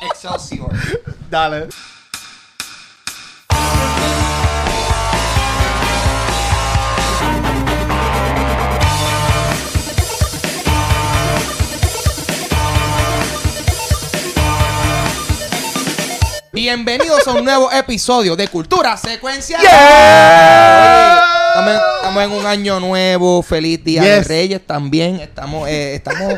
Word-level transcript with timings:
Excelsior. 0.00 0.72
Dale. 1.30 1.68
Bienvenidos 16.52 17.26
a 17.26 17.32
un 17.32 17.44
nuevo 17.44 17.70
episodio 17.72 18.34
de 18.36 18.48
Cultura 18.48 18.96
Secuencial. 18.96 19.62
Yeah. 19.62 21.32
Estamos, 21.48 21.82
estamos 21.96 22.24
en 22.24 22.32
un 22.32 22.46
año 22.46 22.80
nuevo, 22.80 23.42
feliz 23.42 23.82
Día 23.84 24.02
de 24.02 24.18
Yes. 24.18 24.28
Reyes 24.28 24.66
también. 24.66 25.20
Estamos, 25.20 25.68
eh, 25.68 25.94
estamos. 25.94 26.34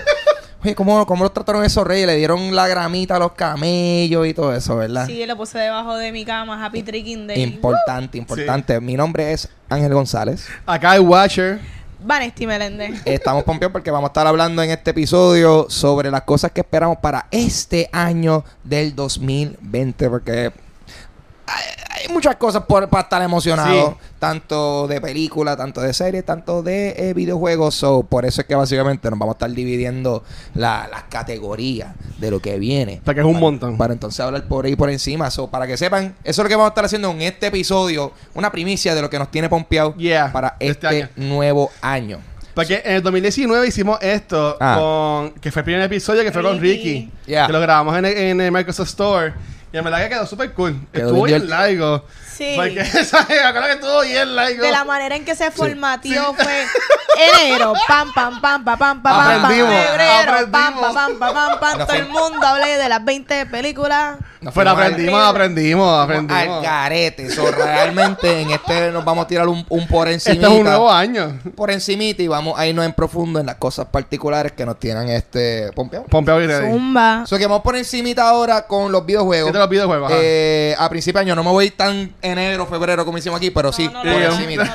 Oye, 0.65 0.75
¿cómo, 0.75 1.05
¿cómo 1.05 1.25
los 1.25 1.35
trataron 1.35 1.63
esos 1.63 1.87
reyes? 1.87 2.07
Le 2.07 2.17
dieron 2.17 2.57
la 2.57 2.67
gramita 2.67 3.17
a 3.17 3.19
los 3.19 3.33
camellos 3.33 4.27
y 4.27 4.33
todo 4.33 4.55
eso, 4.55 4.77
¿verdad? 4.77 5.07
Sí, 5.07 5.27
lo 5.27 5.37
puse 5.37 5.59
debajo 5.59 5.95
de 5.99 6.11
mi 6.11 6.25
cama. 6.25 6.65
Happy 6.65 6.83
Tricking 6.83 7.27
Day. 7.27 7.43
Importante, 7.43 8.17
importante. 8.17 8.81
Mi 8.81 8.95
nombre 8.95 9.31
es 9.33 9.47
Ángel 9.69 9.93
González. 9.93 10.49
Acá 10.65 10.93
hay 10.93 11.01
Watcher. 11.01 11.61
Vanesti 12.03 12.47
Meléndez. 12.47 13.03
Estamos 13.05 13.45
pompeados 13.45 13.73
porque 13.73 13.91
vamos 13.91 14.09
a 14.09 14.11
estar 14.13 14.27
hablando 14.27 14.63
en 14.63 14.71
este 14.71 14.93
episodio 14.93 15.67
sobre 15.69 16.11
las 16.11 16.23
cosas 16.23 16.51
que 16.51 16.63
esperamos 16.63 16.97
para 16.97 17.27
este 17.31 17.91
año 17.93 18.43
del 18.63 18.97
2020. 18.97 20.09
Porque 20.09 20.51
hay, 22.07 22.13
muchas 22.13 22.37
cosas 22.37 22.63
por, 22.65 22.89
para 22.89 23.03
estar 23.05 23.23
emocionado. 23.23 23.91
Sí. 24.01 24.09
Tanto 24.19 24.87
de 24.89 25.01
películas, 25.01 25.57
tanto 25.57 25.81
de 25.81 25.93
series, 25.93 26.25
tanto 26.25 26.63
de 26.63 26.95
eh, 27.11 27.15
videojuegos. 27.15 27.75
So, 27.75 28.03
por 28.03 28.25
eso 28.25 28.41
es 28.41 28.47
que 28.47 28.55
básicamente 28.55 29.11
nos 29.11 29.19
vamos 29.19 29.35
a 29.35 29.37
estar 29.37 29.51
dividiendo 29.51 30.23
la- 30.55 30.89
las 30.91 31.05
categorías 31.05 31.95
de 32.19 32.31
lo 32.31 32.41
que 32.41 32.59
viene. 32.59 32.95
Hasta 32.99 33.15
que 33.15 33.21
es 33.21 33.27
un 33.27 33.33
Para- 33.35 33.41
montón. 33.43 33.77
Para 33.77 33.93
entonces 33.93 34.21
hablar 34.21 34.45
por 34.49 34.65
ahí 34.67 34.77
por 34.77 34.91
encima. 34.91 35.31
So, 35.31 35.49
para 35.49 35.67
que 35.67 35.77
sepan, 35.77 36.15
eso 36.25 36.43
es 36.43 36.45
lo 36.45 36.49
que 36.49 36.55
vamos 36.57 36.67
a 36.67 36.71
estar 36.71 36.85
haciendo 36.85 37.11
en 37.11 37.23
este 37.23 37.49
episodio. 37.49 38.13
Una 38.35 38.51
primicia 38.51 38.95
de 38.95 39.03
lo 39.03 39.11
que 39.11 39.19
nos 39.19 39.31
tiene 39.31 39.49
pompeado 39.49 39.95
Yeah, 39.97 40.33
para 40.33 40.57
este 40.61 40.87
este 40.87 40.87
año. 41.03 41.09
nuevo 41.17 41.71
año. 41.81 42.19
Porque 42.55 42.83
en 42.85 42.95
el 42.97 43.03
2019 43.03 43.67
hicimos 43.67 43.99
esto 44.01 44.57
Ah. 44.61 44.77
con 44.79 45.31
que 45.41 45.51
fue 45.51 45.61
el 45.61 45.65
primer 45.65 45.83
episodio 45.83 46.23
que 46.23 46.31
fue 46.31 46.41
con 46.43 46.61
Ricky. 46.61 46.85
Ricky. 46.95 47.13
Yeah. 47.27 47.47
Que 47.49 47.53
lo 47.53 47.61
grabamos 47.61 47.97
en 47.99 48.05
el, 48.05 48.17
en 48.17 48.41
el 48.41 48.53
Microsoft 48.53 48.89
Store. 48.91 49.35
Y 49.75 49.77
en 49.77 49.83
verdad 49.83 50.05
que 50.05 50.11
quedó 50.11 50.25
súper 50.25 50.53
cool. 50.53 50.77
Quedó 50.93 51.09
estuvo 51.09 51.25
bien 51.25 51.41
bien 51.41 51.51
largo. 51.51 52.05
Sí. 52.37 52.55
Porque 52.57 52.81
esa 52.81 53.27
que 53.27 53.77
tú 53.81 53.87
De 54.01 54.71
la 54.71 54.85
manera 54.85 55.17
en 55.17 55.25
que 55.25 55.35
se 55.35 55.51
formatió 55.51 56.35
fue 56.35 56.67
enero, 57.17 57.75
pam, 57.87 58.13
pam, 58.13 58.41
pam, 58.41 58.65
pam, 58.65 58.79
pam, 58.79 59.03
pam, 59.03 59.43
pam, 59.43 59.49
febrero, 59.49 60.51
pam, 60.51 60.75
pam, 60.81 61.19
pam, 61.19 61.61
pam, 61.61 61.87
todo 61.87 61.97
el 61.97 62.09
mundo 62.09 62.47
hablé 62.47 62.77
de 62.77 62.89
las 62.89 63.05
20 63.05 63.47
películas. 63.47 64.17
Aprendimos, 64.47 65.21
aprendimos, 65.23 66.01
aprendimos. 66.01 66.57
Al 66.57 66.63
garete. 66.63 67.29
realmente 67.57 68.43
en 68.43 68.51
este 68.51 68.91
nos 68.91 69.05
vamos 69.05 69.25
a 69.25 69.29
tirar 69.29 69.49
un, 69.49 69.65
por 69.89 70.09
encima. 70.09 70.35
Este 70.35 70.47
es 70.47 70.53
un 70.53 70.65
nuevo 70.65 70.91
año. 70.91 71.39
Por 71.55 71.71
encimita 71.71 72.23
y 72.23 72.29
vamos 72.29 72.59
a 72.59 72.67
irnos 72.67 72.85
en 72.85 72.93
profundo 72.93 73.41
en 73.41 73.47
las 73.47 73.57
cosas 73.57 73.87
particulares 73.87 74.53
que 74.53 74.67
nos 74.67 74.79
tienen 74.79 75.09
este... 75.09 75.71
Pompeo. 75.75 76.05
Pompeo 76.05 76.43
y 76.43 76.49
Zumba. 76.49 77.25
So 77.27 77.39
que 77.39 77.47
vamos 77.47 77.63
por 77.63 77.77
encimita 77.77 78.29
ahora 78.29 78.67
con 78.67 78.93
los 78.93 79.07
videojuegos. 79.07 79.49
Este 79.49 79.59
los 79.59 79.69
videojuegos, 79.69 80.13
eh, 80.15 80.75
A 80.79 80.89
principio 80.89 81.21
de 81.21 81.27
año 81.27 81.37
no 81.37 81.45
me 81.45 81.51
voy 81.51 81.71
tan 81.71 82.15
enero, 82.25 82.67
febrero 82.67 83.05
como 83.05 83.19
hicimos 83.19 83.37
aquí, 83.39 83.51
pero 83.51 83.73
sí, 83.73 83.89
No, 83.93 84.03
no 84.05 84.13
por 84.13 84.23
encimita. 84.23 84.75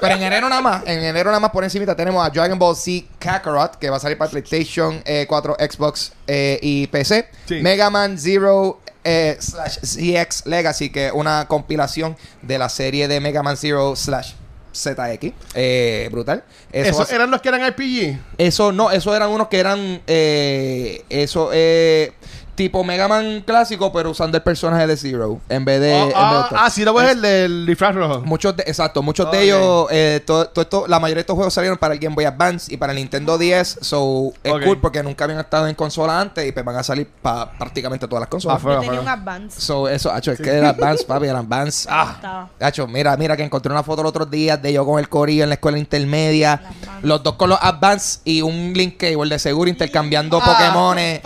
Pero 0.00 0.14
en 0.16 0.22
enero 0.22 0.48
nada 0.48 0.60
más, 0.62 0.82
en 0.86 1.02
enero 1.02 1.30
nada 1.30 1.40
más 1.40 1.50
por 1.50 1.64
encimita 1.64 1.94
tenemos 1.96 2.24
a 2.26 2.30
Dragon 2.30 2.58
Ball 2.58 2.76
Z 2.76 3.06
Kakarot, 3.18 3.76
que 3.76 3.90
va 3.90 3.96
a 3.96 4.00
salir 4.00 4.16
para 4.18 4.30
PlayStation 4.30 5.02
eh, 5.04 5.26
4, 5.28 5.56
Xbox 5.60 6.12
eh, 6.26 6.58
y 6.62 6.86
PC. 6.88 7.28
Sí. 7.46 7.54
Mega 7.62 7.90
Man 7.90 8.18
Zero 8.18 8.80
eh, 9.02 9.36
slash 9.38 9.78
ZX 9.82 10.46
Legacy, 10.46 10.90
que 10.90 11.06
es 11.08 11.12
una 11.12 11.46
compilación 11.48 12.16
de 12.42 12.58
la 12.58 12.68
serie 12.68 13.08
de 13.08 13.20
Mega 13.20 13.42
Man 13.42 13.56
Zero 13.56 13.96
slash 13.96 14.32
ZX. 14.74 15.32
Eh, 15.54 16.08
brutal. 16.10 16.42
Eso, 16.72 16.90
¿Esos 16.90 17.06
ser- 17.06 17.16
eran 17.16 17.30
los 17.30 17.40
que 17.40 17.48
eran 17.48 17.64
RPG? 17.70 18.18
eso 18.38 18.72
no, 18.72 18.90
esos 18.90 19.14
eran 19.14 19.30
unos 19.30 19.46
que 19.48 19.60
eran 19.60 20.00
eh, 20.06 21.04
eso 21.10 21.50
eh, 21.52 22.12
tipo 22.54 22.84
Mega 22.84 23.08
Man 23.08 23.42
clásico, 23.46 23.92
pero 23.92 24.10
usando 24.10 24.36
el 24.36 24.42
personaje 24.42 24.86
de 24.86 24.96
Zero 24.96 25.40
en 25.48 25.64
vez 25.64 25.80
de, 25.80 25.92
Oh, 25.94 25.96
en 26.02 26.06
vez 26.08 26.14
de 26.14 26.20
ah, 26.20 26.42
otro. 26.46 26.58
ah, 26.60 26.70
sí, 26.70 26.84
lo 26.84 26.94
ves 26.94 27.10
el 27.12 27.20
del 27.22 27.66
disfraz 27.66 27.94
rojo. 27.94 28.20
Muchos 28.24 28.56
de, 28.56 28.62
exacto, 28.66 29.02
muchos 29.02 29.30
de 29.30 29.42
ellos, 29.42 29.86
eh, 29.90 30.22
todo, 30.24 30.46
todo 30.48 30.62
esto, 30.62 30.84
la 30.88 30.98
mayoría 31.00 31.16
de 31.16 31.20
estos 31.22 31.34
juegos 31.36 31.52
salieron 31.54 31.78
para 31.78 31.94
el 31.94 32.00
Game 32.00 32.14
Boy 32.14 32.24
Advance 32.24 32.72
y 32.72 32.76
para 32.76 32.92
el 32.92 32.98
Nintendo 32.98 33.38
10, 33.38 33.78
so 33.80 34.32
es 34.42 34.52
cool 34.64 34.78
porque 34.80 35.02
nunca 35.02 35.24
habían 35.24 35.40
estado 35.40 35.66
en 35.68 35.74
consola 35.74 36.20
antes 36.20 36.46
y 36.46 36.52
pues 36.52 36.64
van 36.64 36.76
a 36.76 36.82
salir 36.82 37.08
para 37.22 37.50
prácticamente 37.52 38.06
todas 38.08 38.20
las 38.20 38.28
consolas. 38.28 38.58
Ah, 38.58 38.60
fue- 38.60 38.74
Yo 38.74 38.80
tenía 38.82 39.00
un 39.00 39.08
advance. 39.08 39.60
So, 39.60 39.88
eso, 39.88 40.12
hacho, 40.12 40.32
es 40.32 40.40
que 40.40 40.58
el 40.58 40.64
Advance, 40.64 41.04
papi, 41.04 41.26
el 41.26 41.36
Advance. 41.36 41.88
Ah. 41.96 42.48
Hacho, 42.60 42.86
mira, 42.86 43.16
mira 43.16 43.36
que 43.36 43.42
encontré 43.42 43.70
una 43.72 43.82
foto 43.82 44.02
los 44.02 44.10
otros 44.10 44.30
días 44.30 44.60
de 44.60 44.72
yo 44.72 44.84
con 44.84 44.98
el 44.98 45.08
corillo 45.08 45.42
en 45.44 45.48
la 45.50 45.54
escuela 45.56 45.78
intermedia. 45.78 46.60
Los 47.02 47.22
dos 47.22 47.34
con 47.34 47.48
los 47.50 47.58
Advance 47.60 48.20
y 48.24 48.42
un 48.42 48.72
Link 48.74 48.96
Cable 48.98 49.28
de 49.30 49.38
seguro 49.38 49.68
intercambiando 49.70 50.38
Ah. 50.42 50.44
Pokémones 50.44 51.20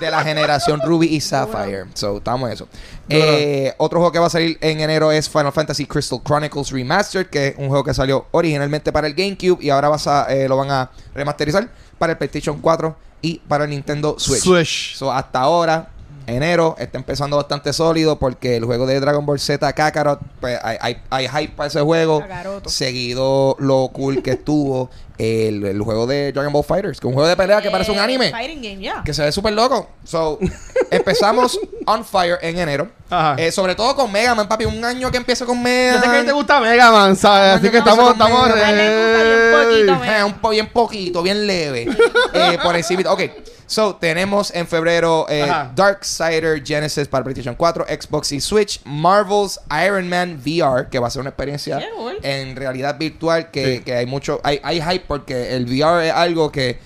de 0.00 0.10
la 0.10 0.22
generación 0.22 0.73
Ruby 0.80 1.06
y 1.08 1.20
Sapphire. 1.20 1.86
So, 1.94 2.18
estamos 2.18 2.48
en 2.48 2.54
eso. 2.54 2.68
Eh, 3.08 3.72
otro 3.78 3.98
juego 3.98 4.12
que 4.12 4.18
va 4.18 4.26
a 4.26 4.30
salir 4.30 4.58
en 4.60 4.80
enero 4.80 5.12
es 5.12 5.28
Final 5.28 5.52
Fantasy 5.52 5.86
Crystal 5.86 6.20
Chronicles 6.24 6.70
Remastered, 6.70 7.26
que 7.26 7.48
es 7.48 7.54
un 7.58 7.68
juego 7.68 7.84
que 7.84 7.94
salió 7.94 8.26
originalmente 8.30 8.92
para 8.92 9.06
el 9.06 9.14
GameCube 9.14 9.62
y 9.62 9.70
ahora 9.70 9.88
vas 9.88 10.06
a, 10.06 10.32
eh, 10.32 10.48
lo 10.48 10.56
van 10.56 10.70
a 10.70 10.90
remasterizar 11.14 11.68
para 11.98 12.12
el 12.12 12.18
PlayStation 12.18 12.60
4 12.60 12.96
y 13.22 13.38
para 13.40 13.64
el 13.64 13.70
Nintendo 13.70 14.16
Switch. 14.18 14.42
Switch. 14.42 14.96
So, 14.96 15.12
hasta 15.12 15.40
ahora, 15.40 15.88
enero, 16.26 16.76
está 16.78 16.98
empezando 16.98 17.36
bastante 17.36 17.72
sólido 17.72 18.18
porque 18.18 18.56
el 18.56 18.64
juego 18.64 18.86
de 18.86 19.00
Dragon 19.00 19.24
Ball 19.24 19.40
Z 19.40 19.72
Kakarot, 19.72 20.20
pues 20.40 20.58
hay, 20.62 20.76
hay, 20.80 21.02
hay 21.10 21.28
hype 21.28 21.54
para 21.54 21.68
ese 21.68 21.80
juego. 21.80 22.20
Kakaroto. 22.20 22.68
Seguido 22.68 23.56
lo 23.58 23.88
cool 23.92 24.22
que 24.22 24.32
estuvo 24.32 24.90
el, 25.18 25.64
el 25.64 25.80
juego 25.82 26.06
de 26.06 26.32
Dragon 26.32 26.52
Ball 26.52 26.64
Fighters, 26.64 27.00
que 27.00 27.06
es 27.06 27.08
un 27.08 27.14
juego 27.14 27.28
de 27.28 27.36
pelea 27.36 27.60
que 27.62 27.70
parece 27.70 27.90
un 27.90 27.98
Eh, 27.98 28.00
anime. 28.00 28.30
Fighting 28.30 28.62
game, 28.62 28.82
ya. 28.82 29.02
Que 29.04 29.14
se 29.14 29.22
ve 29.22 29.32
súper 29.32 29.52
loco. 29.52 29.88
So, 30.04 30.38
empezamos 30.90 31.58
on 31.86 32.04
fire 32.04 32.38
en 32.42 32.58
enero. 32.58 32.88
Ajá. 33.10 33.36
Eh, 33.38 33.52
sobre 33.52 33.74
todo 33.74 33.94
con 33.94 34.10
Mega 34.10 34.34
Man, 34.34 34.48
papi. 34.48 34.64
Un 34.64 34.84
año 34.84 35.10
que 35.10 35.16
empieza 35.18 35.44
con 35.46 35.62
Mega 35.62 35.94
Yo 35.94 35.98
sé 36.00 36.04
que 36.04 36.08
Man. 36.08 36.26
te 36.26 36.32
gusta 36.32 36.60
Mega 36.60 36.90
Man, 36.90 37.16
¿sabes? 37.16 37.58
Así 37.60 37.70
que 37.70 37.78
estamos, 37.78 38.12
estamos 38.12 38.40
gusta 38.48 38.72
bien 38.72 39.52
poquito. 39.52 40.04
Eh, 40.04 40.24
un 40.24 40.32
po 40.34 40.48
bien 40.50 40.66
poquito, 40.68 41.22
bien 41.22 41.46
leve. 41.46 41.86
eh, 42.32 42.58
por 42.62 42.74
encima. 42.76 43.10
Ok. 43.10 43.22
So, 43.66 43.96
tenemos 43.96 44.54
en 44.54 44.66
febrero 44.66 45.24
eh. 45.28 45.50
Darksider 45.74 46.62
Genesis 46.64 47.08
para 47.08 47.24
PlayStation 47.24 47.54
4, 47.54 47.86
Xbox 47.88 48.32
y 48.32 48.40
Switch. 48.40 48.80
Marvel's 48.84 49.58
Iron 49.84 50.08
Man 50.08 50.38
VR, 50.44 50.88
que 50.90 50.98
va 50.98 51.06
a 51.08 51.10
ser 51.10 51.20
una 51.20 51.30
experiencia 51.30 51.80
en 52.22 52.56
realidad 52.56 52.96
virtual. 52.98 53.50
Que, 53.50 53.64
Sí. 53.78 53.80
que 53.82 53.94
hay 53.94 54.06
mucho. 54.06 54.40
Hay, 54.44 54.60
hay 54.62 54.80
hype 54.82 55.03
porque 55.06 55.54
el 55.54 55.64
VR 55.66 56.08
es 56.08 56.12
algo 56.12 56.50
que 56.50 56.78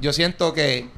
yo 0.00 0.12
siento 0.12 0.52
que. 0.52 0.88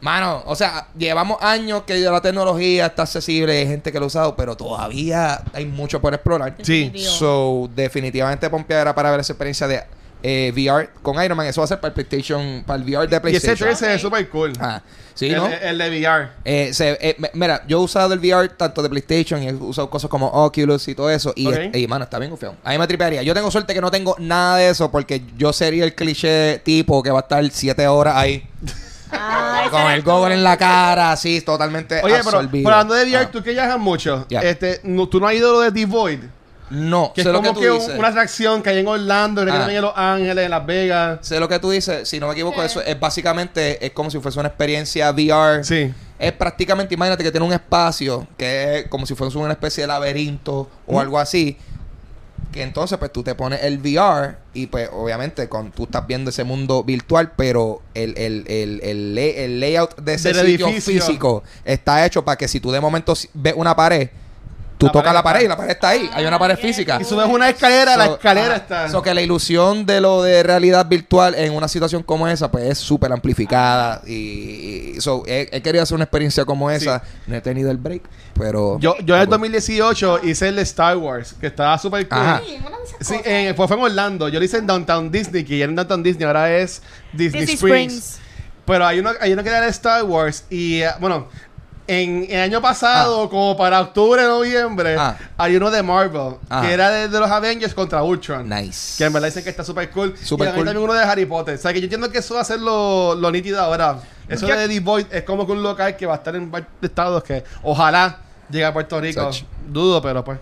Mano, 0.00 0.44
o 0.46 0.54
sea, 0.54 0.86
llevamos 0.96 1.38
años 1.42 1.82
que 1.82 1.98
la 1.98 2.20
tecnología 2.20 2.86
está 2.86 3.02
accesible, 3.02 3.58
hay 3.58 3.66
gente 3.66 3.90
que 3.90 3.98
lo 3.98 4.04
ha 4.04 4.06
usado, 4.06 4.36
pero 4.36 4.56
todavía 4.56 5.42
hay 5.52 5.66
mucho 5.66 6.00
por 6.00 6.14
explorar. 6.14 6.54
Sí. 6.62 6.92
So, 6.96 7.68
definitivamente 7.74 8.48
pompeadera 8.48 8.94
para 8.94 9.10
ver 9.10 9.20
esa 9.20 9.32
experiencia 9.32 9.66
de 9.66 9.82
eh, 10.22 10.52
VR 10.54 10.90
con 11.02 11.22
Iron 11.22 11.36
Man. 11.36 11.46
Eso 11.46 11.60
va 11.60 11.66
a 11.66 11.68
ser 11.68 11.80
para 11.80 11.88
el 11.88 11.94
PlayStation, 11.94 12.64
para 12.66 12.82
el 12.82 12.84
VR 12.88 13.06
de 13.08 13.14
Y 13.14 13.16
ese 13.16 13.20
PlayStation. 13.20 13.56
trailer 13.56 13.76
se 13.76 13.86
ve 13.88 13.98
súper 13.98 14.28
cool. 14.28 14.52
Ah, 14.60 14.80
sí, 15.14 15.26
el, 15.30 15.36
¿no? 15.36 15.46
el 15.46 15.78
de 15.78 15.88
VR. 15.90 16.28
Eh, 16.44 16.70
se- 16.72 16.98
eh, 17.00 17.16
mira, 17.34 17.62
yo 17.68 17.78
he 17.80 17.82
usado 17.82 18.12
el 18.14 18.18
VR 18.20 18.48
tanto 18.50 18.82
de 18.82 18.88
PlayStation 18.88 19.42
y 19.42 19.48
he 19.48 19.52
usado 19.54 19.88
cosas 19.90 20.10
como 20.10 20.26
Oculus 20.28 20.88
y 20.88 20.94
todo 20.94 21.10
eso. 21.10 21.32
Y, 21.36 21.46
Ok. 21.46 21.54
es- 21.72 21.76
y, 21.76 21.86
mano, 21.86 22.04
está 22.04 22.18
bien 22.18 22.30
confiado. 22.30 22.56
A 22.64 22.70
mí 22.70 22.78
me 22.78 22.86
tripearía. 22.86 23.22
Yo 23.22 23.34
tengo 23.34 23.50
suerte 23.50 23.74
que 23.74 23.80
no 23.80 23.90
tengo 23.90 24.16
nada 24.18 24.56
de 24.56 24.70
eso 24.70 24.90
porque 24.90 25.22
yo 25.36 25.52
sería 25.52 25.84
el 25.84 25.94
cliché 25.94 26.58
tipo 26.64 27.02
que 27.02 27.10
va 27.10 27.18
a 27.20 27.22
estar 27.22 27.48
siete 27.50 27.86
horas 27.86 28.14
ahí 28.16 28.44
Ah, 29.10 29.68
con 29.70 29.80
el 29.90 30.02
tú. 30.04 30.10
goggle 30.10 30.34
en 30.34 30.44
la 30.44 30.56
cara, 30.58 31.12
así, 31.12 31.40
totalmente 31.40 31.96
Oye, 32.02 32.16
pero, 32.16 32.18
absorbido. 32.38 32.64
pero 32.64 32.74
hablando 32.76 32.94
de 32.94 33.04
VR, 33.04 33.24
Ah. 33.24 33.30
tú 33.30 33.42
que 33.42 33.52
viajas 33.52 33.78
mucho, 33.78 34.26
Ya. 34.28 34.40
este, 34.40 34.80
no- 34.82 35.08
tú 35.08 35.18
no 35.20 35.26
has 35.28 35.34
ido 35.34 35.52
lo 35.52 35.60
de 35.60 35.70
Devoid. 35.70 36.20
No, 36.70 37.12
Que 37.14 37.22
sé 37.22 37.28
es 37.28 37.32
lo 37.32 37.40
como 37.42 37.54
que 37.54 37.60
que, 37.60 37.66
tú 37.68 37.74
dices. 37.74 37.98
una 37.98 38.08
atracción 38.08 38.62
que 38.62 38.70
hay 38.70 38.78
en 38.78 38.88
Orlando, 38.88 39.44
que 39.44 39.50
Ah. 39.50 39.54
también 39.58 39.76
en 39.78 39.82
Los 39.82 39.94
Ángeles, 39.96 40.44
en 40.44 40.50
Las 40.50 40.66
Vegas. 40.66 41.18
Sé 41.22 41.40
lo 41.40 41.48
que 41.48 41.58
tú 41.58 41.70
dices, 41.70 42.08
si 42.08 42.20
no 42.20 42.26
me 42.26 42.32
equivoco, 42.34 42.60
Sí. 42.60 42.66
eso 42.66 42.82
es 42.82 42.98
básicamente, 43.00 43.84
es 43.84 43.92
como 43.92 44.10
si 44.10 44.18
fuese 44.18 44.38
una 44.38 44.48
experiencia 44.48 45.10
VR. 45.10 45.64
Sí. 45.64 45.92
Es 46.18 46.32
prácticamente, 46.32 46.94
imagínate 46.94 47.22
que 47.24 47.30
tiene 47.30 47.46
un 47.46 47.52
espacio 47.52 48.26
que 48.36 48.80
es 48.80 48.88
como 48.88 49.06
si 49.06 49.14
fuese 49.14 49.38
una 49.38 49.52
especie 49.52 49.82
de 49.82 49.86
laberinto 49.88 50.68
o 50.86 51.00
algo 51.00 51.18
así. 51.18 51.56
Que 52.52 52.62
entonces, 52.62 52.96
pues 52.98 53.12
tú 53.12 53.22
te 53.22 53.34
pones 53.34 53.62
el 53.62 53.78
VR 53.78 54.36
y, 54.54 54.66
pues, 54.68 54.88
obviamente, 54.92 55.48
con, 55.48 55.70
tú 55.70 55.84
estás 55.84 56.06
viendo 56.06 56.30
ese 56.30 56.44
mundo 56.44 56.82
virtual, 56.82 57.32
pero 57.36 57.82
el, 57.94 58.16
el, 58.16 58.44
el, 58.48 58.80
el, 58.82 59.14
lay- 59.14 59.34
el 59.36 59.60
layout 59.60 59.96
de 60.00 60.14
ese 60.14 60.32
Del 60.32 60.46
sitio 60.46 60.68
edificio. 60.68 61.02
físico 61.04 61.42
está 61.64 62.04
hecho 62.06 62.24
para 62.24 62.36
que 62.38 62.48
si 62.48 62.58
tú 62.58 62.70
de 62.70 62.80
momento 62.80 63.12
ves 63.34 63.54
una 63.56 63.76
pared, 63.76 64.08
tú 64.78 64.86
La 64.86 64.92
tocas 64.92 65.04
pared 65.12 65.14
la 65.14 65.22
pared 65.22 65.44
y 65.44 65.48
la 65.48 65.56
pared 65.56 65.70
está 65.72 65.88
ahí. 65.90 66.08
Hay 66.14 66.24
una 66.24 66.38
pared 66.38 66.54
Ah, 66.58 66.62
física. 66.62 66.98
Y 67.00 67.04
subes 67.04 67.26
una 67.26 67.48
escalera, 67.50 67.96
la 67.96 68.06
escalera 68.06 68.46
ajá. 68.46 68.56
está. 68.56 68.88
So 68.88 69.02
que 69.02 69.12
la 69.12 69.20
ilusión 69.20 69.84
de 69.84 70.00
lo 70.00 70.22
de 70.22 70.42
realidad 70.42 70.86
virtual 70.86 71.34
en 71.34 71.52
una 71.52 71.68
situación 71.68 72.02
como 72.02 72.26
esa, 72.28 72.50
pues 72.50 72.64
es 72.64 72.78
súper 72.78 73.12
amplificada. 73.12 74.00
Y, 74.06 74.94
y- 74.96 75.00
so, 75.00 75.22
he, 75.26 75.48
he 75.52 75.60
querido 75.60 75.82
hacer 75.82 75.94
una 75.96 76.04
experiencia 76.04 76.44
como 76.44 76.70
esa. 76.70 77.02
No 77.26 77.36
he 77.36 77.40
tenido 77.40 77.70
el 77.70 77.76
break, 77.76 78.02
pero. 78.34 78.78
Yo, 78.80 78.96
yo 79.04 79.16
en 79.16 79.22
el 79.22 79.28
2018 79.28 80.20
hice 80.24 80.48
el 80.48 80.56
de 80.56 80.62
Star 80.62 80.96
Wars, 80.96 81.34
que 81.40 81.48
estaba 81.48 81.76
súper 81.78 82.08
cool. 82.08 82.18
Ajá. 82.18 82.40
Sí, 83.00 83.14
eh, 83.24 83.52
fue, 83.56 83.66
fue 83.68 83.76
en 83.76 83.82
Orlando. 83.82 84.28
Yo 84.28 84.38
lo 84.38 84.44
hice 84.44 84.58
en 84.58 84.66
Downtown 84.66 85.10
Disney, 85.10 85.44
que 85.44 85.58
ya 85.58 85.64
en 85.66 85.74
Downtown 85.76 86.02
Disney, 86.02 86.26
ahora 86.26 86.50
es 86.56 86.82
Disney, 87.12 87.40
Disney 87.42 87.54
Springs. 87.56 87.92
Springs. 87.94 88.18
Pero 88.64 88.86
hay 88.86 88.98
uno, 88.98 89.10
hay 89.20 89.32
uno 89.32 89.42
que 89.42 89.48
era 89.48 89.62
de 89.62 89.68
Star 89.70 90.02
Wars 90.04 90.44
y, 90.50 90.82
eh, 90.82 90.90
bueno, 91.00 91.28
en 91.88 92.26
el 92.28 92.40
año 92.40 92.60
pasado, 92.62 93.28
como 93.30 93.56
para 93.56 93.80
octubre, 93.80 94.22
noviembre, 94.22 94.94
Ah. 94.98 95.16
hay 95.36 95.56
uno 95.56 95.70
de 95.70 95.82
Marvel, 95.82 96.34
Ah. 96.50 96.60
que 96.62 96.72
era 96.72 96.90
de, 96.90 97.08
de 97.08 97.18
los 97.18 97.30
Avengers 97.30 97.74
contra 97.74 98.02
Ultron. 98.02 98.48
Nice. 98.48 98.96
Que 98.98 99.04
en 99.06 99.12
verdad 99.12 99.28
dicen 99.28 99.42
que 99.42 99.50
está 99.50 99.64
súper 99.64 99.90
cool. 99.90 100.14
Súper 100.22 100.46
y 100.46 100.50
hay 100.50 100.54
cool. 100.56 100.64
también 100.66 100.84
uno 100.84 100.92
de 100.92 101.02
Harry 101.02 101.24
Potter. 101.26 101.54
O 101.54 101.58
sea, 101.58 101.72
que 101.72 101.80
yo 101.80 101.84
entiendo 101.84 102.10
que 102.10 102.18
eso 102.18 102.34
va 102.34 102.42
a 102.42 102.44
ser 102.44 102.60
lo, 102.60 103.14
lo 103.14 103.30
nítido 103.32 103.60
ahora. 103.60 103.98
Eso 104.28 104.46
¿Qué? 104.46 104.52
de 104.54 104.68
The 104.68 104.80
Void 104.80 105.06
es 105.10 105.22
como 105.22 105.46
que 105.46 105.52
un 105.52 105.62
local 105.62 105.96
que 105.96 106.04
va 106.04 106.12
a 106.14 106.16
estar 106.18 106.36
en 106.36 106.50
varios 106.50 106.70
estados 106.82 107.24
que 107.24 107.42
ojalá 107.62 108.18
llegue 108.50 108.64
a 108.66 108.72
Puerto 108.72 109.00
Rico. 109.00 109.30
Dudo, 109.66 110.02
pero 110.02 110.22
pues. 110.22 110.38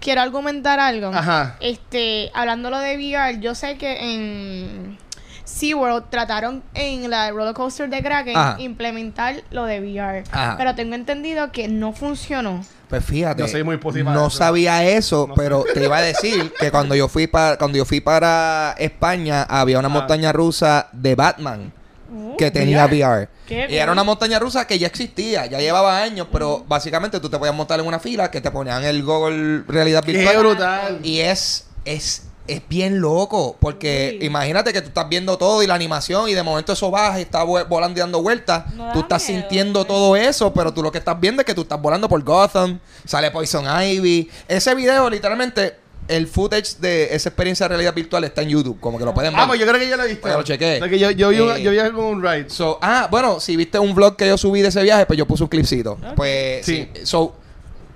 Quiero 0.00 0.22
argumentar 0.22 0.80
algo. 0.80 1.08
Ajá. 1.08 1.56
Este, 1.60 2.30
hablando 2.34 2.70
lo 2.70 2.78
de 2.78 2.96
VR, 2.96 3.38
yo 3.40 3.54
sé 3.54 3.76
que 3.76 3.98
en 4.14 4.98
SeaWorld 5.46 6.10
trataron 6.10 6.62
en 6.74 7.08
la 7.08 7.30
roller 7.30 7.54
coaster 7.54 7.88
de 7.88 8.02
Kraken 8.02 8.36
Ajá. 8.36 8.56
implementar 8.60 9.42
lo 9.50 9.64
de 9.64 9.80
VR. 9.80 10.24
Ajá. 10.30 10.56
Pero 10.58 10.74
tengo 10.74 10.94
entendido 10.94 11.50
que 11.52 11.68
no 11.68 11.92
funcionó. 11.94 12.62
Pues 12.88 13.04
fíjate, 13.04 13.40
Yo 13.42 13.48
soy 13.48 13.62
muy 13.64 13.78
positiva 13.78 14.12
no 14.12 14.26
eso. 14.26 14.36
sabía 14.38 14.84
eso, 14.84 15.26
No 15.28 15.34
pero 15.34 15.64
te 15.72 15.84
iba 15.84 15.96
a 15.96 16.02
decir 16.02 16.52
que 16.60 16.70
cuando 16.70 16.94
yo 16.94 17.08
fui 17.08 17.26
para 17.26 17.56
cuando 17.56 17.78
yo 17.78 17.84
fui 17.84 18.00
para 18.00 18.74
España 18.78 19.42
había 19.44 19.78
una 19.78 19.88
Ah. 19.88 19.92
montaña 19.92 20.32
rusa 20.32 20.88
de 20.92 21.14
Batman 21.14 21.72
Uh, 22.08 22.36
que 22.36 22.52
tenía 22.52 22.86
VR. 22.86 23.28
Qué 23.48 23.66
Y 23.68 23.74
era 23.78 23.90
una 23.90 24.04
montaña 24.04 24.38
rusa 24.38 24.64
que 24.64 24.78
ya 24.78 24.86
existía, 24.86 25.46
ya 25.46 25.58
llevaba 25.58 26.00
años, 26.00 26.28
pero 26.30 26.64
básicamente 26.68 27.18
tú 27.18 27.28
te 27.28 27.36
podías 27.36 27.54
montar 27.56 27.80
en 27.80 27.86
una 27.86 27.98
fila 27.98 28.30
que 28.30 28.40
te 28.40 28.48
ponían 28.52 28.84
el 28.84 29.02
Google 29.02 29.64
realidad 29.66 30.04
Qué 30.04 30.12
virtual 30.12 30.36
brutal. 30.38 31.00
y 31.02 31.18
es 31.18 31.66
es 31.84 32.25
es 32.48 32.62
bien 32.68 33.00
loco, 33.00 33.56
porque 33.60 34.18
imagínate 34.22 34.72
que 34.72 34.80
tú 34.80 34.88
estás 34.88 35.08
viendo 35.08 35.36
todo 35.36 35.62
y 35.62 35.66
la 35.66 35.74
animación 35.74 36.28
y 36.28 36.34
de 36.34 36.42
momento 36.42 36.72
eso 36.72 36.90
baja 36.90 37.18
y 37.18 37.22
está 37.22 37.42
volando 37.42 37.98
y 37.98 38.00
dando 38.00 38.22
vueltas. 38.22 38.72
No 38.74 38.92
tú 38.92 39.00
estás 39.00 39.26
miedo, 39.28 39.40
sintiendo 39.42 39.82
¿eh? 39.82 39.84
todo 39.86 40.16
eso, 40.16 40.52
pero 40.52 40.72
tú 40.72 40.82
lo 40.82 40.92
que 40.92 40.98
estás 40.98 41.18
viendo 41.18 41.42
es 41.42 41.46
que 41.46 41.54
tú 41.54 41.62
estás 41.62 41.80
volando 41.80 42.08
por 42.08 42.22
Gotham, 42.22 42.78
sale 43.04 43.30
Poison 43.30 43.64
Ivy. 43.82 44.30
Ese 44.48 44.74
video, 44.74 45.10
literalmente, 45.10 45.76
el 46.08 46.28
footage 46.28 46.76
de 46.78 47.14
esa 47.16 47.30
experiencia 47.30 47.64
de 47.64 47.70
realidad 47.70 47.92
virtual 47.92 48.22
está 48.22 48.42
en 48.42 48.50
YouTube, 48.50 48.78
como 48.78 48.96
que 48.96 49.04
lo 49.04 49.12
pueden 49.12 49.32
ver. 49.32 49.42
Ah, 49.42 49.46
pues 49.48 49.58
yo 49.58 49.66
creo 49.66 49.80
que 49.80 49.88
yo 49.88 49.96
lo 49.96 50.04
he 50.04 50.06
visto. 50.06 50.22
Pues 50.22 50.32
ya 50.34 50.38
lo 50.38 50.44
chequé. 50.44 50.76
Porque 50.78 50.98
yo, 51.00 51.10
yo, 51.10 51.30
vi 51.30 51.40
un- 51.40 51.56
Eh, 51.56 51.62
yo 51.62 51.72
vi 51.72 51.78
algo 51.80 52.08
un 52.08 52.22
ride. 52.22 52.48
So, 52.48 52.78
ah, 52.80 53.08
bueno, 53.10 53.40
si 53.40 53.56
viste 53.56 53.78
un 53.80 53.92
vlog 53.92 54.14
que 54.14 54.28
yo 54.28 54.38
subí 54.38 54.62
de 54.62 54.68
ese 54.68 54.82
viaje, 54.84 55.04
pues 55.04 55.18
yo 55.18 55.26
puse 55.26 55.42
un 55.42 55.48
clipcito. 55.48 55.98
Pues 56.14 56.64
sí. 56.64 56.88
Sí. 56.94 57.00
So, 57.04 57.34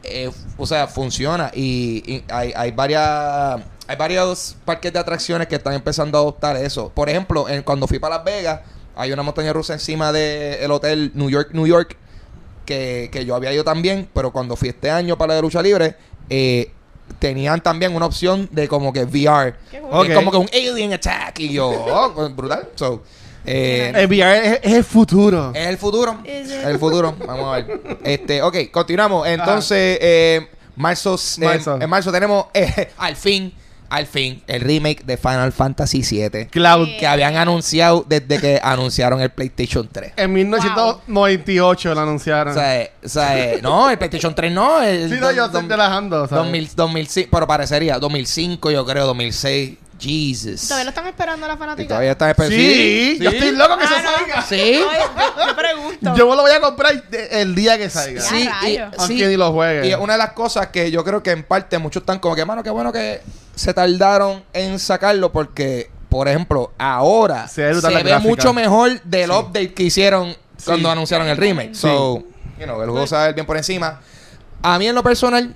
eh, 0.03 0.29
o 0.59 0.67
sea, 0.67 0.89
funciona. 0.89 1.53
Y, 1.55 2.03
y 2.15 2.25
hay, 2.33 2.53
hay 2.57 2.73
varias. 2.73 3.61
Hay 3.91 3.97
varios 3.97 4.55
parques 4.65 4.93
de 4.93 5.01
atracciones 5.01 5.49
que 5.49 5.57
están 5.57 5.73
empezando 5.75 6.17
a 6.17 6.21
adoptar 6.21 6.55
eso. 6.55 6.93
Por 6.95 7.09
ejemplo, 7.09 7.49
en- 7.49 7.65
cuando 7.65 7.89
fui 7.89 7.99
para 7.99 8.19
Las 8.19 8.25
Vegas, 8.25 8.61
hay 8.95 9.11
una 9.11 9.25
montaña 9.25 9.53
rusa 9.53 9.73
encima 9.73 10.13
del 10.13 10.71
hotel 10.71 11.11
New 11.15 11.29
York, 11.29 11.49
New 11.55 11.67
York, 11.67 11.97
que, 12.65 13.09
que 13.11 13.25
yo 13.25 13.35
había 13.35 13.53
ido 13.53 13.65
también, 13.65 14.09
pero 14.15 14.31
cuando 14.31 14.55
fui 14.55 14.69
este 14.69 14.93
año 14.93 15.19
para 15.19 15.31
la 15.31 15.35
de 15.35 15.43
lucha 15.43 15.61
libre, 15.61 15.97
eh, 16.29 16.71
tenían 17.19 17.61
también 17.63 17.93
una 17.97 18.07
opción 18.07 18.49
de 18.53 18.69
como 18.69 18.93
que 18.93 19.03
VR. 19.03 19.57
Como 20.15 20.31
que 20.31 20.37
un 20.37 20.49
alien 20.53 20.93
attack. 20.93 21.41
Y 21.41 21.53
yo, 21.55 21.69
oh, 21.71 22.13
pues, 22.15 22.37
brutal. 22.37 22.69
So, 22.77 23.03
eh, 23.45 23.91
El 23.93 24.07
VR 24.07 24.39
es, 24.53 24.61
es 24.63 24.73
el 24.73 24.85
futuro. 24.85 25.51
es 25.53 25.67
el 25.67 25.79
futuro. 25.79 26.17
Es 26.25 26.49
el 26.49 26.79
futuro. 26.79 27.17
Vamos 27.27 27.47
a 27.53 27.57
ver. 27.61 27.81
Este, 28.05 28.41
ok, 28.41 28.57
continuamos. 28.71 29.27
Entonces, 29.27 29.99
eh, 30.01 30.49
marzo, 30.77 31.17
eh, 31.17 31.45
Marzo. 31.45 31.77
en 31.81 31.91
marzo 31.91 32.13
tenemos 32.13 32.47
eh, 32.55 32.93
al 32.97 33.17
fin, 33.17 33.53
al 33.91 34.07
fin, 34.07 34.43
el 34.47 34.61
remake 34.61 35.05
de 35.05 35.17
Final 35.17 35.53
Fantasy 35.53 36.03
VII. 36.03 36.47
Cloud. 36.47 36.89
Que 36.99 37.07
habían 37.07 37.37
anunciado 37.37 38.05
desde 38.09 38.41
que 38.41 38.61
anunciaron 38.65 39.21
el 39.21 39.31
PlayStation 39.31 39.89
3. 39.91 40.13
En 40.17 40.33
1998 40.33 41.95
lo 41.95 42.01
anunciaron. 42.01 42.53
O 42.53 42.55
sea, 42.55 42.81
eh, 42.81 42.93
o 43.05 43.09
sea, 43.09 43.39
eh, 43.39 43.61
no, 43.61 43.91
el 43.91 43.99
PlayStation 43.99 44.33
3 44.33 44.53
no. 44.53 44.81
El 44.81 45.11
sí, 45.11 45.17
no, 45.21 45.33
yo 45.33 45.47
estoy 45.47 45.67
relajando. 45.67 46.29
¿sabes? 46.29 46.45
2000, 46.45 46.71
2005, 46.77 47.29
pero 47.33 47.47
parecería 47.49 47.99
2005, 47.99 48.71
yo 48.71 48.87
creo, 48.87 49.07
2006. 49.07 49.77
Jesus. 50.01 50.63
¿Todavía 50.69 50.85
lo 50.85 50.89
están 50.91 51.07
esperando 51.07 51.47
la 51.47 51.55
Y 51.55 51.57
fanática? 51.57 51.89
todavía 51.89 52.13
está 52.13 52.31
en 52.31 52.49
Sí, 52.51 53.19
yo 53.21 53.31
estoy 53.31 53.53
loco 53.53 53.77
que 53.79 53.85
Ah, 53.85 53.89
se 53.89 54.03
no. 54.03 54.11
salga. 54.11 54.43
Sí. 54.43 54.57
Ay, 54.57 55.47
yo, 55.49 55.57
pregunto. 55.57 56.15
Yo 56.17 56.29
me 56.31 56.37
lo 56.37 56.43
voy 56.43 56.51
a 56.53 56.61
comprar 56.61 56.93
el 57.31 57.55
día 57.55 57.77
que 57.79 57.91
salga. 57.91 58.21
Sí, 58.23 58.49
y. 58.67 58.77
Aunque 58.79 59.07
sí, 59.07 59.25
ni 59.27 59.37
lo 59.37 59.53
juegue. 59.53 59.89
Y 59.89 59.95
una 59.95 60.15
de 60.15 60.19
las 60.19 60.33
cosas 60.33 60.69
que 60.69 60.91
yo 60.91 61.05
creo 61.05 61.23
que 61.23 61.31
en 61.33 61.43
parte 61.45 61.79
muchos 61.79 62.03
están 62.03 62.19
como 62.19 62.35
que, 62.35 62.45
mano, 62.45 62.63
qué 62.63 62.71
bueno 62.71 62.93
que 62.93 63.21
se 63.55 63.75
tardaron 63.75 64.43
en 64.53 64.79
sacarlo 64.79 65.31
porque, 65.33 65.91
por 66.09 66.27
ejemplo, 66.29 66.73
ahora 66.79 67.47
Se 67.47 67.63
ve 67.63 67.69
se, 67.69 67.73
brutal 67.75 67.93
la 67.95 68.03
ve 68.03 68.09
gráfica. 68.11 68.29
mucho 68.29 68.53
mejor 68.55 69.03
del 69.03 69.31
Sí. 69.31 69.37
update 69.37 69.75
que 69.75 69.83
hicieron 69.83 70.35
cuando 70.65 70.91
anunciaron 70.91 71.29
el 71.29 71.37
remake. 71.37 71.75
Sí. 71.75 71.83
So, 71.83 72.23
you 72.59 72.65
know, 72.65 72.83
el 72.83 72.91
juego 72.91 73.07
se 73.07 73.15
va 73.15 73.23
a 73.23 73.27
ver 73.27 73.35
bien 73.35 73.47
por 73.47 73.57
encima. 73.57 74.01
A 74.63 74.79
mí 74.79 74.87
en 74.89 74.95
lo 74.95 75.03
personal, 75.03 75.55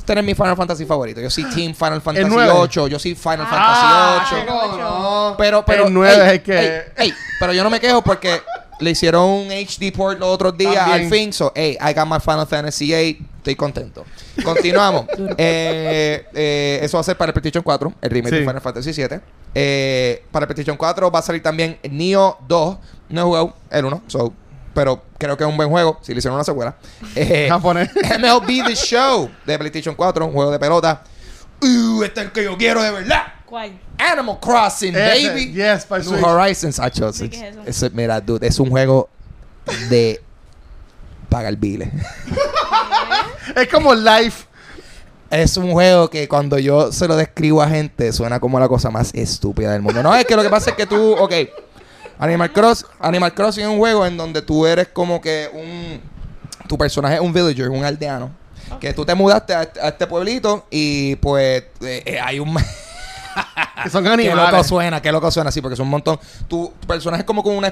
este 0.00 0.18
es 0.18 0.24
mi 0.24 0.34
Final 0.34 0.56
Fantasy 0.56 0.84
favorito. 0.84 1.20
Yo 1.20 1.30
soy 1.30 1.44
Team 1.54 1.74
Final 1.74 2.00
Fantasy 2.00 2.26
nueve? 2.28 2.52
8, 2.54 2.88
yo 2.88 2.98
soy 2.98 3.14
Final 3.14 3.46
Ah, 3.50 4.24
Fantasy 4.26 4.34
8. 4.34 4.42
chico, 4.46 4.78
no. 4.78 5.34
Pero, 5.38 5.64
pero. 5.64 5.86
El 5.86 5.96
ey, 5.96 6.36
es 6.36 6.42
que- 6.42 6.58
ey, 6.58 6.82
ey, 6.96 7.14
pero 7.38 7.52
yo 7.52 7.62
no 7.62 7.70
me 7.70 7.78
quejo 7.80 8.02
porque 8.02 8.40
le 8.80 8.90
hicieron 8.90 9.22
un 9.28 9.50
HD 9.52 9.92
port 9.94 10.18
los 10.18 10.28
otros 10.30 10.56
días 10.56 10.74
También. 10.74 11.04
al 11.04 11.10
fin. 11.10 11.32
So, 11.32 11.52
hey, 11.54 11.76
I 11.80 11.92
got 11.92 12.06
my 12.06 12.18
Final 12.18 12.46
Fantasy 12.46 12.92
8. 12.94 13.24
Estoy 13.38 13.54
contento. 13.56 14.04
Continuamos. 14.44 15.06
Eh, 15.38 16.26
eh, 16.34 16.80
eso 16.82 16.96
va 16.96 17.00
a 17.00 17.04
ser 17.04 17.16
para 17.16 17.30
el 17.30 17.32
PlayStation 17.34 17.62
4, 17.62 17.92
el 18.02 18.10
remake 18.10 18.30
Sí. 18.34 18.40
de 18.40 18.46
Final 18.46 18.60
Fantasy 18.60 18.92
7. 18.92 19.20
Eh, 19.54 20.24
para 20.30 20.44
el 20.44 20.48
PlayStation 20.48 20.76
4 20.76 21.10
va 21.10 21.18
a 21.18 21.22
salir 21.22 21.42
también 21.42 21.78
Neo 21.90 22.38
2. 22.48 22.76
No 23.08 23.20
he 23.20 23.24
jugado 23.24 23.54
el 23.70 23.84
1, 23.84 24.02
so, 24.06 24.32
pero 24.74 25.02
creo 25.18 25.36
que 25.36 25.44
es 25.44 25.50
un 25.50 25.56
buen 25.56 25.68
juego. 25.68 25.98
Si 26.02 26.12
le 26.12 26.18
hicieron 26.18 26.34
una 26.36 26.44
secuela. 26.44 26.76
Eh. 27.16 27.48
MLB 27.52 28.66
The 28.66 28.74
Show 28.76 29.30
de 29.46 29.58
PlayStation 29.58 29.94
4, 29.94 30.26
un 30.26 30.32
juego 30.32 30.50
de 30.50 30.58
pelota. 30.58 31.02
Uh, 31.62 32.02
este 32.04 32.20
es 32.20 32.26
el 32.26 32.32
que 32.32 32.44
yo 32.44 32.56
quiero 32.56 32.82
de 32.82 32.90
verdad. 32.90 33.22
¿Cuál? 33.44 33.78
Animal 33.98 34.38
Crossing, 34.40 34.94
Ese, 34.96 35.28
baby. 35.28 35.52
yes, 35.52 35.84
para 35.84 36.02
New 36.02 36.12
Switch. 36.12 36.24
Horizons, 36.24 36.78
hacho. 36.78 37.12
Sí, 37.12 37.28
¿qué 37.28 37.48
es 37.48 37.52
eso? 37.52 37.62
Ese- 37.66 37.90
mira, 37.90 38.20
dude, 38.20 38.46
es 38.46 38.58
un 38.58 38.70
juego 38.70 39.08
de 39.88 40.22
pagar 41.28 41.56
biles. 41.56 41.88
Es 43.56 43.68
como 43.68 43.94
Life. 43.94 44.46
Es 45.30 45.56
un 45.56 45.70
juego 45.72 46.10
que 46.10 46.26
cuando 46.28 46.58
yo 46.58 46.90
se 46.92 47.06
lo 47.06 47.14
describo 47.16 47.62
a 47.62 47.68
gente 47.68 48.12
suena 48.12 48.40
como 48.40 48.58
la 48.58 48.68
cosa 48.68 48.90
más 48.90 49.14
estúpida 49.14 49.72
del 49.72 49.80
mundo. 49.82 50.02
No, 50.02 50.14
es 50.14 50.24
que 50.24 50.34
lo 50.34 50.42
que 50.42 50.50
pasa 50.50 50.70
es 50.70 50.76
que 50.76 50.86
tú, 50.86 51.12
ok, 51.12 51.32
Animal 52.20 52.52
Cross, 52.52 52.86
Animal 53.00 53.34
Crossing 53.34 53.64
es 53.64 53.68
un 53.68 53.78
juego 53.78 54.06
en 54.06 54.16
donde 54.16 54.42
tú 54.42 54.66
eres 54.66 54.88
como 54.88 55.20
que 55.20 55.48
un, 55.52 56.00
tu 56.68 56.76
personaje 56.76 57.14
es 57.14 57.20
un 57.20 57.32
villager, 57.32 57.70
un 57.70 57.82
aldeano, 57.84 58.30
que 58.78 58.92
tú 58.92 59.04
te 59.04 59.14
mudaste 59.14 59.54
a, 59.54 59.60
a 59.60 59.88
este 59.88 60.06
pueblito 60.06 60.66
y 60.70 61.16
pues 61.16 61.64
eh, 61.80 62.02
eh, 62.04 62.20
hay 62.22 62.38
un... 62.38 62.56
Que 63.82 63.88
son 63.88 64.04
Qué 64.04 64.10
loco 64.10 64.32
animales. 64.40 64.66
suena, 64.66 65.00
qué 65.00 65.10
loco 65.10 65.30
suena, 65.30 65.50
sí, 65.50 65.62
porque 65.62 65.76
son 65.76 65.84
un 65.84 65.92
montón. 65.92 66.18
Tu, 66.48 66.70
tu 66.80 66.86
personaje 66.86 67.22
es 67.22 67.26
como 67.26 67.42
con 67.42 67.56
un 67.56 67.66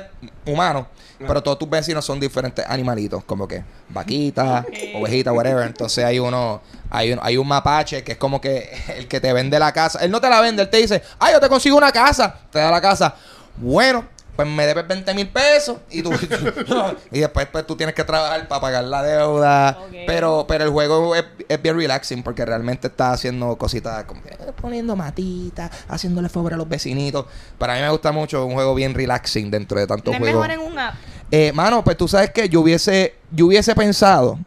humano, 0.46 0.86
pero 1.18 1.42
todos 1.42 1.58
tus 1.58 1.68
vecinos 1.68 2.04
son 2.04 2.18
diferentes 2.18 2.64
animalitos, 2.66 3.24
como 3.24 3.46
que 3.46 3.62
vaquitas, 3.90 4.64
ovejitas, 4.94 5.34
whatever. 5.34 5.66
Entonces 5.66 6.04
hay 6.04 6.18
uno, 6.18 6.62
hay 6.88 7.12
un, 7.12 7.18
hay 7.22 7.36
un 7.36 7.46
mapache 7.46 8.02
que 8.02 8.12
es 8.12 8.18
como 8.18 8.40
que 8.40 8.70
el 8.96 9.06
que 9.06 9.20
te 9.20 9.32
vende 9.32 9.58
la 9.58 9.72
casa. 9.72 9.98
Él 9.98 10.10
no 10.10 10.20
te 10.20 10.30
la 10.30 10.40
vende, 10.40 10.62
él 10.62 10.70
te 10.70 10.78
dice, 10.78 11.02
ah, 11.18 11.30
yo 11.30 11.40
te 11.40 11.48
consigo 11.48 11.76
una 11.76 11.92
casa, 11.92 12.34
te 12.50 12.58
da 12.58 12.70
la 12.70 12.80
casa. 12.80 13.14
Bueno, 13.56 14.04
pues 14.38 14.46
me 14.46 14.68
debes 14.68 14.86
20 14.86 15.14
mil 15.14 15.28
pesos 15.30 15.78
y 15.90 16.00
tú 16.00 16.12
y 17.10 17.18
después 17.18 17.48
pues, 17.50 17.66
tú 17.66 17.74
tienes 17.74 17.92
que 17.92 18.04
trabajar 18.04 18.46
para 18.46 18.60
pagar 18.60 18.84
la 18.84 19.02
deuda. 19.02 19.76
Pero, 20.06 20.44
pero 20.46 20.62
el 20.62 20.70
juego 20.70 21.16
es, 21.16 21.24
es 21.48 21.60
bien 21.60 21.76
relaxing 21.76 22.22
porque 22.22 22.44
realmente 22.44 22.86
está 22.86 23.10
haciendo 23.10 23.58
cositas 23.58 24.04
como 24.04 24.22
que, 24.22 24.28
eh, 24.28 24.36
poniendo 24.60 24.94
matitas, 24.94 25.72
haciéndole 25.88 26.28
favor 26.28 26.54
a 26.54 26.56
los 26.56 26.68
vecinitos. 26.68 27.26
Para 27.58 27.74
mí 27.74 27.80
me 27.80 27.90
gusta 27.90 28.12
mucho 28.12 28.46
un 28.46 28.54
juego 28.54 28.76
bien 28.76 28.94
relaxing 28.94 29.50
dentro 29.50 29.76
de 29.80 29.88
No 29.88 29.96
tantos 29.96 30.14
es 30.14 30.20
juegos. 30.20 30.46
mejor 30.46 30.64
en 30.64 30.72
un 30.72 30.78
app. 30.78 30.94
Eh, 31.32 31.50
mano, 31.52 31.82
pues 31.82 31.96
tú 31.96 32.06
sabes 32.06 32.30
que 32.30 32.48
yo 32.48 32.60
hubiese, 32.60 33.16
yo 33.32 33.46
hubiese 33.46 33.74
pensado 33.74 34.38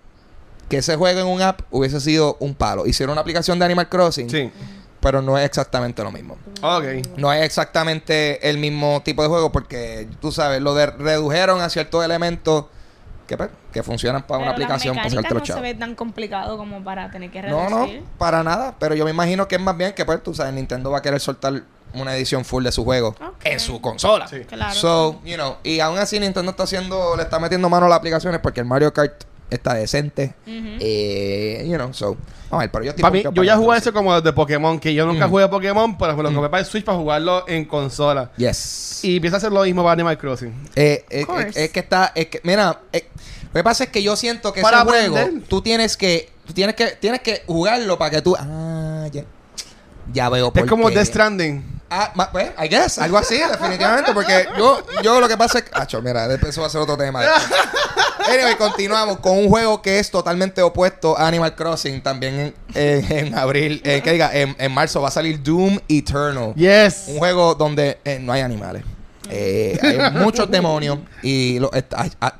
que 0.69 0.77
ese 0.77 0.95
juego 0.95 1.19
en 1.19 1.27
un 1.27 1.41
app 1.41 1.63
hubiese 1.69 1.99
sido 1.99 2.37
un 2.39 2.55
palo. 2.55 2.85
Hicieron 2.85 3.11
una 3.11 3.19
aplicación 3.19 3.59
de 3.59 3.65
Animal 3.65 3.89
Crossing, 3.89 4.29
Sí. 4.29 4.49
Pero 5.01 5.21
no 5.21 5.37
es 5.37 5.45
exactamente 5.45 6.03
lo 6.03 6.11
mismo. 6.11 6.37
Ok. 6.61 6.83
No 7.17 7.33
es 7.33 7.43
exactamente 7.43 8.49
el 8.49 8.57
mismo 8.57 9.01
tipo 9.03 9.23
de 9.23 9.27
juego 9.29 9.51
porque, 9.51 10.07
tú 10.21 10.31
sabes, 10.31 10.61
lo 10.61 10.73
de, 10.75 10.85
redujeron 10.85 11.59
a 11.59 11.69
ciertos 11.69 12.05
elementos 12.05 12.65
que, 13.27 13.35
pues, 13.35 13.49
que 13.73 13.81
funcionan 13.83 14.21
para 14.23 14.37
una 14.39 14.53
Pero 14.53 14.65
aplicación 14.65 14.95
las 14.95 15.05
mecánicas 15.13 15.49
no 15.49 15.55
se 15.55 15.61
ve 15.61 15.73
tan 15.73 15.95
complicado 15.95 16.57
como 16.57 16.83
para 16.83 17.09
tener 17.09 17.31
que 17.31 17.41
No, 17.41 17.67
reducir. 17.67 18.01
no, 18.01 18.07
para 18.17 18.43
nada. 18.43 18.75
Pero 18.79 18.93
yo 18.93 19.03
me 19.05 19.11
imagino 19.11 19.47
que 19.47 19.55
es 19.55 19.61
más 19.61 19.75
bien 19.75 19.93
que, 19.93 20.05
pues, 20.05 20.21
tú 20.21 20.33
sabes, 20.33 20.53
Nintendo 20.53 20.91
va 20.91 20.99
a 20.99 21.01
querer 21.01 21.19
soltar 21.19 21.63
una 21.93 22.15
edición 22.15 22.45
full 22.45 22.63
de 22.63 22.71
su 22.71 22.83
juego 22.85 23.15
en 23.43 23.59
su 23.59 23.81
consola. 23.81 24.27
Sí. 24.27 24.41
Claro. 24.47 24.73
So, 24.75 25.21
you 25.25 25.35
know, 25.35 25.57
y 25.63 25.79
aún 25.79 25.97
así 25.97 26.19
Nintendo 26.19 26.51
está 26.51 26.63
haciendo, 26.63 27.15
le 27.17 27.23
está 27.23 27.39
metiendo 27.39 27.69
mano 27.69 27.87
a 27.87 27.89
las 27.89 27.97
aplicaciones 27.97 28.39
porque 28.39 28.59
el 28.61 28.65
Mario 28.65 28.93
Kart 28.93 29.23
está 29.49 29.73
decente. 29.73 30.33
Eh, 30.45 31.65
you 31.67 31.75
know, 31.75 31.93
so, 31.93 32.15
a 32.51 32.57
ver, 32.57 32.71
pero 32.71 32.83
yo 32.83 32.91
estoy 32.91 33.45
ya 33.47 33.55
jugué 33.57 33.77
eso 33.77 33.93
como 33.93 34.19
de 34.19 34.33
Pokémon, 34.33 34.79
que 34.79 34.93
yo 34.93 35.05
nunca 35.05 35.27
Mm. 35.27 35.29
jugué 35.29 35.47
Pokémon, 35.47 35.97
pero 35.97 36.15
me 36.17 36.23
lo 36.23 36.31
Mm. 36.31 36.33
compré 36.35 36.49
para 36.49 36.61
el 36.61 36.65
Switch 36.67 36.83
para 36.83 36.97
jugarlo 36.97 37.45
en 37.47 37.65
consola. 37.65 38.31
Yes. 38.37 38.99
Y 39.03 39.15
empieza 39.15 39.37
a 39.37 39.39
hacer 39.39 39.51
lo 39.51 39.63
mismo 39.63 39.81
para 39.83 39.93
Animal 39.93 40.17
Crossing. 40.17 40.53
Eh, 40.75 41.05
eh, 41.09 41.25
eh, 41.27 41.51
es 41.55 41.69
que 41.71 41.79
está, 41.79 42.11
es 42.13 42.27
que, 42.27 42.41
mira, 42.43 42.81
eh, 42.91 43.07
lo 43.53 43.59
que 43.59 43.63
pasa 43.63 43.85
es 43.85 43.89
que 43.89 44.03
yo 44.03 44.15
siento 44.15 44.51
que 44.53 44.61
Para 44.61 44.81
ese 44.81 45.09
juego, 45.09 45.17
tú 45.47 45.61
tienes 45.61 45.95
que, 45.97 46.29
tú 46.45 46.53
tienes 46.53 46.75
que, 46.75 46.87
tienes 46.99 47.21
que 47.21 47.43
jugarlo 47.47 47.97
para 47.97 48.11
que 48.11 48.21
tú, 48.21 48.35
ah, 48.37 49.07
ya, 49.11 49.23
ya 50.13 50.29
veo 50.29 50.51
por 50.51 50.63
Es 50.63 50.69
como 50.69 50.89
qué. 50.89 50.95
Death 50.95 51.07
Stranding. 51.07 51.80
Ah, 51.93 52.09
ma- 52.15 52.31
pues, 52.31 52.49
I 52.57 52.69
guess, 52.69 52.97
algo 52.99 53.17
así, 53.17 53.37
definitivamente, 53.37 54.13
porque 54.13 54.47
yo, 54.57 54.81
yo 55.03 55.19
lo 55.19 55.27
que 55.27 55.35
pasa 55.35 55.57
es 55.59 55.65
que, 55.65 55.71
acho, 55.73 56.01
mira, 56.01 56.25
eso 56.33 56.61
va 56.61 56.67
a 56.67 56.69
ser 56.69 56.79
otro 56.79 56.95
tema. 56.95 57.21
anyway, 58.29 58.55
continuamos 58.55 59.19
con 59.19 59.37
un 59.37 59.49
juego 59.49 59.81
que 59.81 59.99
es 59.99 60.09
totalmente 60.09 60.61
opuesto 60.61 61.17
a 61.17 61.27
Animal 61.27 61.53
Crossing, 61.53 62.01
también 62.01 62.39
en, 62.39 62.55
en- 62.75 63.11
en 63.27 63.37
abril, 63.37 63.81
eh, 63.83 64.01
que 64.01 64.13
diga, 64.13 64.29
en, 64.33 64.55
en 64.57 64.71
marzo 64.71 65.01
va 65.01 65.09
a 65.09 65.11
salir 65.11 65.43
Doom 65.43 65.79
Eternal. 65.89 66.53
Yes. 66.55 67.03
Un 67.07 67.17
juego 67.17 67.55
donde 67.55 67.99
eh, 68.05 68.19
no 68.21 68.31
hay 68.31 68.39
animales. 68.41 68.83
Eh, 69.31 69.79
hay 69.81 70.11
muchos 70.21 70.49
demonios 70.51 70.99
y 71.23 71.57
lo- 71.59 71.71
ah, 71.93 72.05
ah, 72.19 72.33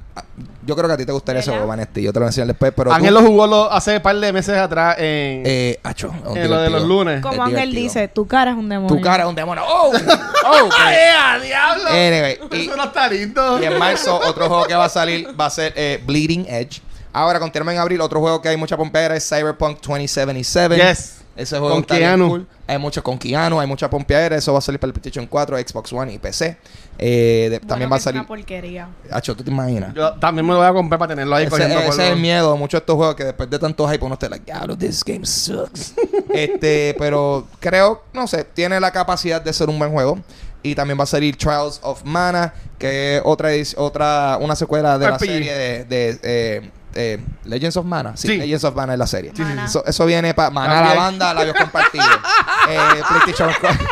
yo 0.65 0.75
creo 0.75 0.87
que 0.87 0.93
a 0.93 0.97
ti 0.97 1.05
te 1.05 1.11
gustaría 1.11 1.41
juego, 1.41 1.65
Vanesti. 1.67 2.01
Yo 2.03 2.11
te 2.11 2.19
lo 2.19 2.23
voy 2.23 2.27
a 2.27 2.29
enseñar 2.29 2.47
después, 2.47 2.73
pero 2.75 2.91
Ángel 2.91 3.13
tú, 3.13 3.21
lo 3.21 3.27
jugó 3.27 3.47
lo- 3.47 3.71
hace 3.71 3.95
un 3.97 4.01
par 4.01 4.15
de 4.17 4.33
meses 4.33 4.57
atrás 4.57 4.95
en, 4.99 5.43
eh, 5.45 5.79
acho, 5.83 6.13
en 6.35 6.49
lo 6.49 6.59
de 6.61 6.69
los 6.69 6.83
lunes. 6.83 7.21
Como 7.21 7.33
Es 7.35 7.39
Ángel 7.39 7.71
divertido. 7.71 7.83
dice, 7.83 8.07
tu 8.09 8.27
cara 8.27 8.51
es 8.51 8.57
un 8.57 8.67
demonio. 8.69 8.95
Tu 8.95 9.01
cara 9.01 9.23
es 9.23 9.29
un 9.29 9.35
demonio. 9.35 9.63
¡Oh! 9.65 9.91
¡Oh! 10.45 10.69
¡Ay, 10.79 11.47
diablo! 11.47 11.87
Anyway, 11.89 12.37
y, 12.51 12.65
Eso 12.67 12.75
no 12.75 12.83
está 12.83 13.07
lindo. 13.07 13.61
y 13.61 13.65
en 13.65 13.77
marzo 13.79 14.19
otro 14.23 14.47
juego 14.47 14.65
que 14.65 14.75
va 14.75 14.85
a 14.85 14.89
salir 14.89 15.27
va 15.39 15.45
a 15.45 15.49
ser 15.49 15.73
eh, 15.75 16.01
Bleeding 16.05 16.45
Edge. 16.47 16.81
Ahora, 17.13 17.39
continuamos 17.39 17.73
en 17.73 17.79
abril. 17.79 18.01
Otro 18.01 18.19
juego 18.19 18.41
que 18.41 18.49
hay 18.49 18.57
mucha 18.57 18.77
pompeadera 18.77 19.15
es 19.15 19.27
Cyberpunk 19.27 19.79
2077. 19.81 20.75
Yes. 20.75 21.20
Ese 21.35 21.57
juego 21.57 21.75
Con 21.75 21.81
está 21.81 21.95
bien 21.97 22.09
Keanu. 22.09 22.27
cool. 22.29 22.47
Hay 22.67 22.77
mucho 22.77 23.01
con 23.01 23.17
Keanu, 23.17 23.59
hay 23.59 23.67
mucha 23.67 23.89
pompeadera. 23.89 24.35
Eso 24.35 24.51
va 24.53 24.59
a 24.59 24.61
salir 24.61 24.79
para 24.79 24.89
el 24.89 24.93
PlayStation 24.93 25.25
4, 25.27 25.57
Xbox 25.57 25.93
One 25.93 26.13
y 26.13 26.19
PC. 26.19 26.57
Eh, 26.97 27.47
de- 27.49 27.57
Bueno, 27.59 27.67
también 27.67 27.89
va 27.91 27.95
a 27.95 27.97
es 27.97 28.03
salir. 28.03 28.19
una 28.19 28.27
porquería. 28.27 28.89
Hacho, 29.09 29.35
¿tú 29.35 29.43
te 29.43 29.49
imaginas? 29.49 29.93
Yo 29.95 30.13
también 30.15 30.45
me 30.45 30.51
lo 30.53 30.59
voy 30.59 30.67
a 30.67 30.73
comprar 30.73 30.99
para 30.99 31.09
tenerlo 31.09 31.35
ahí 31.35 31.45
Ese, 31.45 31.55
ese 31.65 31.87
es 31.87 31.99
el 31.99 32.17
miedo 32.19 32.51
de 32.53 32.59
muchos 32.59 32.79
de 32.79 32.83
estos 32.83 32.95
juegos 32.95 33.15
que 33.15 33.23
después 33.23 33.49
de 33.49 33.57
tanto 33.59 33.87
hype 33.87 34.03
uno 34.05 34.13
está 34.15 34.27
like, 34.29 34.45
diablo, 34.45 34.77
this 34.77 35.03
game 35.03 35.25
sucks. 35.25 35.93
este, 36.33 36.95
pero 36.99 37.47
creo, 37.59 38.03
no 38.13 38.27
sé, 38.27 38.43
tiene 38.43 38.79
la 38.79 38.91
capacidad 38.91 39.41
de 39.41 39.53
ser 39.53 39.69
un 39.69 39.79
buen 39.79 39.91
juego. 39.91 40.19
Y 40.63 40.75
también 40.75 40.99
va 40.99 41.03
a 41.05 41.07
salir 41.07 41.35
Trials 41.37 41.79
of 41.81 42.03
Mana, 42.03 42.53
que 42.77 43.17
es 43.17 43.21
otra, 43.25 43.49
otra 43.77 44.37
una 44.39 44.55
secuela 44.55 44.99
de 44.99 45.09
la 45.09 45.17
serie 45.17 45.53
de, 45.53 45.85
de, 45.85 46.19
eh, 46.21 46.71
eh, 46.95 47.19
Legends 47.45 47.77
of 47.77 47.85
Mana. 47.85 48.15
Sí, 48.17 48.27
Sí. 48.27 48.37
Legends 48.37 48.63
of 48.63 48.75
Mana 48.75 48.93
es 48.93 48.99
la 48.99 49.07
serie. 49.07 49.31
Sí, 49.35 49.43
sí, 49.43 49.51
sí. 49.53 49.59
Eso, 49.65 49.85
eso 49.85 50.05
viene 50.05 50.33
para 50.33 50.49
Mana 50.49 50.81
la 50.81 50.93
banda, 50.93 51.33
labios 51.33 51.55
compartidos. 51.55 52.07
eh, 52.69 52.77
PlayStation 53.07 53.49
4. 53.59 53.87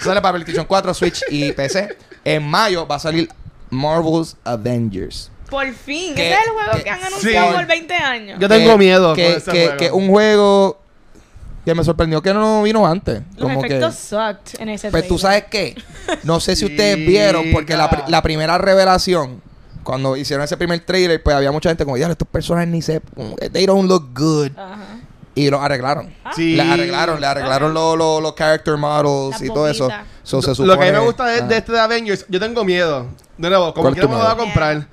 Sale 0.00 0.20
para 0.20 0.32
PlayStation 0.34 0.64
4, 0.66 0.94
Switch 0.94 1.22
y 1.30 1.52
PC. 1.52 1.96
En 2.24 2.46
mayo 2.46 2.86
va 2.86 2.96
a 2.96 2.98
salir 2.98 3.28
Marvel's 3.70 4.36
Avengers. 4.44 5.30
Por 5.50 5.72
fin. 5.72 6.14
Que- 6.14 6.30
Ese 6.30 6.40
es 6.40 6.46
el 6.46 6.52
juego 6.52 6.72
que- 6.72 6.84
que, 6.84 6.90
han 6.90 7.04
anunciado 7.04 7.48
Sí. 7.50 7.54
por 7.56 7.66
20 7.66 7.94
años. 7.94 8.38
Yo 8.40 8.48
tengo 8.48 8.72
Que- 8.72 8.78
miedo 8.78 9.14
que, 9.14 9.24
con 9.24 9.32
ese 9.36 9.50
que, 9.50 9.62
juego. 9.64 9.76
que 9.78 9.90
un 9.92 10.08
juego 10.08 10.82
que 11.64 11.74
me 11.74 11.84
sorprendió 11.84 12.22
que 12.22 12.32
no 12.34 12.62
vino 12.62 12.86
antes. 12.86 13.22
Los 13.36 13.48
como 13.48 13.60
que, 13.62 13.66
efectos 13.68 13.94
sucked 13.96 14.60
en 14.60 14.68
ese 14.70 14.90
pues 14.90 15.06
tú 15.08 15.18
sabes 15.18 15.44
qué. 15.50 15.74
No 16.22 16.40
sé 16.40 16.56
si 16.56 16.64
ustedes 16.64 16.96
vieron, 16.96 17.46
porque 17.52 17.76
la 17.76 18.22
primera 18.22 18.56
revelación, 18.58 19.42
cuando 19.88 20.18
hicieron 20.18 20.44
ese 20.44 20.58
primer 20.58 20.80
trailer, 20.80 21.22
pues 21.22 21.34
había 21.34 21.50
mucha 21.50 21.70
gente 21.70 21.82
como, 21.86 21.96
ya, 21.96 22.08
estos 22.10 22.28
personajes 22.28 22.68
ni 22.68 22.82
se. 22.82 23.00
que 23.40 23.48
They 23.48 23.64
don't 23.64 23.88
look 23.88 24.10
good. 24.14 24.50
Ajá. 24.54 24.76
Y 25.34 25.48
los 25.48 25.62
arreglaron. 25.62 26.12
Sí. 26.36 26.56
Le 26.56 26.62
arreglaron, 26.62 27.18
le 27.22 27.26
arreglaron 27.26 27.72
los, 27.72 27.96
los, 27.96 28.20
los 28.20 28.34
character 28.34 28.76
models 28.76 29.40
y 29.40 29.46
todo 29.48 29.66
eso. 29.66 29.88
So, 30.22 30.42
se 30.42 30.62
Lo 30.62 30.76
que 30.76 30.82
a 30.82 30.86
mí 30.86 30.92
me 30.92 30.98
supone- 30.98 31.04
gusta 31.06 31.24
de, 31.26 31.40
Ah. 31.40 31.46
de 31.46 31.56
este 31.56 31.72
de 31.72 31.80
Avengers, 31.80 32.26
yo 32.28 32.38
tengo 32.38 32.64
miedo. 32.64 33.06
De 33.38 33.48
nuevo, 33.48 33.72
como 33.72 33.84
¿Cuál 33.84 33.94
quiera 33.94 34.08
tu 34.08 34.12
me 34.12 34.18
lo 34.18 34.24
voy 34.24 34.32
a 34.32 34.36
comprar. 34.36 34.86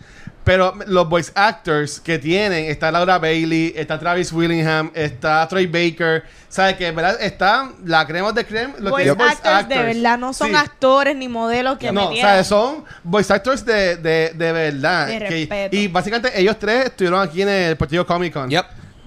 Pero 0.46 0.76
los 0.86 1.10
voice 1.10 1.32
actors 1.34 2.00
que 2.00 2.20
tienen, 2.20 2.66
está 2.66 2.92
Laura 2.92 3.18
Bailey, 3.18 3.74
está 3.76 3.98
Travis 4.00 4.32
Willingham, 4.32 4.92
está 4.94 5.46
Troy 5.48 5.66
Baker. 5.66 6.24
¿Sabes 6.48 6.76
que 6.76 6.92
verdad? 6.92 7.18
Está 7.20 7.72
la 7.84 8.06
crema 8.06 8.32
de 8.32 8.46
creme. 8.46 8.76
Lo 8.78 8.96
que 8.96 9.12
Voice 9.12 9.34
actors, 9.34 9.68
de 9.68 9.82
verdad 9.82 10.18
no 10.20 10.34
son 10.34 10.50
Sí. 10.50 10.56
actores 10.56 11.16
ni 11.16 11.28
modelos 11.28 11.80
que 11.80 11.92
No. 11.92 12.12
¿sabes? 12.22 12.46
Son 12.48 12.86
voice 13.04 13.34
actors 13.34 13.66
de, 13.66 13.98
de, 13.98 14.34
de 14.36 14.52
verdad. 14.52 15.08
De 15.08 15.20
Que- 15.20 15.70
y 15.72 15.88
básicamente 15.88 16.40
ellos 16.40 16.58
tres 16.60 16.86
estuvieron 16.86 17.20
aquí 17.28 17.42
en 17.42 17.50
el 17.50 17.76
Partido 17.76 18.06
Comic 18.06 18.32
Con. 18.32 18.48
Yep. 18.50 18.66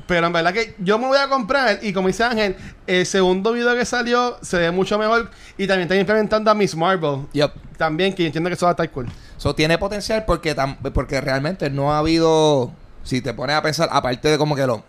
Pero 0.09 0.27
en 0.27 0.33
verdad 0.33 0.53
que 0.53 0.75
yo 0.79 0.99
me 0.99 1.07
voy 1.07 1.19
a 1.19 1.29
comprar 1.29 1.79
y 1.83 1.93
como 1.93 2.09
dice 2.09 2.25
Ángel, 2.25 2.57
el 2.87 3.07
segundo 3.07 3.53
video 3.53 3.77
que 3.77 3.85
salió 3.85 4.39
se 4.43 4.59
ve 4.59 4.71
mucho 4.73 4.99
mejor 4.99 5.31
y 5.57 5.67
también 5.69 5.83
están 5.83 5.99
implementando 6.01 6.51
a 6.51 6.55
Miss 6.55 6.75
Marvel. 6.75 7.27
Yep. 7.33 7.53
También, 7.77 8.13
que 8.13 8.27
entiendo 8.27 8.51
que 8.51 8.55
eso 8.55 8.67
va 8.67 8.71
a 8.71 8.73
estar 8.73 8.91
cool. 8.91 9.07
So, 9.39 9.55
tiene 9.55 9.79
potencial 9.79 10.25
porque, 10.27 10.55
tam- 10.55 10.77
porque 10.93 11.21
realmente 11.21 11.71
no 11.71 11.93
ha 11.95 11.99
habido, 12.01 12.71
si 13.05 13.23
te 13.23 13.33
pones 13.33 13.57
a 13.57 13.63
pensar, 13.63 13.89
aparte 13.91 14.29
de 14.29 14.37
como 14.37 14.55
que 14.57 14.67
los 14.67 14.81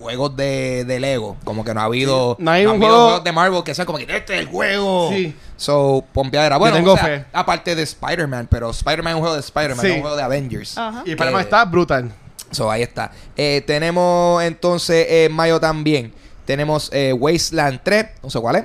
juegos 0.00 0.34
de, 0.36 0.84
de 0.84 0.98
Lego, 1.00 1.36
como 1.44 1.64
que 1.64 1.74
no 1.74 1.80
ha 1.80 1.84
habido, 1.84 2.36
No 2.40 2.50
hay 2.50 2.64
un 2.66 2.72
habido 2.72 2.86
juego- 2.88 3.04
juegos 3.04 3.24
de 3.24 3.32
Marvel 3.32 3.62
que 3.64 3.74
sean 3.74 3.84
como 3.86 3.98
que 3.98 4.04
este 4.04 4.34
es 4.34 4.40
el 4.40 4.46
juego. 4.46 5.10
Sí. 5.12 5.36
So, 5.56 6.04
pompeadera. 6.12 6.56
Bueno, 6.56 6.76
tengo 6.76 6.92
o 6.92 6.96
sea, 6.96 7.04
fe. 7.04 7.24
aparte 7.32 7.74
de 7.74 7.82
Spider-Man, 7.82 8.48
pero 8.50 8.70
Spider-Man 8.70 9.10
es 9.12 9.14
un 9.16 9.20
juego 9.20 9.34
de 9.34 9.40
Spider-Man, 9.40 9.80
Sí. 9.84 9.88
no 9.88 9.94
un 9.96 10.00
juego 10.02 10.16
de 10.16 10.22
Avengers. 10.22 10.78
Ajá. 10.78 11.02
Y 11.04 11.14
Que- 11.14 11.30
más 11.30 11.42
está 11.44 11.64
brutal. 11.64 12.10
So, 12.50 12.70
ahí 12.70 12.82
está. 12.82 13.10
Eh, 13.36 13.62
tenemos 13.66 14.42
entonces 14.42 15.06
en 15.10 15.32
mayo 15.32 15.60
también. 15.60 16.14
Tenemos 16.46 16.88
eh, 16.94 17.12
Wasteland 17.12 17.80
3. 17.82 18.06
No 18.22 18.30
sé 18.30 18.40
cuál 18.40 18.56
es. 18.56 18.64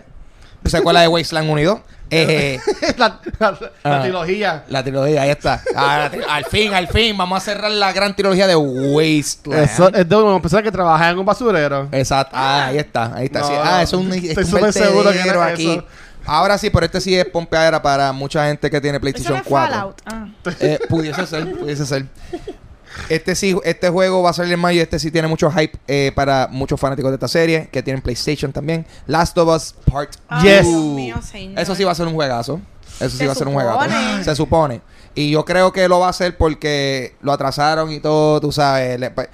No 0.64 0.70
sé 0.70 0.82
cuál 0.82 0.96
es 0.96 1.02
de 1.02 1.08
Wasteland 1.10 1.50
1 1.50 1.60
y 1.60 1.64
2. 1.66 1.80
Eh, 2.14 2.60
la, 2.98 3.20
la- 3.40 3.52
la 3.52 3.72
Ah. 3.84 4.02
trilogía. 4.02 4.64
la 4.68 4.84
trilogía, 4.84 5.22
ahí 5.24 5.30
está. 5.32 5.62
Ah, 5.76 6.10
tri- 6.12 6.24
al 6.30 6.46
fin, 6.46 6.74
al 6.74 6.88
fin. 6.88 7.18
Vamos 7.18 7.38
a 7.38 7.42
cerrar 7.46 7.72
la 7.72 7.92
gran 7.92 8.16
trilogía 8.16 8.48
de 8.48 8.56
Wasteland. 8.56 9.64
Eso 9.64 9.94
es 9.94 10.08
de 10.08 10.16
una 10.16 10.42
persona 10.42 10.62
que 10.64 10.72
trabaja 10.72 11.10
en 11.10 11.20
un 11.20 11.26
basurero. 11.26 11.88
Exacto. 11.92 12.36
Ah, 12.38 12.66
ahí 12.68 12.78
está. 12.78 13.16
Ahí 13.16 13.26
está. 13.26 13.40
No, 13.40 13.48
Sí. 13.48 13.54
Ah, 13.58 13.82
eso 13.84 14.00
es 14.00 14.06
un, 14.06 14.14
estoy 14.14 14.30
es 14.32 14.38
un 14.38 14.46
súper 14.46 14.74
seguro 14.74 15.12
que 15.12 15.20
es 15.20 15.28
aquí. 15.36 15.72
eso. 15.72 15.86
Ahora 16.26 16.58
sí, 16.58 16.70
pero 16.70 16.86
este 16.86 17.02
sí 17.02 17.14
es 17.18 17.26
pompeadera 17.26 17.82
para 17.82 18.14
mucha 18.14 18.46
gente 18.48 18.70
que 18.72 18.80
tiene 18.80 18.98
PlayStation 19.00 19.36
es 19.38 19.44
4. 19.46 19.74
Fallout. 19.76 20.02
Ah. 20.06 20.28
Eh, 20.62 20.80
pudiese 20.88 21.28
ser, 21.28 21.52
pudiese 21.58 21.86
ser. 21.86 22.06
Este 23.10 23.36
sí, 23.36 23.58
este 23.64 23.90
juego 23.90 24.22
va 24.24 24.30
a 24.30 24.34
salir 24.34 24.54
en 24.54 24.60
mayo. 24.60 24.82
Este 24.82 25.00
sí 25.00 25.12
tiene 25.12 25.28
mucho 25.28 25.52
hype 25.52 25.78
eh, 25.88 26.12
para 26.16 26.48
muchos 26.52 26.80
fanáticos 26.80 27.12
de 27.12 27.16
esta 27.16 27.28
serie 27.28 27.70
que 27.72 27.82
tienen 27.84 28.02
PlayStation 28.02 28.52
también. 28.52 28.86
Last 29.08 29.38
of 29.38 29.50
Us 29.50 29.76
Part 29.92 30.12
Yes. 30.42 30.66
Dios 30.68 30.68
mío. 30.68 31.16
Eso 31.58 31.76
sí 31.76 31.84
va 31.84 31.92
a 31.92 31.96
ser 31.96 32.08
un 32.08 32.14
juegazo. 32.14 32.60
Eso 33.00 33.10
sí 33.10 33.18
Se 33.18 33.26
va 33.26 33.32
a 33.34 33.36
ser 33.36 33.48
un 33.48 33.54
juegazo. 33.54 33.80
supone. 33.84 34.24
Se 34.24 34.36
supone. 34.36 34.82
Y 35.16 35.32
yo 35.32 35.44
creo 35.46 35.72
que 35.72 35.88
lo 35.88 36.00
va 36.00 36.08
a 36.08 36.10
hacer 36.10 36.38
porque 36.38 37.16
lo 37.22 37.32
atrasaron 37.34 37.92
y 37.92 38.00
todo, 38.00 38.40
tú 38.42 38.52
sabes. 38.52 39.00
Le- 39.00 39.12
pa- 39.12 39.28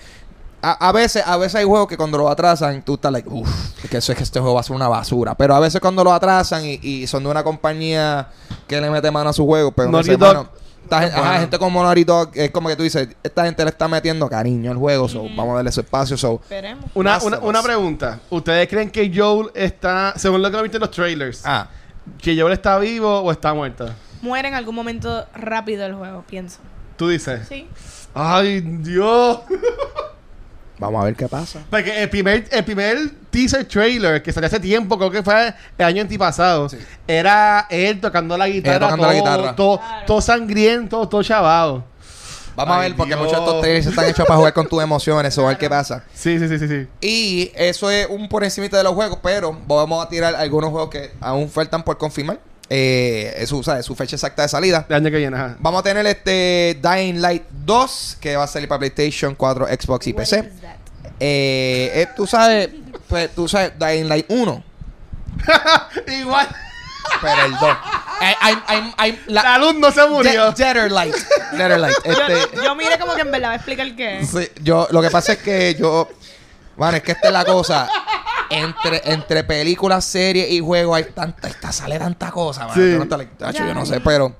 a, 0.61 0.89
a 0.89 0.91
veces, 0.91 1.23
a 1.25 1.37
veces 1.37 1.55
hay 1.55 1.63
juegos 1.65 1.87
que 1.87 1.95
cuando 1.95 2.17
lo 2.17 2.27
atrasan, 2.29 2.83
tú 2.83 2.95
estás 2.95 3.13
like, 3.13 3.29
uff, 3.29 3.49
es 3.81 3.89
que 3.89 3.95
eso 3.97 4.11
es 4.11 4.17
que 4.17 4.23
este 4.25 4.39
juego 4.41 4.55
va 4.55 4.59
a 4.59 4.63
ser 4.63 4.75
una 4.75 4.89
basura. 4.89 5.35
Pero 5.35 5.55
a 5.55 5.59
veces 5.61 5.79
cuando 5.79 6.03
lo 6.03 6.11
atrasan 6.11 6.65
y, 6.65 6.79
y 6.83 7.07
son 7.07 7.23
de 7.23 7.29
una 7.29 7.43
compañía 7.45 8.27
que 8.67 8.81
le 8.81 8.89
mete 8.89 9.09
mano 9.09 9.29
a 9.29 9.33
su 9.33 9.45
juego, 9.45 9.71
pero 9.71 9.89
no 9.89 10.03
sé, 10.03 10.17
mano, 10.17 10.49
esta 10.89 11.01
gen- 11.01 11.12
ajá, 11.25 11.39
gente 11.39 11.60
como 11.60 11.96
Dog, 12.05 12.31
es 12.34 12.51
como 12.51 12.67
que 12.69 12.75
tú 12.75 12.84
dices, 12.84 13.10
esta 13.22 13.46
gente 13.46 13.63
le 13.63 13.69
está 13.69 13.88
metiendo 13.88 14.27
cariño 14.27 14.72
al 14.72 14.77
juego, 14.77 15.08
so, 15.08 15.24
vamos 15.24 15.51
a 15.51 15.55
darle 15.58 15.72
su 15.72 15.81
espacio, 15.81 16.17
so, 16.17 16.39
Esperemos. 16.41 16.86
Una, 16.96 17.19
una, 17.19 17.39
una 17.39 17.62
pregunta. 17.62 18.19
¿Ustedes 18.29 18.67
creen 18.67 18.89
que 18.89 19.12
Joel 19.13 19.50
está, 19.53 20.13
según 20.17 20.41
lo 20.41 20.50
que 20.51 20.62
viste 20.62 20.77
en 20.77 20.81
los 20.81 20.91
trailers, 20.91 21.43
ah, 21.46 21.67
que 22.22 22.39
Joel 22.39 22.53
está 22.53 22.79
vivo 22.79 23.19
o 23.19 23.31
está 23.31 23.53
muerto? 23.53 23.88
Muere 24.22 24.48
en 24.48 24.55
algún 24.55 24.75
momento 24.75 25.25
rápido 25.34 25.86
el 25.86 25.93
juego, 25.93 26.24
pienso. 26.27 26.60
Tú 26.98 27.08
dices. 27.10 27.48
Sí. 27.48 27.67
Ay, 28.13 28.62
Dios. 28.62 29.39
vamos 30.79 31.01
a 31.01 31.05
ver 31.05 31.15
qué 31.15 31.27
pasa. 31.27 31.59
Porque 31.69 32.01
el 32.01 32.09
primer, 32.09 32.45
el 32.51 32.63
primer 32.63 32.98
teaser 33.29 33.65
trailer 33.65 34.21
que 34.24 34.31
salió 34.33 34.48
hace 34.48 34.59
tiempo, 34.59 34.98
creo 34.98 35.12
que 35.12 35.21
fue 35.24 35.53
el 35.77 35.86
año 35.86 36.01
antipasado, 36.01 36.69
Sí. 36.69 36.77
era 37.07 37.67
él 37.69 38.00
tocando 38.01 38.38
la 38.38 38.48
guitarra, 38.48 38.79
tocando 38.79 39.03
todo, 39.03 39.13
la 39.13 39.19
guitarra. 39.19 39.55
todo, 39.55 39.77
Claro. 39.79 40.05
todo 40.07 40.21
sangriento, 40.21 41.07
todo 41.07 41.21
chavado. 41.24 41.83
Vamos 42.55 42.75
a 42.75 42.79
ver, 42.81 42.95
porque 42.95 43.13
Dios. 43.15 43.21
muchos 43.21 43.38
de 43.39 43.45
estos 43.45 43.62
trailers 43.62 43.86
están 43.88 44.05
hechos 44.05 44.25
para 44.25 44.38
jugar 44.38 44.53
con 44.53 44.67
tus 44.67 44.83
emociones, 44.83 45.38
o 45.38 45.45
a 45.45 45.50
ver 45.50 45.57
qué 45.57 45.69
pasa. 45.69 46.03
Sí, 46.13 46.38
sí, 46.39 46.48
sí, 46.50 46.59
sí, 46.59 46.67
sí. 46.67 46.88
Y 47.00 47.51
eso 47.55 47.89
es 47.89 48.07
un 48.09 48.27
por 48.27 48.43
encima 48.43 48.67
de 48.67 48.83
los 48.83 48.93
juegos, 48.93 49.19
pero 49.24 49.57
vamos 49.65 50.05
a 50.05 50.09
tirar 50.09 50.36
algunos 50.36 50.69
juegos 50.71 50.89
que 50.89 51.12
aún 51.21 51.50
faltan 51.50 51.83
por 51.83 51.98
confirmar. 51.98 52.39
Eh, 52.71 53.33
es 53.38 53.50
su, 53.50 53.63
¿sabes? 53.63 53.83
su 53.86 53.95
fecha 53.95 54.15
exacta 54.15 54.43
de 54.43 54.48
salida. 54.50 54.86
El 54.89 54.95
año 54.98 55.09
que 55.09 55.17
viene, 55.17 55.36
ajá. 55.36 55.55
Vamos 55.59 55.79
a 55.79 55.83
tener 55.83 56.05
este 56.05 56.79
Dying 56.81 57.19
Light 57.21 57.43
2, 57.69 58.17
que 58.19 58.35
va 58.35 58.45
a 58.45 58.47
salir 58.47 58.67
para 58.67 58.79
PlayStation 58.79 59.35
4, 59.35 59.67
Xbox 59.67 60.07
y 60.07 60.13
PC. 60.13 60.51
Eh, 61.19 61.91
eh, 61.93 62.07
tú 62.15 62.25
sabes, 62.25 62.69
pues, 63.07 63.29
tú 63.35 63.47
sabes, 63.47 63.73
Dying 63.77 64.07
Light 64.09 64.25
1, 64.29 64.63
Igual. 66.19 66.47
pero 67.21 67.45
el 67.45 67.51
2. 67.57 67.69
Eh, 68.21 68.35
I'm- 68.41 68.63
I'm- 68.67 68.93
I'm- 68.97 69.19
la- 69.27 69.43
La 69.43 69.57
luz 69.59 69.75
no 69.75 69.91
se 69.91 70.07
murió. 70.07 70.51
De- 70.51 70.63
Deader 70.63 70.91
Light. 70.91 71.15
Deader 71.53 71.79
Light. 71.79 71.95
Este, 72.03 72.55
Yo, 72.55 72.63
yo 72.63 72.75
miré 72.75 72.97
como 72.99 73.13
que 73.15 73.21
en 73.21 73.31
verdad 73.31 73.49
va 73.49 73.53
a 73.53 73.55
explicar 73.57 73.95
qué 73.95 74.19
es. 74.19 74.29
Sí, 74.29 74.49
yo, 74.61 74.88
lo 74.91 75.01
que 75.01 75.09
pasa 75.11 75.33
es 75.33 75.38
que 75.39 75.75
yo. 75.75 76.09
Bueno, 76.75 76.97
es 76.97 77.03
que 77.03 77.11
esta 77.11 77.27
es 77.27 77.33
la 77.33 77.45
cosa. 77.45 77.88
Entre, 78.49 79.01
entre 79.11 79.43
películas, 79.43 80.03
series 80.05 80.51
y 80.51 80.59
juegos 80.59 80.97
hay 80.97 81.03
tanta, 81.13 81.47
esta 81.47 81.71
sale 81.71 81.99
tanta 81.99 82.31
cosa, 82.31 82.67
mano. 82.67 82.73
Sí. 82.73 82.91
Yo, 82.91 82.97
no 82.99 83.07
tacho, 83.07 83.65
yo 83.65 83.73
no 83.73 83.85
sé, 83.85 83.99
pero 84.01 84.35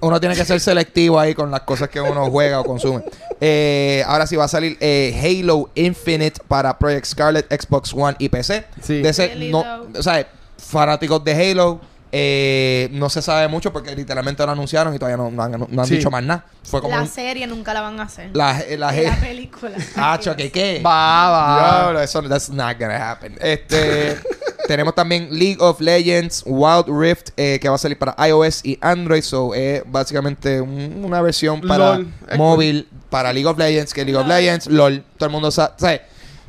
uno 0.00 0.20
tiene 0.20 0.34
que 0.34 0.44
ser 0.44 0.60
selectivo 0.60 1.18
ahí 1.20 1.34
con 1.34 1.50
las 1.50 1.60
cosas 1.60 1.88
que 1.88 2.00
uno 2.00 2.30
juega 2.30 2.60
o 2.60 2.64
consume. 2.64 3.04
Eh, 3.40 4.02
ahora 4.06 4.26
sí 4.26 4.36
va 4.36 4.44
a 4.44 4.48
salir 4.48 4.76
eh, 4.80 5.18
Halo 5.22 5.70
Infinite 5.74 6.40
para 6.48 6.78
Project 6.78 7.06
Scarlet, 7.06 7.62
Xbox 7.62 7.92
One 7.94 8.16
y 8.18 8.28
PC. 8.28 8.64
Sí. 8.82 9.02
De 9.02 9.08
ese, 9.08 9.36
no, 9.50 9.64
o 9.96 10.02
sea, 10.02 10.26
fanáticos 10.58 11.22
de 11.24 11.50
Halo. 11.50 11.80
Eh, 12.16 12.88
no 12.92 13.10
se 13.10 13.20
sabe 13.20 13.48
mucho 13.48 13.72
porque 13.72 13.92
literalmente 13.96 14.46
lo 14.46 14.52
anunciaron 14.52 14.94
y 14.94 14.98
todavía 15.00 15.16
no, 15.16 15.32
no 15.32 15.42
han, 15.42 15.50
no 15.68 15.82
han 15.82 15.88
Sí. 15.88 15.96
dicho 15.96 16.12
más 16.12 16.22
nada. 16.22 16.44
Fue 16.62 16.80
como 16.80 16.94
La 16.94 17.02
un- 17.02 17.08
serie 17.08 17.44
nunca 17.48 17.74
la 17.74 17.80
van 17.80 17.98
a 17.98 18.04
hacer. 18.04 18.30
la, 18.34 18.62
la, 18.78 18.92
De 18.92 19.02
la 19.02 19.16
película. 19.20 19.72
Ah, 19.96 20.16
choque, 20.20 20.52
¿qué? 20.52 20.80
Va, 20.84 21.28
va. 21.30 21.80
Diablo, 21.80 22.00
eso 22.00 22.22
that's 22.22 22.48
not 22.50 22.78
gonna 22.78 23.10
happen. 23.10 23.36
Este 23.40 24.16
tenemos 24.68 24.94
también 24.94 25.26
League 25.32 25.58
of 25.60 25.80
Legends 25.80 26.44
Wild 26.46 26.86
Rift 26.88 27.30
eh, 27.36 27.58
que 27.60 27.68
va 27.68 27.74
a 27.74 27.78
salir 27.78 27.98
para 27.98 28.14
iOS 28.28 28.64
y 28.64 28.78
Android, 28.80 29.22
so 29.22 29.52
es 29.52 29.82
básicamente 29.84 30.60
un- 30.60 31.02
una 31.04 31.20
versión 31.20 31.60
para 31.62 31.96
LOL. 31.96 32.12
móvil 32.36 32.88
para 33.10 33.32
League 33.32 33.46
of 33.48 33.58
Legends, 33.58 33.92
que 33.92 34.04
League 34.04 34.16
of 34.20 34.26
Legends, 34.28 34.68
LOL, 34.68 35.02
todo 35.18 35.26
el 35.26 35.32
mundo 35.32 35.50
sabe, 35.50 36.00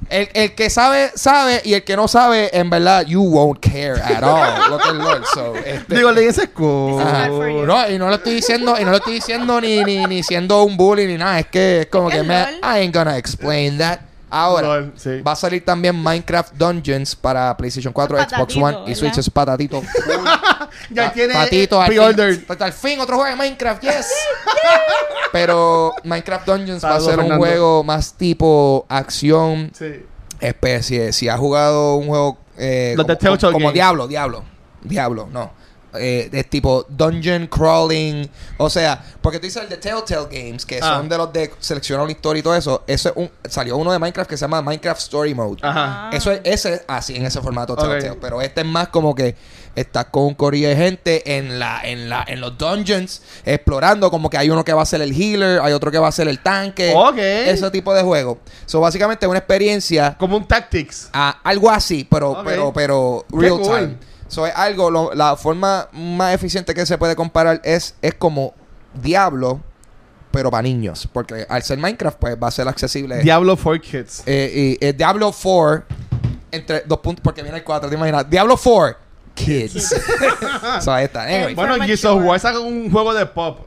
el, 0.09 0.29
el 0.33 0.55
que 0.55 0.69
sabe, 0.69 1.11
sabe, 1.15 1.61
y 1.63 1.73
el 1.73 1.83
que 1.83 1.95
no 1.95 2.07
sabe, 2.07 2.49
en 2.57 2.69
verdad, 2.69 3.05
you 3.05 3.21
won't 3.21 3.59
care 3.59 3.99
at 4.01 4.23
all. 4.23 4.69
lo 4.71 4.77
que 4.77 4.87
es 4.89 4.93
LOL, 4.95 5.23
so, 5.33 5.55
este- 5.55 5.95
Digo, 5.95 6.11
leí 6.11 6.25
ese 6.27 6.49
cool. 6.49 7.03
No, 7.65 7.89
y 7.89 7.97
no 7.97 8.07
lo 8.09 8.15
estoy 8.15 8.35
diciendo, 8.35 8.75
y 8.79 8.83
no 8.85 8.91
lo 8.91 8.97
estoy 8.97 9.15
diciendo 9.15 9.59
ni, 9.61 9.83
ni, 9.83 10.05
ni 10.05 10.23
siendo 10.23 10.63
un 10.63 10.77
bully 10.77 11.07
ni 11.07 11.17
nada. 11.17 11.39
Es 11.39 11.47
que 11.47 11.81
es 11.81 11.85
como 11.87 12.09
que 12.09 12.23
LOL. 12.23 12.59
I 12.61 12.79
ain't 12.81 12.93
gonna 12.93 13.17
explain 13.17 13.77
that. 13.79 13.99
Ahora, 14.37 14.91
sí. 14.95 15.21
va 15.21 15.31
a 15.31 15.35
salir 15.35 15.63
también 15.63 15.95
Minecraft 15.95 16.53
Dungeons 16.55 17.15
para 17.15 17.55
PlayStation 17.55 17.93
4, 17.93 18.17
Es 18.19 18.27
Xbox 18.29 18.55
One 18.57 18.63
y 18.63 18.79
¿verdad? 18.87 18.95
Switch 18.95 19.17
es 19.17 19.29
patatito. 19.29 19.81
Ya 20.89 21.05
Pa- 21.07 21.13
tiene 21.13 21.33
patito 21.33 21.81
al 21.81 21.87
fin. 21.87 21.97
pre-order. 21.97 22.45
Pues, 22.45 22.61
al 22.61 22.73
fin 22.73 22.99
otro 22.99 23.15
juego 23.15 23.29
de 23.31 23.37
Minecraft, 23.37 23.81
yes. 23.81 24.07
Pero 25.31 25.93
Minecraft 26.03 26.45
Dungeons 26.47 26.83
va 26.83 26.95
a 26.95 26.99
ser 26.99 27.19
un 27.19 27.37
juego 27.37 27.83
más 27.83 28.13
tipo 28.13 28.85
acción 28.89 29.71
Sí. 29.73 30.03
especie. 30.39 31.13
Si 31.13 31.29
has 31.29 31.39
jugado 31.39 31.95
un 31.95 32.07
juego 32.07 32.37
eh, 32.57 32.95
como. 33.51 33.71
Diablo, 33.71 34.07
Diablo, 34.07 34.43
Diablo, 34.81 35.27
no. 35.31 35.51
Eh, 35.97 36.29
de 36.31 36.43
tipo 36.43 36.85
dungeon 36.89 37.47
crawling, 37.47 38.27
o 38.57 38.69
sea, 38.69 39.03
porque 39.21 39.39
tú 39.39 39.45
dices 39.45 39.63
el 39.63 39.69
de 39.69 39.77
Telltale 39.77 40.27
Games, 40.31 40.65
que 40.65 40.79
Ah. 40.81 40.95
son 40.97 41.09
de 41.09 41.17
los 41.17 41.31
de 41.33 41.51
seleccionar 41.59 42.03
una 42.03 42.11
historia 42.11 42.39
y 42.39 42.43
todo 42.43 42.55
eso, 42.55 42.83
eso 42.87 43.09
es 43.09 43.15
un, 43.15 43.29
salió 43.49 43.77
uno 43.77 43.91
de 43.91 43.99
Minecraft 43.99 44.29
que 44.29 44.37
se 44.37 44.41
llama 44.45 44.61
Minecraft 44.61 45.01
Story 45.01 45.33
Mode. 45.33 45.57
Ajá. 45.61 46.09
Eso 46.13 46.31
es 46.31 46.41
ese 46.43 46.73
es 46.75 46.81
así 46.87 47.15
en 47.15 47.25
ese 47.25 47.41
formato. 47.41 47.75
Telltale, 47.75 48.17
pero 48.21 48.41
este 48.41 48.61
es 48.61 48.67
más 48.67 48.87
como 48.89 49.13
que 49.15 49.35
estás 49.75 50.05
con 50.05 50.23
un 50.23 50.33
corillo 50.35 50.69
de 50.69 50.75
gente 50.77 51.37
en 51.37 51.59
la 51.59 51.81
en 51.83 52.07
la 52.09 52.23
en 52.27 52.39
los 52.39 52.57
dungeons 52.57 53.21
explorando 53.43 54.09
como 54.09 54.29
que 54.29 54.37
hay 54.37 54.49
uno 54.49 54.63
que 54.63 54.71
va 54.73 54.81
a 54.81 54.85
ser 54.85 55.01
el 55.01 55.11
healer, 55.11 55.59
hay 55.61 55.73
otro 55.73 55.91
que 55.91 55.97
va 55.99 56.07
a 56.07 56.11
ser 56.13 56.27
el 56.27 56.39
tanque, 56.39 56.93
Ok. 56.95 57.17
ese 57.17 57.69
tipo 57.71 57.93
de 57.93 58.01
juego. 58.03 58.39
So 58.65 58.79
básicamente 58.79 59.25
es 59.25 59.29
una 59.29 59.39
experiencia 59.39 60.15
Como 60.17 60.37
un 60.37 60.47
Tactics. 60.47 61.09
a 61.13 61.39
algo 61.43 61.69
así, 61.69 62.07
pero 62.09 62.41
pero 62.45 62.71
pero 62.73 63.25
real 63.31 63.57
cool. 63.59 63.63
time. 63.79 63.97
So 64.27 64.45
es 64.47 64.53
algo 64.55 64.89
lo- 64.89 65.13
la 65.13 65.35
forma 65.35 65.87
más 65.93 66.33
eficiente 66.33 66.73
que 66.73 66.85
se 66.85 66.97
puede 66.97 67.15
comparar 67.15 67.61
es 67.63 67.95
es 68.01 68.13
como 68.15 68.53
Diablo 68.93 69.61
pero 70.31 70.51
para 70.51 70.63
niños, 70.63 71.07
porque 71.13 71.45
al 71.47 71.63
ser 71.63 71.77
Minecraft 71.77 72.17
pues 72.19 72.35
va 72.41 72.49
a 72.49 72.51
ser 72.51 72.67
accesible 72.67 73.19
Diablo 73.19 73.55
4 73.55 73.81
Kids. 73.81 74.23
eh, 74.25 74.77
y, 74.81 74.85
eh, 74.85 74.91
Diablo 74.91 75.31
4 75.31 75.83
entre 76.51 76.81
dos 76.85 76.99
puntos 76.99 77.21
porque 77.23 77.41
viene 77.41 77.57
el 77.59 77.63
4, 77.63 77.87
te 77.89 77.95
imaginas. 77.95 78.29
Diablo 78.29 78.57
4 78.61 78.97
Kids. 79.33 79.95
so 80.81 80.91
ahí 80.93 81.05
está. 81.05 81.23
Anyway, 81.23 81.55
Bueno, 81.55 81.75
Gears 81.75 82.03
of. 82.05 82.23
War 82.23 82.39
saca 82.39 82.59
un 82.59 82.89
juego 82.91 83.13
de 83.13 83.25
pop. 83.25 83.59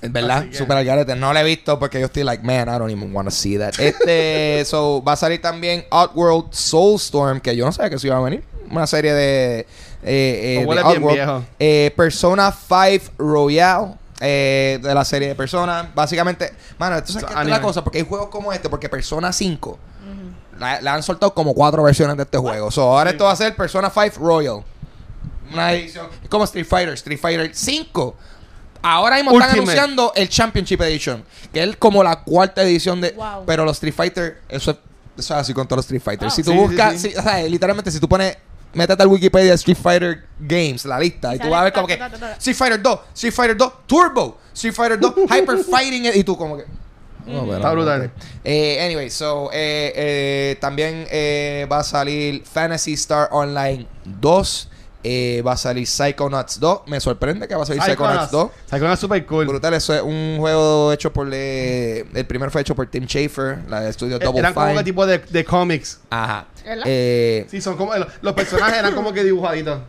Es 0.00 0.12
verdad, 0.12 0.46
super 0.52 0.76
al 0.76 0.84
garete. 0.84 1.16
No 1.16 1.32
lo 1.32 1.38
he 1.40 1.44
visto 1.44 1.76
porque 1.78 1.98
yo 1.98 2.06
estoy 2.06 2.22
like, 2.22 2.44
man, 2.44 2.68
I 2.68 2.78
don't 2.78 2.90
even 2.90 3.12
want 3.12 3.26
to 3.28 3.34
see 3.34 3.58
that. 3.58 3.74
Este, 3.80 4.62
so, 4.66 5.02
va 5.02 5.12
a 5.12 5.16
salir 5.16 5.40
también 5.42 5.84
Outworld 5.90 6.52
Soulstorm, 6.52 7.40
que 7.40 7.56
yo 7.56 7.64
no 7.64 7.72
sabía 7.72 7.90
que 7.90 7.98
se 7.98 8.06
iba 8.06 8.16
a 8.16 8.20
venir. 8.20 8.44
Una 8.70 8.86
serie 8.86 9.12
de. 9.12 9.66
Eh, 10.02 10.62
eh, 10.62 10.66
de. 10.66 11.42
Eh, 11.58 11.90
Persona 11.96 12.52
5 12.52 13.12
Royale. 13.18 13.94
eh, 14.20 14.78
de 14.82 14.94
la 14.94 15.04
serie 15.04 15.28
de 15.28 15.34
Persona. 15.34 15.90
Básicamente, 15.94 16.52
mano, 16.78 16.96
esto 16.96 17.18
es 17.18 17.46
la 17.46 17.60
cosa, 17.60 17.82
porque 17.84 17.98
hay 17.98 18.04
juegos 18.04 18.28
como 18.28 18.52
este, 18.52 18.68
porque 18.68 18.88
Persona 18.88 19.32
5 19.32 19.78
la, 20.58 20.80
la 20.80 20.94
han 20.94 21.02
soltado 21.04 21.32
como 21.34 21.54
cuatro 21.54 21.82
versiones 21.84 22.16
de 22.16 22.24
este 22.24 22.36
juego. 22.38 22.70
So, 22.72 22.82
ahora 22.82 23.10
esto 23.10 23.24
va 23.24 23.32
a 23.32 23.36
ser 23.36 23.54
Persona 23.54 23.90
5 23.90 24.16
Royal. 24.18 24.62
Una 25.52 25.72
edición. 25.72 26.06
Es 26.22 26.28
como 26.28 26.44
Street 26.44 26.66
Fighter, 26.66 26.94
Street 26.94 27.18
Fighter 27.20 27.50
5. 27.54 28.16
Ahora 28.82 29.16
mismo 29.16 29.32
están 29.32 29.50
Ultimate. 29.50 29.72
anunciando 29.80 30.12
el 30.14 30.28
Championship 30.28 30.80
Edition, 30.82 31.24
que 31.52 31.62
es 31.62 31.76
como 31.76 32.02
la 32.04 32.22
cuarta 32.22 32.62
edición 32.62 33.00
de. 33.00 33.12
Wow. 33.12 33.44
Pero 33.46 33.64
los 33.64 33.76
Street 33.76 33.94
Fighter, 33.94 34.40
eso 34.48 34.72
es, 34.72 34.76
eso 35.16 35.34
es 35.34 35.40
así 35.40 35.54
con 35.54 35.66
todos 35.66 35.78
los 35.78 35.84
Street 35.86 36.02
Fighters. 36.02 36.32
Ah. 36.32 36.36
si 36.36 36.42
tú 36.42 36.50
Sí, 36.52 36.56
sí, 36.56 36.62
buscas, 36.64 36.92
sí. 37.00 37.10
si- 37.10 37.16
o 37.16 37.22
sea, 37.22 37.42
literalmente, 37.42 37.90
si 37.90 37.98
tú 38.00 38.08
pones. 38.08 38.36
Métete 38.74 39.02
al 39.02 39.08
Wikipedia 39.08 39.54
Street 39.54 39.78
Fighter 39.78 40.24
Games, 40.38 40.84
la 40.84 40.98
lista, 40.98 41.32
y, 41.32 41.36
Y 41.36 41.40
tú 41.40 41.48
vas 41.48 41.60
a 41.60 41.64
ver 41.64 41.72
como 41.72 41.86
que. 41.86 41.98
Street 42.38 42.56
Fighter 42.56 42.82
2, 42.82 43.00
Street 43.14 43.32
Fighter 43.32 43.56
2, 43.56 43.72
Turbo, 43.86 44.38
Street 44.52 44.74
Fighter 44.74 45.00
2, 45.00 45.14
Hyper 45.30 45.58
Fighting, 45.64 46.06
y 46.14 46.24
tú 46.24 46.36
como 46.36 46.56
que. 46.56 46.64
Está 47.26 47.72
brutal. 47.72 48.06
ok. 48.06 48.10
Eh, 48.44 48.84
anyway, 48.84 49.10
so 49.10 49.50
eh, 49.52 49.92
eh, 49.94 50.56
también 50.60 51.06
eh, 51.10 51.66
va 51.70 51.80
a 51.80 51.84
salir 51.84 52.42
Fantasy 52.44 52.94
Star 52.94 53.28
Online 53.32 53.86
2. 54.04 54.68
Eh, 55.10 55.42
va 55.42 55.52
a 55.52 55.56
salir 55.56 55.86
Psychonauts 55.86 56.60
2. 56.60 56.80
Me 56.86 57.00
sorprende 57.00 57.48
que 57.48 57.54
va 57.54 57.62
a 57.62 57.66
salir 57.66 57.82
Psychonauts 57.82 58.30
2. 58.30 58.50
Psychonauts 58.66 59.00
super 59.00 59.24
cool. 59.26 59.46
Brutal, 59.46 59.72
eso 59.74 59.94
es 59.94 60.02
un 60.02 60.36
juego 60.38 60.92
hecho 60.92 61.12
por. 61.12 61.28
eh, 61.32 62.04
el 62.14 62.26
primero 62.26 62.50
fue 62.50 62.60
hecho 62.60 62.74
por 62.74 62.86
Tim 62.88 63.06
Schafer, 63.06 63.58
la 63.68 63.80
de 63.80 63.90
estudio 63.90 64.16
Eh, 64.16 64.20
Double 64.24 64.40
Eran 64.40 64.52
como 64.54 64.74
que 64.76 64.84
tipo 64.84 65.06
de, 65.06 65.18
de 65.18 65.44
cómics. 65.44 66.00
Ajá. 66.10 66.46
Eh, 66.84 67.46
Sí, 67.50 67.60
son 67.60 67.76
como. 67.76 67.92
Los, 68.20 68.34
personajes 68.34 68.78
eran 68.78 68.94
como 68.94 69.12
que 69.12 69.24
dibujaditos. 69.24 69.80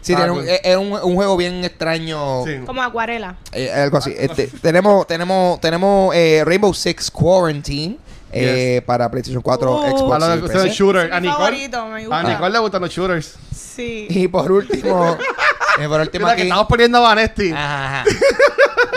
sí, 0.00 0.14
Ah, 0.14 0.30
un, 0.32 0.38
cool. 0.38 0.48
es, 0.48 0.60
es 0.62 0.76
un, 0.76 0.92
un 0.92 1.14
juego 1.16 1.36
bien 1.36 1.64
extraño. 1.64 2.44
Sí. 2.44 2.58
Como 2.64 2.82
acuarela. 2.82 3.36
Eh, 3.52 3.72
algo 3.72 3.98
así. 3.98 4.14
Este, 4.16 4.46
tenemos 4.62 5.06
tenemos 5.06 5.60
tenemos 5.60 6.14
eh, 6.14 6.42
Rainbow 6.46 6.72
Six 6.72 7.10
Quarantine 7.10 7.98
eh, 8.32 8.82
para 8.86 9.10
PlayStation 9.10 9.42
4, 9.42 9.72
Oh. 9.72 9.82
Xbox 9.96 10.18
Para 10.20 10.36
y 10.36 10.40
los 10.40 10.50
PC. 10.50 10.68
shooter. 10.70 11.12
A 11.12 11.20
mi 11.20 11.28
Nicole. 11.28 11.44
favorito, 11.44 11.86
me 11.86 12.06
A. 12.14 12.22
Nicole 12.22 12.50
le 12.50 12.58
gustan 12.58 12.80
los 12.82 12.90
shooters. 12.90 13.34
Sí. 13.54 14.06
Y 14.10 14.28
por 14.28 14.50
último, 14.50 15.16
eh, 15.80 15.88
por 15.88 16.00
último 16.00 16.24
Mira 16.26 16.36
que 16.36 16.42
aquí, 16.42 16.48
estamos 16.50 16.66
poniendo 16.66 16.98
a 16.98 17.00
Vanesti. 17.00 17.50
Ajá, 17.52 18.00
ajá. 18.00 18.04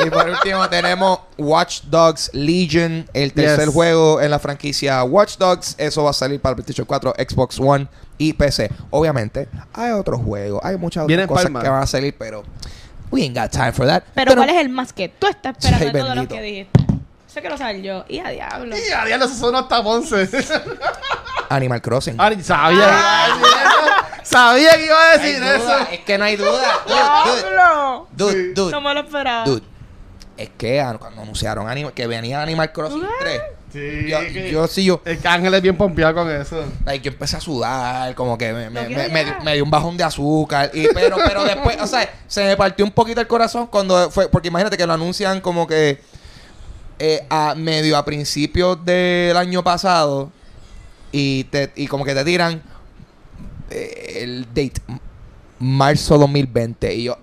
y 0.06 0.10
por 0.10 0.28
último 0.30 0.68
tenemos 0.70 1.20
Watch 1.38 1.82
Dogs 1.84 2.32
Legion, 2.34 3.08
el 3.14 3.34
tercer 3.34 3.66
Yes. 3.66 3.74
juego 3.74 4.20
en 4.22 4.32
la 4.32 4.40
franquicia 4.40 5.04
Watch 5.04 5.38
Dogs. 5.38 5.76
Eso 5.78 6.04
va 6.04 6.10
a 6.10 6.14
salir 6.14 6.40
para 6.42 6.56
PlayStation 6.56 6.86
4, 6.86 7.14
Xbox 7.30 7.60
One 7.60 7.88
y 8.18 8.34
PC. 8.34 8.70
Obviamente, 8.90 9.48
hay 9.74 9.92
otros 9.92 10.22
juegos, 10.22 10.60
hay 10.64 10.78
muchas 10.78 11.04
otras 11.04 11.08
Vienen 11.08 11.28
cosas 11.28 11.44
palmas. 11.46 11.64
que 11.64 11.70
van 11.70 11.84
a 11.84 11.88
salir, 11.88 12.16
pero 12.18 12.44
we 13.12 13.22
ain't 13.22 13.38
got 13.38 13.52
time 13.52 13.72
for 13.72 13.86
that. 13.86 14.04
Pero, 14.16 14.36
¿cuál 14.36 14.50
es 14.50 14.56
el 14.58 14.70
más 14.70 14.92
que 14.94 15.10
tú 15.10 15.28
estás 15.28 15.56
esperando 15.64 15.86
Ay, 15.86 15.92
de 15.94 16.00
los 16.00 16.16
bendito. 16.16 16.36
que 16.36 16.42
dijiste? 16.42 16.82
Eso 17.32 17.40
quiero 17.40 17.58
saber 17.58 17.82
yo. 17.82 18.04
Y 18.10 18.20
a 18.20 18.28
diablo. 18.30 18.76
Y 18.78 18.92
a 18.92 19.06
diablo, 19.06 19.26
esos 19.26 19.38
son 19.38 19.56
hasta 19.56 19.82
Ponce. 19.82 20.28
Animal 21.50 21.82
Crossing. 21.82 22.20
Ari, 22.20 22.44
sabía 22.44 22.78
que 22.78 22.86
iba 22.86 22.96
a 22.96 23.28
decir 23.28 23.46
eso. 23.46 24.24
Sabía 24.24 24.76
que 24.78 24.86
iba 24.86 24.96
a 24.96 25.00
No 25.00 25.06
hay 25.06 25.18
decir 25.18 25.40
duda, 25.40 25.56
eso. 25.56 25.88
es 25.92 26.00
que 26.02 26.18
no 26.18 26.24
hay 26.26 26.36
duda. 26.36 26.80
Dude, 26.86 26.96
¡Diablo! 26.96 28.08
dude, 28.12 28.34
dude, 28.34 28.54
dude, 28.54 28.72
No 28.72 28.82
me 28.82 28.94
lo 28.94 29.00
esperaba. 29.02 29.46
dude. 29.46 29.64
Es 30.38 30.50
que 30.58 30.80
ah, 30.82 30.96
cuando 31.00 31.22
anunciaron 31.22 31.68
Animal- 31.70 31.94
que 31.94 32.08
venía 32.08 32.42
Animal 32.42 32.72
Crossing 32.72 33.04
3, 33.20 33.42
Sí, 33.72 34.08
yo, 34.10 34.20
que- 34.20 34.52
yo 34.52 34.68
sí, 34.68 34.84
yo, 34.84 35.02
El 35.06 35.18
que 35.20 35.28
Ángel 35.28 35.54
es 35.54 35.62
bien 35.62 35.78
pompeado 35.78 36.14
con 36.14 36.30
eso. 36.30 36.66
like, 36.86 37.04
yo 37.06 37.12
empecé 37.12 37.38
a 37.38 37.40
sudar, 37.42 38.14
como 38.16 38.38
que 38.38 38.52
me, 38.52 38.70
me, 38.70 38.86
quiero 38.88 39.14
me- 39.14 39.36
me 39.44 39.54
dio 39.54 39.64
un 39.64 39.72
bajón 39.72 39.96
de 39.96 40.04
azúcar. 40.04 40.70
Y, 40.74 40.88
pero, 40.94 41.16
pero 41.26 41.44
después, 41.46 41.78
o 41.82 41.88
sea, 41.88 42.10
se 42.28 42.44
me 42.44 42.58
partió 42.58 42.84
un 42.84 42.92
poquito 42.92 43.22
el 43.22 43.28
corazón 43.28 43.68
cuando 43.68 44.10
fue, 44.12 44.28
porque 44.30 44.50
imagínate 44.50 44.76
que 44.78 44.86
lo 44.86 44.94
anuncian 44.94 45.40
como 45.42 45.68
que 45.68 46.02
eh, 47.04 47.26
a 47.32 47.56
medio 47.56 47.98
a 47.98 48.06
principios 48.06 48.78
del 48.86 49.36
año 49.36 49.64
pasado 49.64 50.30
y, 51.12 51.46
te, 51.46 51.72
y 51.76 51.88
como 51.88 52.06
que 52.06 52.14
te 52.14 52.24
tiran 52.24 52.62
eh, 53.72 54.20
el 54.22 54.46
date, 54.46 54.74
marzo 55.58 56.18
2020. 56.20 56.94
Y 56.94 57.04
yo, 57.06 57.18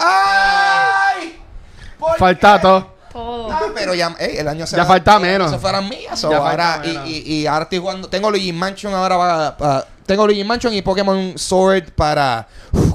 porque- 1.98 2.18
Falta 2.18 2.60
todo. 2.60 2.98
Todo. 3.12 3.50
Ah, 3.50 3.62
pero 3.74 3.94
ya, 3.94 4.14
ey, 4.18 4.36
el 4.38 4.48
año 4.48 4.66
se 4.66 4.76
Ya 4.76 4.82
va- 4.82 4.88
falta 4.88 5.18
menos. 5.18 5.50
Se 5.50 5.58
fueran 5.58 5.88
mías. 5.88 6.18
so 6.18 6.32
ahora, 6.34 6.74
falta 6.74 6.86
y, 6.88 6.92
menos. 6.92 7.08
y, 7.08 7.32
y 7.34 7.46
ahora 7.46 7.62
estoy 7.64 7.78
jugando. 7.78 8.08
Tengo 8.08 8.30
Luigi 8.30 8.52
Mansion 8.52 8.92
ahora 8.94 9.16
va 9.16 9.56
pa- 9.56 9.86
Tengo 10.06 10.26
Luigi 10.26 10.44
Mansion 10.44 10.72
y 10.74 10.82
Pokémon 10.82 11.36
Sword 11.36 11.90
para 11.94 12.46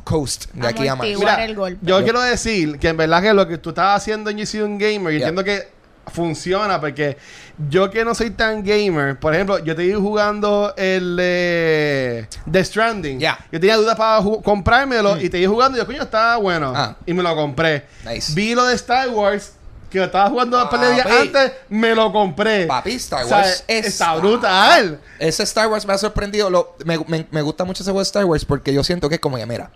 Coast 0.03 0.45
de 0.53 0.67
aquí 0.67 0.87
a 0.87 0.95
marzo. 0.95 1.27
El 1.39 1.55
golpe. 1.55 1.79
yo 1.81 2.01
quiero 2.03 2.21
decir 2.21 2.77
que 2.79 2.89
en 2.89 2.97
verdad 2.97 3.21
que 3.21 3.33
lo 3.33 3.47
que 3.47 3.57
tú 3.57 3.69
estabas 3.69 4.01
haciendo 4.01 4.29
en 4.29 4.37
GC 4.37 4.63
un 4.63 4.77
Gamer, 4.77 5.13
yo 5.13 5.19
Yeah. 5.19 5.27
entiendo 5.29 5.43
que 5.43 5.67
funciona 6.11 6.79
porque 6.81 7.17
yo 7.69 7.89
que 7.89 8.03
no 8.03 8.13
soy 8.13 8.31
tan 8.31 8.63
gamer, 8.63 9.17
por 9.19 9.33
ejemplo, 9.33 9.59
yo 9.59 9.75
te 9.75 9.85
iba 9.85 9.99
jugando 9.99 10.73
el 10.77 11.17
eh, 11.19 12.27
The 12.51 12.63
Stranding. 12.65 13.19
Yeah. 13.19 13.37
Yo 13.51 13.59
tenía 13.59 13.77
dudas 13.77 13.95
para 13.95 14.21
comprármelo 14.43 15.19
y 15.19 15.29
te 15.29 15.39
iba 15.39 15.51
jugando 15.51 15.77
y 15.77 15.81
yo, 15.81 15.85
coño, 15.85 16.01
estaba 16.03 16.37
bueno. 16.37 16.71
Mm. 16.71 16.75
Ah. 16.75 16.95
Y 17.05 17.13
me 17.13 17.23
lo 17.23 17.35
compré. 17.35 17.85
Nice. 18.05 18.33
Vi 18.33 18.53
lo 18.53 18.65
de 18.65 18.75
Star 18.75 19.09
Wars. 19.09 19.53
Que 19.89 19.99
lo 19.99 20.05
estaba 20.05 20.27
jugando 20.27 20.59
un 20.59 20.69
par 20.71 20.79
días 20.91 21.05
antes, 21.05 21.51
me 21.69 21.93
lo 21.93 22.11
compré. 22.11 22.65
Papi, 22.65 22.93
Star 22.93 23.25
O 23.25 23.27
sea, 23.27 23.37
Wars 23.37 23.63
es- 23.67 23.85
está 23.85 24.15
brutal. 24.15 24.99
Ese 25.19 25.43
Star 25.43 25.67
Wars 25.67 25.85
me 25.85 25.93
ha 25.93 25.97
sorprendido. 25.99 26.49
Lo- 26.49 26.75
me, 26.83 26.97
me- 27.07 27.27
me 27.29 27.41
gusta 27.43 27.63
mucho 27.63 27.83
ese 27.83 27.91
juego 27.91 27.99
de 27.99 28.05
Star 28.07 28.25
Wars 28.25 28.43
porque 28.43 28.73
yo 28.73 28.83
siento 28.83 29.07
que 29.07 29.15
es 29.15 29.21
como 29.21 29.37
que, 29.37 29.45
mira, 29.45 29.69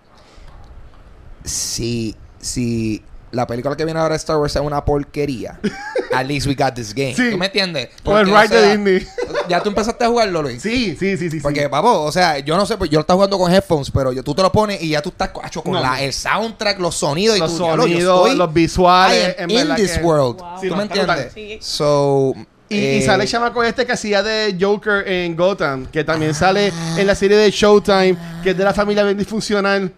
si, 1.43 2.15
si 2.39 3.03
la 3.31 3.45
película 3.45 3.75
que 3.75 3.85
viene 3.85 3.99
ahora 3.99 4.13
de 4.13 4.17
Star 4.17 4.37
Wars 4.37 4.55
es 4.55 4.61
una 4.61 4.83
porquería, 4.83 5.59
at 6.13 6.25
least 6.27 6.47
we 6.47 6.53
got 6.55 6.73
this 6.73 6.93
game. 6.93 7.13
Sí. 7.15 7.31
¿Tú 7.31 7.37
me 7.37 7.45
entiendes? 7.47 7.89
O 8.03 8.17
el 8.17 8.27
Porque, 8.29 8.47
ride 8.47 8.61
de 8.61 8.77
Disney. 8.77 9.07
Ya 9.49 9.61
tú 9.63 9.69
empezaste 9.69 10.03
a 10.03 10.09
jugarlo, 10.09 10.41
Luis. 10.41 10.61
Sí, 10.61 10.97
sí, 10.99 11.15
sí, 11.15 11.29
sí. 11.31 11.39
Porque, 11.39 11.61
sí. 11.63 11.67
papo, 11.69 12.01
o 12.03 12.11
sea, 12.11 12.39
yo 12.39 12.57
no 12.57 12.65
sé, 12.65 12.75
pues 12.75 12.89
yo 12.89 12.97
lo 12.97 13.01
estaba 13.01 13.15
jugando 13.15 13.37
con 13.37 13.53
headphones, 13.53 13.89
pero 13.91 14.11
yo, 14.11 14.21
tú 14.21 14.35
te 14.35 14.41
lo 14.41 14.51
pones 14.51 14.81
y 14.81 14.89
ya 14.89 15.01
tú 15.01 15.07
estás 15.09 15.29
coacho, 15.29 15.61
con 15.63 15.73
No. 15.73 15.79
la, 15.81 16.01
el 16.01 16.11
soundtrack, 16.11 16.79
los 16.79 16.95
sonidos 16.95 17.39
Los 17.39 17.53
y 17.53 17.57
tú, 17.57 17.63
yo 17.65 17.75
sonidos, 17.77 18.25
estoy- 18.27 18.37
los 18.37 18.53
visuales. 18.53 19.35
I 19.39 19.43
am 19.43 19.49
en 19.49 19.69
in 19.69 19.75
this 19.75 19.97
que- 19.97 20.03
world. 20.03 20.37
Wow. 20.41 20.59
¿Tú 20.61 20.67
no, 20.67 20.75
me 20.77 20.83
entiendes? 20.83 21.31
Sí. 21.33 21.57
So, 21.61 22.33
Y, 22.69 22.75
y 22.75 22.79
eh, 22.97 23.01
sale 23.05 23.23
el 23.23 23.29
chamaco 23.29 23.63
este 23.63 23.85
que 23.85 23.93
hacía 23.93 24.21
de 24.21 24.57
Joker 24.59 25.07
en 25.07 25.37
Gotham, 25.37 25.85
que 25.85 26.03
también 26.03 26.33
sale 26.33 26.73
en 26.97 27.07
la 27.07 27.15
serie 27.15 27.37
de 27.37 27.49
Showtime, 27.49 28.17
que 28.43 28.49
es 28.49 28.57
de 28.57 28.63
la 28.65 28.73
familia 28.73 29.03
bien 29.05 29.17
disfuncional. 29.17 29.93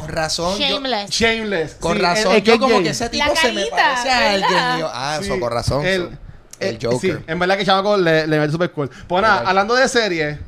Con 0.00 0.08
razón. 0.08 0.58
yo- 0.58 0.66
Shameless. 0.66 1.10
Shameless. 1.10 1.74
con 1.74 1.96
Sí, 1.96 2.02
razón, 2.02 2.32
el- 2.32 2.38
el 2.38 2.42
yo 2.44 2.58
como 2.58 2.82
que 2.82 2.88
ese 2.90 3.08
tipo 3.08 3.24
La 3.26 3.36
se 3.36 3.52
me 3.52 3.66
parece 3.66 4.10
a 4.10 4.30
alguien. 4.32 4.78
yo, 4.80 4.90
ah, 4.92 5.16
Sí, 5.20 5.26
eso, 5.26 5.40
con 5.40 5.52
razón. 5.52 5.84
El, 5.86 6.10
eh, 6.60 6.78
Joker. 6.82 6.98
Sí, 7.18 7.24
en 7.26 7.38
verdad 7.38 7.56
que 7.56 7.64
chamaco 7.64 7.96
le, 7.96 8.26
le 8.26 8.38
mete 8.38 8.52
super 8.52 8.70
cool. 8.72 8.90
Pues 9.06 9.22
nada, 9.22 9.42
hablando 9.46 9.74
de 9.74 9.88
series, 9.88 10.38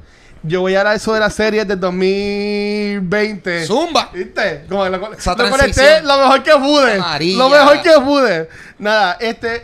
yo 0.43 0.61
voy 0.63 0.75
a 0.75 0.81
hablar 0.81 0.97
eso 0.97 1.13
de 1.15 1.21
las 1.21 1.35
series 1.35 1.69
del 1.69 1.79
2020. 1.79 3.67
Zumba. 3.67 4.11
¿Viste? 4.13 4.65
Como 4.69 4.89
lo, 4.89 5.13
Esa 5.13 5.31
lo 5.33 5.37
conecté 5.51 5.57
transición. 5.73 6.07
lo 6.07 6.19
mejor 6.19 6.43
que 6.43 6.53
pude. 6.53 6.95
Amarilla. 6.95 7.39
Lo 7.39 7.49
mejor 7.51 7.83
que 7.83 7.91
pude. 8.05 8.49
Nada, 8.79 9.17
este. 9.21 9.63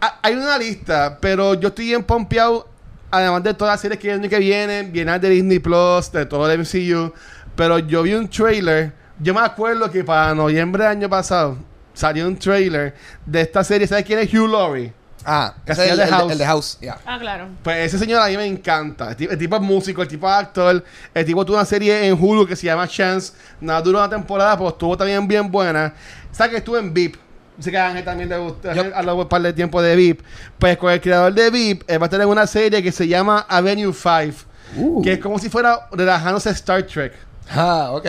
ha- 0.00 0.18
Hay 0.22 0.34
una 0.34 0.58
lista, 0.58 1.18
pero 1.20 1.54
yo 1.54 1.68
estoy 1.68 1.86
bien 1.86 2.02
pompeado. 2.04 2.68
Además 3.10 3.42
de 3.44 3.54
todas 3.54 3.74
las 3.74 3.80
series 3.80 4.00
que 4.00 4.08
vienen 4.08 4.28
que 4.28 4.38
vienen, 4.38 4.92
vienen 4.92 5.20
de 5.20 5.28
Disney 5.30 5.58
Plus, 5.60 6.10
de 6.12 6.26
todo 6.26 6.50
el 6.50 6.58
MCU. 6.58 7.12
Pero 7.54 7.78
yo 7.78 8.02
vi 8.02 8.14
un 8.14 8.28
trailer. 8.28 8.92
Yo 9.18 9.32
me 9.34 9.40
acuerdo 9.40 9.90
que 9.90 10.04
para 10.04 10.34
noviembre 10.34 10.82
del 10.84 10.92
año 10.92 11.08
pasado 11.08 11.56
salió 11.94 12.26
un 12.26 12.36
trailer 12.36 12.94
de 13.24 13.40
esta 13.40 13.64
serie. 13.64 13.86
¿Sabes 13.86 14.04
quién 14.04 14.18
es 14.18 14.32
Hugh 14.32 14.48
Laurie? 14.48 14.92
Ah, 15.28 15.54
Que 15.64 15.72
ese 15.72 15.86
es 15.86 15.90
el, 15.92 15.96
de 15.98 16.04
el- 16.04 16.10
House. 16.10 16.32
el 16.32 16.38
de 16.38 16.44
House. 16.46 16.78
ya. 16.80 16.98
Ah, 17.04 17.18
claro. 17.18 17.48
Pues 17.64 17.78
ese 17.86 17.98
señor 17.98 18.20
a 18.22 18.26
mí 18.28 18.36
me 18.36 18.46
encanta. 18.46 19.10
El 19.10 19.16
tipo, 19.16 19.32
el 19.32 19.38
tipo 19.38 19.56
es 19.56 19.62
músico, 19.62 20.02
el 20.02 20.08
tipo 20.08 20.28
es 20.28 20.34
actor. 20.34 20.84
El 21.12 21.24
tipo 21.24 21.44
tuvo 21.44 21.56
una 21.56 21.64
serie 21.64 22.06
en 22.06 22.12
Hulu 22.22 22.46
que 22.46 22.54
se 22.54 22.66
llama 22.66 22.86
Chance. 22.86 23.32
Nada 23.60 23.80
duró 23.82 23.98
una 23.98 24.08
temporada, 24.08 24.56
pero 24.56 24.68
estuvo 24.68 24.96
también 24.96 25.26
bien 25.26 25.50
buena. 25.50 25.92
¿Sabes 26.30 26.52
que 26.52 26.56
estuvo 26.58 26.76
en 26.78 26.92
VIP? 26.94 27.16
Sé 27.58 27.70
que 27.70 27.78
a 27.78 27.88
Ángel 27.88 28.04
también 28.04 28.28
le 28.28 28.36
gusta. 28.38 28.70
Ángel 28.70 28.92
habló 28.94 29.16
un 29.16 29.28
par 29.28 29.40
de 29.42 29.52
tiempo 29.52 29.80
de 29.82 29.96
VIP. 29.96 30.20
Pues 30.58 30.76
con 30.76 30.92
el 30.92 31.00
creador 31.00 31.32
de 31.32 31.50
VIP, 31.50 31.82
él 31.88 32.00
va 32.00 32.06
a 32.06 32.10
tener 32.10 32.26
una 32.26 32.46
serie 32.46 32.80
que 32.82 32.92
se 32.92 33.08
llama 33.08 33.46
Avenue 33.48 33.92
5. 33.94 34.44
Uh. 34.76 35.02
Que 35.02 35.14
es 35.14 35.18
como 35.18 35.38
si 35.38 35.48
fuera 35.48 35.88
relajándose 35.90 36.50
a 36.50 36.52
Star 36.52 36.82
Trek. 36.84 37.14
Ah, 37.50 37.88
ok. 37.92 38.06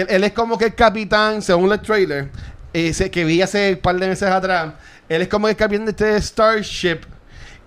Él, 0.00 0.06
él 0.10 0.24
es 0.24 0.32
como 0.32 0.58
que 0.58 0.66
el 0.66 0.74
capitán, 0.74 1.42
según 1.42 1.72
el 1.72 1.80
trailer, 1.80 2.28
ese 2.72 3.10
que 3.10 3.24
vi 3.24 3.42
hace 3.42 3.72
un 3.74 3.78
par 3.80 3.96
de 3.96 4.08
meses 4.08 4.28
atrás. 4.28 4.72
Él 5.08 5.22
es 5.22 5.28
como 5.28 5.48
el 5.48 5.56
capitán 5.56 5.84
de 5.86 5.90
este 5.90 6.20
Starship, 6.20 7.00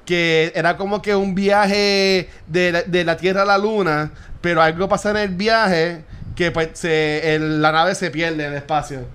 que 0.06 0.52
era 0.56 0.78
como 0.78 1.02
que 1.02 1.16
un 1.16 1.34
viaje 1.36 2.30
de 2.48 2.72
la, 2.72 2.84
de 2.84 3.04
la 3.04 3.18
Tierra 3.18 3.42
a 3.42 3.46
la 3.46 3.58
Luna, 3.58 4.12
pero 4.42 4.62
algo 4.62 4.88
pasa 4.88 5.12
en 5.12 5.18
el 5.18 5.30
viaje 5.30 6.04
que 6.36 6.52
pues 6.52 6.70
se, 6.74 7.36
el- 7.36 7.62
la 7.62 7.72
nave 7.72 7.96
se 7.96 8.12
pierde 8.12 8.44
en 8.46 8.52
el 8.52 8.58
espacio. 8.58 9.08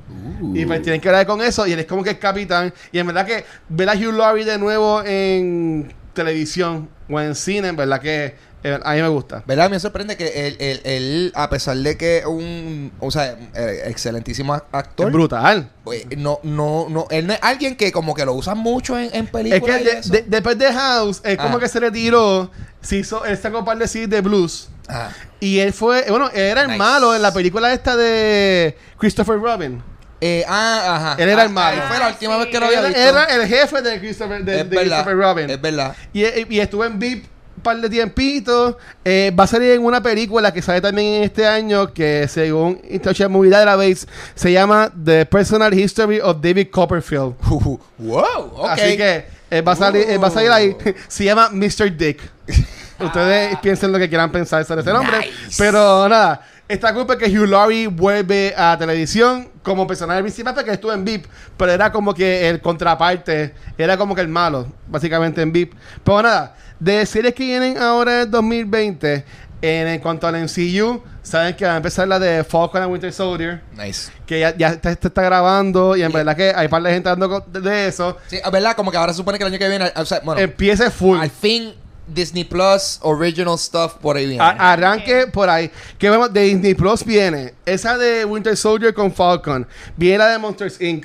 Y 0.55 0.65
pues 0.67 0.83
tienen 0.83 1.01
que 1.01 1.09
hablar 1.09 1.27
con 1.27 1.41
eso, 1.43 1.67
y 1.67 1.73
él 1.73 1.79
es 1.81 1.87
como 1.87 2.03
que 2.03 2.11
el 2.11 2.19
capitán. 2.19 2.73
Y 2.93 2.99
en 2.99 3.07
verdad 3.07 3.27
que 3.27 3.45
ver 3.69 3.89
a 3.89 3.93
Hugh 3.95 4.15
Laurie 4.15 4.45
de 4.45 4.59
nuevo 4.59 5.03
en 5.05 5.93
televisión 6.15 6.89
o 7.09 7.21
en 7.21 7.35
cine, 7.35 7.69
en 7.69 7.77
verdad 7.77 8.01
que 8.01 8.35
eh, 8.63 8.79
a 8.83 8.93
mí 8.95 9.03
me 9.03 9.09
gusta. 9.09 9.43
¿Verdad? 9.47 9.71
Me 9.71 9.81
sorprende 9.81 10.17
que 10.17 10.47
él, 10.47 10.57
él, 10.61 10.81
él, 10.85 11.33
a 11.35 11.49
pesar 11.51 11.77
de 11.77 11.97
que 11.97 12.19
es 12.19 12.27
un, 12.27 12.93
o 13.01 13.11
sea, 13.11 13.37
eh, 13.55 13.83
excelentísimo 13.87 14.55
ac- 14.55 14.65
actor, 14.73 15.07
Es 15.09 15.13
brutal. 15.13 15.71
pues, 15.85 16.05
no, 16.17 16.41
no, 16.43 16.87
no, 16.91 17.07
él 17.11 17.27
no 17.27 17.33
es 17.33 17.39
alguien 17.43 17.77
que 17.77 17.91
como 17.93 18.15
que 18.15 18.25
lo 18.25 18.35
usan 18.35 18.59
mucho 18.59 18.99
en, 18.99 19.11
en 19.15 19.25
Es 19.25 19.31
películas. 19.31 19.79
que 19.79 19.85
y 19.85 19.89
eso. 19.89 20.13
de- 20.13 20.25
después 20.27 20.59
de 20.59 20.73
House, 20.73 21.21
es 21.25 21.37
como 21.39 21.57
Ah. 21.57 21.61
que 21.61 21.69
se 21.69 21.81
retiró. 21.81 22.51
Se 22.83 22.97
hizo, 22.97 23.25
él 23.25 23.37
sacó 23.39 23.59
un 23.61 23.65
par 23.65 23.79
de 23.79 23.87
CDs 23.89 24.09
de 24.11 24.21
blues. 24.21 24.69
Ah, 24.89 25.11
Y 25.39 25.59
él 25.61 25.73
fue, 25.73 26.05
bueno, 26.11 26.29
él 26.35 26.41
era 26.41 26.63
el 26.63 26.67
Nice. 26.69 26.79
malo 26.79 27.15
en 27.15 27.23
la 27.23 27.33
película 27.33 27.73
esta 27.73 27.97
de 27.97 28.77
Christopher 28.99 29.39
Robin. 29.41 29.83
eh, 30.23 30.45
ah, 30.49 30.97
ajá. 30.97 31.23
Él 31.23 31.29
era 31.31 31.43
Ah, 31.43 31.45
el 31.47 31.51
malo. 31.51 31.81
ahí 31.81 31.89
fue 31.89 31.99
la 31.99 32.07
Ah, 32.07 32.11
última 32.11 32.35
sí. 32.35 32.41
vez 32.41 32.49
que 32.51 32.61
lo 32.61 32.67
había 32.67 32.81
visto. 32.83 32.99
era 33.01 33.25
el 33.25 33.47
jefe 33.49 33.81
de 33.83 33.99
Christopher, 34.01 34.45
de, 34.45 34.61
es. 34.61 34.67
Christopher 34.67 35.17
Robin. 35.17 35.49
Es 35.51 35.61
verdad. 35.61 35.97
Y, 36.13 36.25
y 36.55 36.61
estuvo 36.61 36.85
en 36.85 36.99
VIP 36.99 37.25
par 37.61 37.81
de 37.81 37.89
tiempitos. 37.89 38.77
Eh, 39.05 39.33
va 39.39 39.45
a 39.45 39.47
salir 39.47 39.71
en 39.73 39.85
una 39.85 40.03
película 40.03 40.53
que 40.53 40.63
sale 40.63 40.81
también 40.81 41.15
en 41.15 41.23
este 41.25 41.47
año 41.47 41.93
que 41.93 42.27
según 42.29 42.81
International 42.89 43.31
Movie 43.31 43.51
Database 43.51 44.07
se 44.35 44.53
llama 44.53 44.93
The 45.05 45.27
Personal 45.27 45.73
History 45.73 46.21
of 46.21 46.39
David 46.41 46.69
Copperfield. 46.71 47.35
wow, 47.99 48.53
ok. 48.57 48.69
Así 48.69 48.97
que 48.97 49.41
eh, 49.51 49.63
va, 49.63 49.73
a 49.73 49.77
salir, 49.77 50.09
eh, 50.09 50.17
va 50.17 50.29
a 50.29 50.31
salir 50.31 50.51
ahí. 50.51 50.77
Se 51.09 51.25
llama 51.25 51.51
Mr. 51.51 51.97
Dick. 51.97 52.21
Ustedes 53.01 53.59
piensen 53.59 53.91
lo 53.91 53.99
que 53.99 54.09
quieran 54.09 54.31
pensar 54.31 54.65
sobre 54.65 54.83
ese 54.83 54.93
nombre. 54.93 55.19
Nice. 55.19 55.57
Pero 55.59 56.09
nada, 56.09 56.47
esta 56.69 56.95
culpa 56.95 57.15
es 57.15 57.19
que 57.19 57.37
Hugh 57.37 57.49
Laurie 57.49 57.89
vuelve 57.89 58.55
a 58.57 58.77
televisión 58.79 59.49
como 59.63 59.87
personaje 59.87 60.21
principal 60.21 60.55
porque 60.55 60.71
estuvo 60.71 60.93
en 60.93 61.05
VIP. 61.05 61.27
Pero 61.57 61.73
era 61.73 61.91
como 61.91 62.15
que 62.15 62.49
el 62.49 62.61
contraparte. 62.61 63.55
Era 63.77 63.97
como 63.97 64.15
que 64.15 64.21
el 64.21 64.29
malo, 64.29 64.67
básicamente 64.87 65.43
en 65.43 65.51
VIP. 65.51 65.75
Pero 66.05 66.23
nada, 66.23 66.55
de 66.81 67.07
series 67.07 67.35
que 67.35 67.45
vienen 67.45 67.79
ahora 67.79 68.23
en 68.23 68.31
2020, 68.31 69.25
en, 69.63 69.89
en 69.89 70.01
cuanto 70.01 70.27
al 70.27 70.35
MCU, 70.43 71.03
saben 71.23 71.55
que 71.55 71.65
va 71.67 71.75
a 71.75 71.77
empezar 71.77 72.09
la 72.09 72.19
de 72.19 72.43
Falcon 72.43 72.83
and 72.83 72.91
Winter 72.91 73.13
Soldier. 73.13 73.61
Nice. 73.77 74.11
Que 74.27 74.41
ya, 74.41 74.57
ya 74.57 74.69
está, 74.71 74.91
está- 74.91 75.23
grabando 75.23 75.95
y 75.97 76.03
en 76.03 76.11
verdad 76.11 76.35
que 76.35 76.53
hay 76.57 76.67
par 76.69 76.83
de 76.83 76.93
gente 76.93 77.11
co- 77.29 77.45
de 77.47 77.87
eso. 77.87 78.17
Sí, 78.27 78.39
verdad, 78.51 78.75
como 78.75 78.91
que 78.91 78.97
ahora 78.97 79.13
se 79.13 79.19
supone 79.19 79.37
que 79.39 79.45
el 79.45 79.51
año 79.53 79.59
que 79.59 79.69
viene, 79.69 79.93
o 79.95 80.05
sea, 80.05 80.21
bueno, 80.25 80.41
Empiece 80.41 80.91
full. 80.91 81.19
al 81.19 81.31
fin 81.31 81.75
Disney 82.07 82.43
Plus, 82.45 82.99
original 83.03 83.57
stuff 83.59 83.95
por 84.01 84.17
ahí 84.17 84.27
viene. 84.27 84.43
A- 84.43 84.73
arranque 84.73 85.27
por 85.27 85.49
ahí. 85.51 85.71
Que 85.99 86.09
vemos 86.11 86.33
de 86.33 86.41
Disney 86.41 86.75
Plus 86.75 87.05
viene 87.05 87.55
esa 87.67 87.97
de 87.99 88.25
Winter 88.25 88.57
Soldier 88.57 88.95
con 88.95 89.13
Falcon. 89.13 89.67
Viene 89.97 90.19
la 90.19 90.29
de 90.29 90.39
Monsters 90.39 90.81
Inc. 90.81 91.05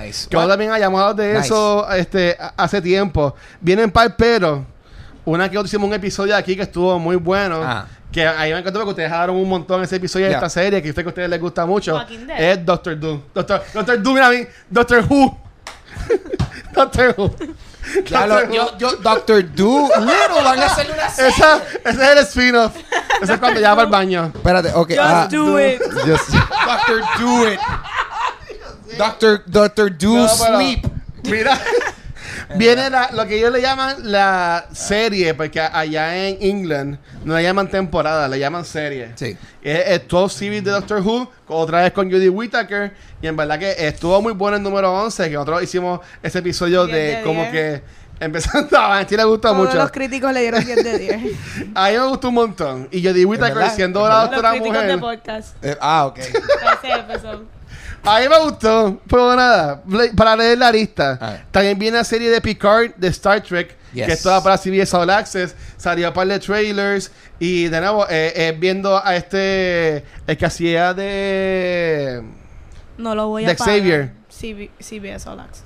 nice. 0.00 0.28
Que 0.28 0.36
ahora 0.36 0.50
también 0.50 0.70
ha 0.70 0.78
llamado 0.78 1.12
de 1.14 1.34
Nice. 1.34 1.46
eso 1.46 1.90
este, 1.92 2.36
hace 2.56 2.80
tiempo. 2.80 3.34
Vienen 3.60 3.90
par, 3.90 4.16
pero 4.16 4.64
una 5.28 5.48
que 5.50 5.58
otro 5.58 5.66
hicimos 5.66 5.88
un 5.88 5.94
episodio 5.94 6.36
aquí 6.36 6.56
que 6.56 6.62
estuvo 6.62 6.98
muy 6.98 7.16
bueno. 7.16 7.60
Ah. 7.62 7.86
Que 8.10 8.26
ahí 8.26 8.52
me 8.52 8.58
encantó 8.58 8.78
porque 8.78 8.90
ustedes 8.90 9.10
dejaron 9.10 9.36
un 9.36 9.48
montón 9.48 9.82
ese 9.82 9.96
episodio 9.96 10.26
de 10.26 10.32
esta 10.32 10.48
serie 10.48 10.82
que 10.82 10.88
sé 10.92 11.02
que 11.02 11.08
a 11.08 11.10
ustedes 11.10 11.28
les 11.28 11.40
gusta 11.40 11.66
mucho. 11.66 12.00
Es 12.38 12.64
Doctor 12.64 12.98
Doom. 12.98 13.20
Doctor, 13.34 13.62
Doctor 13.74 14.02
Doom, 14.02 14.14
mira 14.14 14.26
a 14.28 14.30
mí. 14.30 14.46
Doctor 14.70 15.04
Who. 15.08 15.38
Doctor 16.74 17.14
Who. 17.18 17.34
Ya 18.06 18.26
lo- 18.26 18.50
yo, 18.50 18.76
yo, 18.78 18.96
Doctor 18.96 19.42
Do 19.54 19.88
Little 19.98 20.42
van 20.42 20.58
a 20.58 20.66
hacerle 20.66 20.92
una 20.94 21.08
serie. 21.08 21.30
Esa, 21.30 21.62
ese 21.84 22.02
es 22.02 22.10
el 22.10 22.18
spin-off. 22.18 22.76
Ese 23.22 23.32
es 23.34 23.38
cuando 23.38 23.60
ya 23.60 23.74
va 23.74 23.82
al 23.82 23.88
baño. 23.88 24.32
Espérate, 24.34 24.72
ok. 24.74 24.88
Just 24.88 25.00
ah, 25.00 25.28
do 25.30 25.60
it. 25.60 25.82
Just 26.06 26.30
Doctor 26.30 27.02
Do 27.18 27.52
It. 27.52 27.60
Doctor 28.96 29.42
Doctor 29.46 29.98
Do 29.98 30.14
No, 30.14 30.26
pero- 30.38 30.56
Sleep. 30.56 30.86
Mira, 31.24 31.58
viene 32.56 32.88
la- 32.90 33.10
lo 33.12 33.26
que 33.26 33.36
ellos 33.38 33.52
le 33.52 33.60
llaman 33.60 33.96
la 34.10 34.66
serie, 34.72 35.34
porque 35.34 35.60
allá 35.60 36.26
en 36.28 36.38
England 36.40 36.98
no 37.24 37.36
le 37.36 37.42
llaman 37.42 37.68
temporada, 37.68 38.28
le 38.28 38.38
llaman 38.38 38.64
serie. 38.64 39.12
Sí. 39.16 39.36
Es, 39.62 39.86
es 39.88 40.08
12 40.08 40.38
series 40.38 40.64
de 40.64 40.70
Doctor 40.70 41.00
Who, 41.00 41.30
otra 41.48 41.82
vez 41.82 41.92
con 41.92 42.10
Judy 42.10 42.28
Whittaker, 42.28 42.92
y 43.20 43.26
en 43.26 43.36
verdad 43.36 43.58
que 43.58 43.74
estuvo 43.86 44.20
muy 44.22 44.32
bueno 44.32 44.56
el 44.56 44.62
número 44.62 44.92
11, 45.02 45.24
que 45.28 45.34
nosotros 45.34 45.62
hicimos 45.62 46.00
ese 46.22 46.38
episodio 46.38 46.86
de, 46.86 47.16
de 47.16 47.22
como 47.22 47.50
que 47.50 47.82
empezando 48.20 48.76
a 48.78 49.04
ti 49.06 49.16
le 49.16 49.22
gusta 49.24 49.50
Todos 49.50 49.66
mucho. 49.66 49.76
los 49.76 49.90
críticos 49.92 50.32
le 50.32 50.40
dieron 50.40 50.64
10 50.64 50.84
de 50.84 50.98
10. 50.98 51.16
A 51.74 51.88
mí 51.90 51.96
me 51.98 52.06
gustó 52.08 52.28
un 52.28 52.34
montón. 52.34 52.88
Y 52.90 53.00
Judy 53.06 53.24
Whittaker 53.24 53.54
verdad? 53.54 53.74
siendo 53.76 54.02
¿Es 54.02 54.08
la 54.08 54.20
doctora 54.22 54.50
críticos 54.52 54.82
de 54.82 54.96
mujer. 54.96 55.18
podcast. 55.18 55.64
Eh, 55.64 55.76
ah, 55.80 56.06
ok. 56.06 56.18
A 58.04 58.20
mí 58.20 58.28
me 58.28 58.38
gustó, 58.40 59.00
pero 59.08 59.34
nada, 59.36 59.82
para 60.16 60.36
leer 60.36 60.58
la 60.58 60.70
lista. 60.72 61.18
Ah. 61.20 61.36
También 61.50 61.78
viene 61.78 61.98
la 61.98 62.04
serie 62.04 62.30
de 62.30 62.40
Picard 62.40 62.94
de 62.96 63.08
Star 63.08 63.42
Trek, 63.42 63.76
Yes. 63.92 64.06
que 64.06 64.12
estaba 64.12 64.42
para 64.42 64.56
CBS 64.58 64.94
All 64.96 65.10
Access. 65.10 65.54
Salió 65.76 66.08
un 66.08 66.14
par 66.14 66.26
de 66.28 66.38
trailers. 66.38 67.10
Y 67.38 67.68
de 67.68 67.80
nuevo, 67.80 68.04
eh, 68.08 68.32
eh, 68.34 68.54
viendo 68.58 69.02
a 69.02 69.16
este, 69.16 70.04
el 70.26 70.36
que 70.36 70.44
hacía 70.46 70.92
de... 70.92 72.22
No 72.98 73.14
lo 73.14 73.28
voy 73.28 73.44
a 73.44 73.48
De 73.48 73.54
pagar. 73.54 73.76
Xavier. 73.76 74.12
CB 74.28 74.70
CBS 74.80 75.28
All 75.28 75.40
Access. 75.40 75.64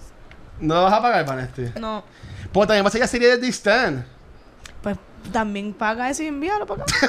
¿No 0.60 0.74
lo 0.76 0.82
vas 0.84 0.92
a 0.92 1.02
pagar, 1.02 1.26
Vanesti? 1.26 1.72
No. 1.80 2.04
Pues 2.52 2.66
también 2.68 2.84
va 2.84 2.88
a 2.88 2.92
ser 2.92 3.00
la 3.00 3.06
serie 3.08 3.28
de 3.28 3.38
The 3.38 3.48
Stand. 3.48 4.04
Pues 4.82 4.96
también 5.32 5.72
paga 5.74 6.08
eso 6.10 6.22
y 6.22 6.26
envíalo 6.26 6.66
para 6.66 6.82
acá. 6.84 6.94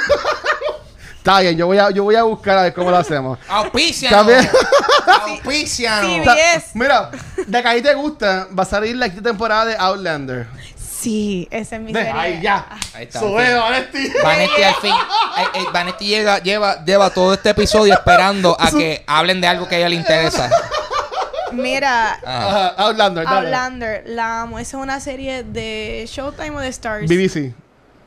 Está 1.18 1.40
bien, 1.40 1.56
yo 1.56 1.68
voy 1.68 1.78
a, 1.78 1.90
yo 1.92 2.04
voy 2.04 2.16
a 2.16 2.24
buscar 2.24 2.58
a 2.58 2.64
ver 2.64 2.74
cómo 2.74 2.92
lo 2.92 2.98
hacemos. 2.98 3.40
Auspicianos. 3.48 4.18
También. 4.20 4.50
Auspicianos. 5.22 6.28
Mira, 6.74 7.12
de 7.46 7.62
que 7.62 7.68
ahí 7.68 7.82
te 7.82 7.94
gusta, 7.94 8.48
va 8.58 8.64
a 8.64 8.66
salir 8.66 8.96
la 8.96 9.10
quinta 9.10 9.30
temporada 9.30 9.66
de 9.66 9.76
Outlander. 9.78 10.48
Sí, 10.78 11.48
esa 11.52 11.76
es 11.76 11.82
mi 11.82 11.92
serie. 11.92 12.12
ahí 12.12 12.42
ya. 12.42 12.66
Ahí 12.94 13.04
está. 13.04 13.20
Sube, 13.20 13.54
Vanesti. 13.54 14.14
Vanetti 14.24 14.64
al 14.64 14.76
fin. 14.76 14.92
eh, 15.38 15.42
eh, 15.56 15.64
Vanetti 15.74 16.06
llega, 16.08 16.40
lleva, 16.40 16.84
lleva 16.86 17.10
todo 17.10 17.34
este 17.34 17.50
episodio 17.50 17.94
esperando 17.94 18.56
a 18.58 18.72
que 18.72 19.04
hablen 19.06 19.42
de 19.42 19.48
algo 19.48 19.68
que 19.68 19.76
a 19.76 19.78
ella 19.80 19.90
le 19.90 19.96
interesa. 19.98 20.50
Mira, 21.52 22.20
Ah. 22.26 22.48
Ajá, 22.48 22.68
Outlander, 22.86 23.26
dale. 23.26 23.38
Outlander, 23.48 24.04
la 24.08 24.42
amo. 24.42 24.60
Esa 24.60 24.78
es 24.78 24.84
una 24.84 25.00
serie 25.00 25.44
de 25.44 26.06
Showtime 26.10 26.52
o 26.52 26.60
de 26.60 26.70
Stars. 26.70 27.08
BBC. 27.08 27.54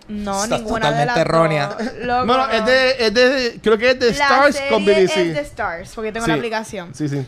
No, 0.09 0.45
Estás 0.45 0.61
ninguna 0.61 0.93
de 0.93 1.05
las 1.07 1.15
totalmente 1.15 1.21
errónea. 1.21 1.67
dos. 1.69 1.93
Loco, 2.07 2.25
No, 2.27 2.37
no, 2.47 2.51
es 2.53 2.65
de, 2.67 3.07
es 3.07 3.15
de, 3.15 3.61
creo 3.63 3.77
que 3.79 3.91
es 3.91 3.99
de 3.99 4.07
La 4.07 4.13
Stars 4.13 4.55
serie 4.57 4.71
con 4.71 4.85
BBC. 4.85 5.17
es 5.17 5.35
de 5.35 5.41
Stars, 5.41 5.93
porque 5.95 6.13
tengo 6.13 6.27
Sí. 6.27 6.31
la 6.33 6.37
aplicación. 6.37 6.95
Sí, 6.95 7.09
sí. 7.09 7.27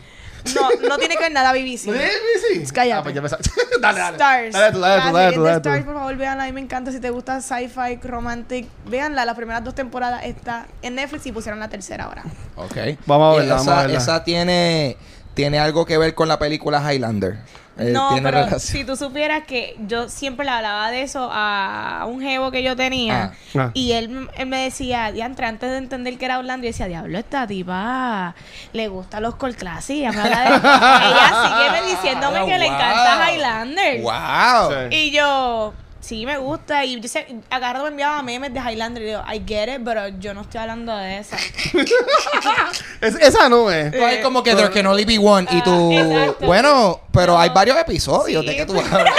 No, 0.54 0.70
no 0.88 0.98
tiene 0.98 1.16
que 1.16 1.24
ver 1.24 1.32
nada 1.32 1.52
BBC. 1.52 1.86
¿No 1.88 1.94
es 1.94 2.12
BBC? 2.54 2.72
Cállate. 2.72 3.00
Ah, 3.00 3.02
pues 3.02 3.14
ya 3.14 3.20
me 3.20 3.28
dale, 3.80 3.98
dale. 3.98 4.16
Stars. 4.16 4.52
Dale 4.52 4.72
tú, 4.72 4.78
dale 4.80 5.02
tú, 5.02 5.12
dale 5.12 5.32
tú, 5.34 5.42
de 5.42 5.48
dale. 5.48 5.56
Stars, 5.58 5.84
por 5.84 5.94
favor, 5.94 6.16
véanla. 6.16 6.44
A 6.44 6.46
mí 6.46 6.52
me 6.52 6.60
encanta. 6.60 6.92
Si 6.92 7.00
te 7.00 7.10
gusta 7.10 7.40
sci-fi, 7.42 7.96
romantic, 8.04 8.68
véanla. 8.86 9.24
Las 9.24 9.34
primeras 9.36 9.64
dos 9.64 9.74
temporadas 9.74 10.24
está 10.24 10.66
en 10.80 10.94
Netflix 10.94 11.26
y 11.26 11.32
pusieron 11.32 11.58
la 11.58 11.68
tercera 11.68 12.04
ahora. 12.04 12.22
Ok. 12.54 12.76
Vamos 13.06 13.34
a 13.34 13.38
verla, 13.40 13.56
esa, 13.56 13.64
vamos 13.64 13.68
a 13.68 13.80
verla. 13.82 13.98
Esa 13.98 14.24
tiene, 14.24 14.96
tiene 15.34 15.58
algo 15.58 15.84
que 15.84 15.98
ver 15.98 16.14
con 16.14 16.28
la 16.28 16.38
película 16.38 16.80
Highlander. 16.94 17.38
Eh, 17.78 17.90
no, 17.92 18.08
tiene 18.08 18.22
pero 18.22 18.38
relación. 18.44 18.60
si 18.60 18.84
tú 18.84 18.96
supieras 18.96 19.44
que 19.46 19.76
yo 19.86 20.08
siempre 20.08 20.44
le 20.44 20.50
hablaba 20.50 20.90
de 20.90 21.02
eso 21.02 21.28
a 21.32 22.04
un 22.08 22.20
jevo 22.20 22.50
que 22.50 22.62
yo 22.62 22.74
tenía 22.76 23.32
Ah. 23.54 23.58
Ah. 23.58 23.70
y 23.74 23.92
él, 23.92 24.28
él 24.36 24.46
me 24.46 24.64
decía, 24.64 25.12
diantre, 25.12 25.46
antes 25.46 25.70
de 25.70 25.76
entender 25.78 26.18
que 26.18 26.24
era 26.24 26.38
Orlando, 26.38 26.64
yo 26.64 26.70
decía, 26.70 26.86
diablo, 26.86 27.18
esta 27.18 27.46
tipa 27.46 28.34
le 28.72 28.88
gusta 28.88 29.20
los 29.20 29.36
call 29.36 29.54
classics. 29.56 29.98
Ella, 30.00 30.12
me 30.12 30.20
habla 30.22 30.42
de- 30.42 30.56
ella 31.08 31.70
sigue 31.80 31.90
diciéndome 31.90 32.44
que 32.46 32.58
le 32.58 32.66
encanta 32.66 33.30
Highlander. 33.32 34.02
¡Wow! 34.02 34.70
Sí. 34.90 34.96
Y 34.96 35.10
yo, 35.12 35.72
sí, 36.00 36.24
me 36.26 36.38
gusta. 36.38 36.84
Y 36.84 37.00
yo 37.00 37.08
sé, 37.08 37.26
agarro 37.50 37.82
me 37.82 37.88
enviaba 37.88 38.22
memes 38.22 38.52
de 38.54 38.60
Highlander 38.60 39.02
y 39.02 39.06
digo, 39.06 39.22
I 39.32 39.42
get 39.46 39.68
it, 39.74 39.82
pero 39.84 40.08
yo 40.08 40.34
no 40.34 40.42
estoy 40.42 40.60
hablando 40.60 40.96
de 40.96 41.18
esa. 41.18 41.36
Es- 43.00 43.14
esa 43.16 43.48
no 43.48 43.70
es. 43.70 43.92
Tú 43.92 44.04
hay 44.04 44.20
como 44.22 44.42
que 44.42 44.54
there 44.54 44.70
can 44.70 44.86
only 44.86 45.04
be 45.04 45.18
one 45.18 45.46
y 45.50 45.62
tú... 45.62 45.92
Exacto. 45.92 46.46
Bueno, 46.46 47.00
pero 47.12 47.34
No. 47.34 47.38
hay 47.40 47.50
varios 47.50 47.76
episodios 47.78 48.42
Sí, 48.42 48.48
de 48.50 48.56
que 48.56 48.66
tú 48.66 48.72
pues. 48.74 48.92
hablas. 48.92 49.14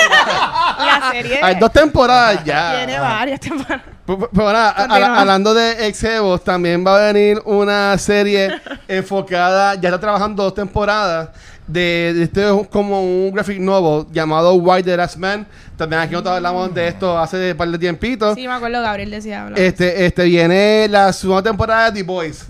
La 0.77 1.09
serie 1.11 1.39
Hay 1.41 1.55
dos 1.55 1.71
temporadas 1.71 2.43
ya. 2.43 2.75
tiene 2.77 2.99
varias 2.99 3.39
temporadas. 3.39 3.81
Pero, 4.05 4.29
pero 4.31 4.51
nada, 4.53 4.69
a- 4.71 4.83
a- 4.83 4.87
Continúa. 4.87 5.19
hablando 5.19 5.53
de 5.53 5.87
ex 5.87 6.03
también 6.43 6.85
va 6.85 6.95
a 6.97 7.11
venir 7.13 7.41
una 7.45 7.97
serie 7.97 8.59
enfocada, 8.87 9.75
ya 9.75 9.89
está 9.89 9.99
trabajando 9.99 10.43
dos 10.43 10.53
temporadas, 10.53 11.29
de, 11.71 12.13
de 12.15 12.23
este 12.23 12.43
es 12.47 12.67
como 12.69 13.01
un 13.01 13.31
graphic 13.31 13.59
novel 13.59 14.05
llamado 14.11 14.53
Why 14.55 14.83
the 14.83 14.97
Last 14.97 15.17
Man. 15.17 15.47
También 15.77 16.01
aquí 16.01 16.11
nosotros 16.13 16.35
hablamos 16.35 16.73
de 16.73 16.87
esto 16.87 17.17
hace 17.17 17.51
un 17.51 17.57
par 17.57 17.69
de 17.69 17.77
tiempitos. 17.77 18.35
Sí, 18.35 18.47
me 18.47 18.53
acuerdo, 18.53 18.81
Gabriel 18.81 19.11
decía. 19.11 19.47
Este, 19.55 20.05
este 20.05 20.23
viene 20.25 20.87
la 20.89 21.13
segunda 21.13 21.43
temporada 21.43 21.91
de 21.91 21.99
The 21.99 22.03
Boys. 22.03 22.45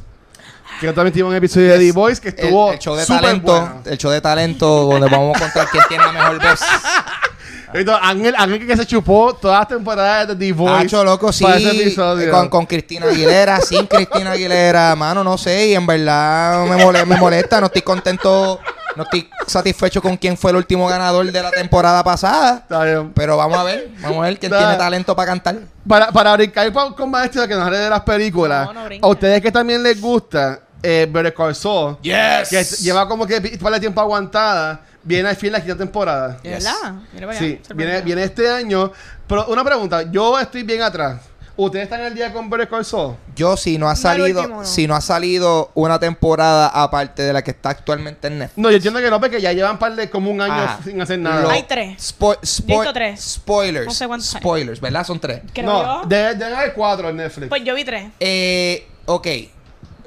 Que 0.80 0.94
también 0.94 1.12
tuvimos 1.12 1.32
un 1.32 1.36
episodio 1.36 1.74
de 1.74 1.80
The 1.80 1.92
Boys 1.92 2.20
que 2.22 2.30
El, 2.30 2.36
estuvo 2.36 2.72
el 2.72 2.80
show 2.80 2.96
de 2.96 3.06
talento, 3.06 3.52
bueno. 3.52 3.82
el 3.86 3.98
show 3.98 4.12
de 4.12 4.22
talento 4.22 4.86
donde 4.86 5.10
vamos 5.10 5.36
a 5.36 5.40
contar 5.42 5.68
quién 5.70 5.84
tiene 5.90 6.06
la 6.06 6.12
mejor 6.14 6.40
voz. 6.42 6.60
Entonces, 7.74 8.04
Ángel, 8.04 8.34
Ángel 8.36 8.66
que 8.66 8.78
se 8.78 8.86
chupó 8.86 9.36
todas 9.36 9.60
las 9.60 9.68
temporadas 9.68 10.30
de 10.30 10.36
The 10.36 10.54
Voice. 10.54 10.86
Hacho, 10.86 11.04
loco, 11.04 11.32
sí. 11.32 11.44
para 11.44 11.58
ese 11.58 11.70
episodio. 11.82 12.32
Con, 12.32 12.50
con 12.50 12.66
Cristina 12.66 13.06
Aguilera, 13.08 13.60
sin 13.62 13.86
Cristina 13.86 14.32
Aguilera, 14.32 14.96
mano, 14.96 15.24
no 15.24 15.38
sé. 15.38 15.68
Y 15.68 15.76
en 15.76 15.86
verdad 15.86 16.66
me, 16.66 16.78
mole- 16.84 17.06
me 17.06 17.16
molesta. 17.18 17.60
No 17.60 17.68
estoy 17.68 17.84
contento, 17.84 18.60
no 18.95 19.04
estoy 19.04 19.30
satisfecho 19.47 20.02
con 20.02 20.17
quién 20.17 20.38
fue 20.38 20.52
el 20.52 20.58
último 20.58 20.88
ganador 20.88 21.32
de 21.32 21.41
la 21.43 21.52
temporada 21.52 22.04
pasada. 22.04 22.58
Está 22.63 22.84
bien. 22.84 23.12
Pero 23.13 23.38
vamos 23.38 23.58
a 23.58 23.63
ver, 23.63 23.89
vamos 24.02 24.17
a 24.19 24.21
ver 24.21 24.39
quién 24.39 24.52
tiene 24.52 24.75
talento 24.75 25.15
para 25.15 25.32
cantar. 25.32 25.56
Para, 25.88 26.12
para 26.12 26.34
brincar 26.34 26.71
con, 26.73 26.93
con 26.93 27.10
maestro 27.10 27.47
que 27.47 27.54
nos 27.56 27.65
hable 27.65 27.78
de 27.80 27.89
las 27.89 28.02
películas. 28.02 28.67
No, 28.67 28.73
no 28.73 28.86
brinca. 28.86 29.06
a 29.06 29.10
ustedes 29.10 29.41
que 29.41 29.52
también 29.52 29.82
les 29.84 29.99
gusta 29.99 30.60
eh, 30.82 31.08
Better 31.12 31.34
Call 31.34 31.56
Saul, 31.56 31.97
Yes. 32.02 32.49
que 32.49 32.63
lleva 32.84 33.08
como 33.08 33.25
que 33.25 33.39
para 33.62 33.75
el 33.75 33.82
tiempo 33.82 33.99
aguantada, 34.02 34.82
viene 35.04 35.30
al 35.30 35.36
fin 35.36 35.52
la 35.52 35.62
quinta 35.62 35.78
temporada. 35.78 36.38
¿De 36.43 36.49
Yes. 36.56 36.63
verdad? 36.63 36.93
Mira 37.13 37.28
para 37.28 37.39
allá, 37.39 37.47
Sí, 37.47 37.62
viene, 37.75 38.02
viene 38.02 38.23
este 38.23 38.49
año. 38.49 38.91
Pero 39.28 39.45
una 39.47 39.63
pregunta, 39.63 40.04
yo 40.12 40.39
estoy 40.39 40.63
bien 40.63 40.82
atrás. 40.82 41.21
¿Ustedes 41.62 41.84
están 41.84 42.00
al 42.02 42.15
día 42.15 42.32
con 42.32 42.50
Better 42.50 42.69
Call 42.69 42.86
Saul? 42.86 43.15
Yo 43.36 43.58
si 43.58 43.78
no 43.78 43.89
ha 43.89 43.95
salido, 43.98 44.39
último, 44.41 44.60
no. 44.62 44.65
si 44.65 44.88
no 44.88 44.95
ha 44.95 45.02
salido 45.02 45.72
una 45.74 46.00
temporada 46.00 46.67
aparte 46.69 47.22
de 47.24 47.34
la 47.34 47.41
que 47.43 47.52
está 47.52 47.72
actualmente 47.72 48.28
en 48.28 48.39
Netflix. 48.39 48.58
No, 48.58 48.69
yo 48.69 48.78
entiendo 48.78 49.02
que 49.02 49.10
no, 49.10 49.19
porque 49.19 49.41
ya 49.41 49.52
llevan 49.52 49.78
par 49.78 49.93
de 49.95 50.10
como 50.10 50.32
un 50.32 50.39
año 50.39 50.54
Ah, 50.56 50.80
sin 50.82 51.02
hacer 51.02 51.19
nada. 51.19 51.41
lo- 51.41 51.50
Hay 51.50 51.63
tres. 51.63 51.98
spo- 52.17 52.39
spo- 52.39 52.65
Yo 52.65 52.76
he 52.76 52.78
visto 52.80 52.93
tres. 52.93 53.22
Spoilers. 53.22 53.86
No 53.88 53.91
sé 53.93 54.08
cuántos 54.08 54.34
hay. 54.36 54.39
spoilers, 54.41 54.80
¿verdad? 54.80 55.06
Son 55.06 55.19
tres. 55.19 55.41
Creo 55.54 55.65
no, 55.65 56.02
yo. 56.04 56.08
debe, 56.08 56.36
debe 56.36 56.56
haber 56.56 56.74
cuatro 56.74 57.10
en 57.10 57.17
Netflix. 57.17 57.50
Pues 57.50 57.62
yo 57.65 57.76
vi 57.76 57.84
tres. 57.84 58.10
Eh, 58.22 58.88
ok. 59.06 59.28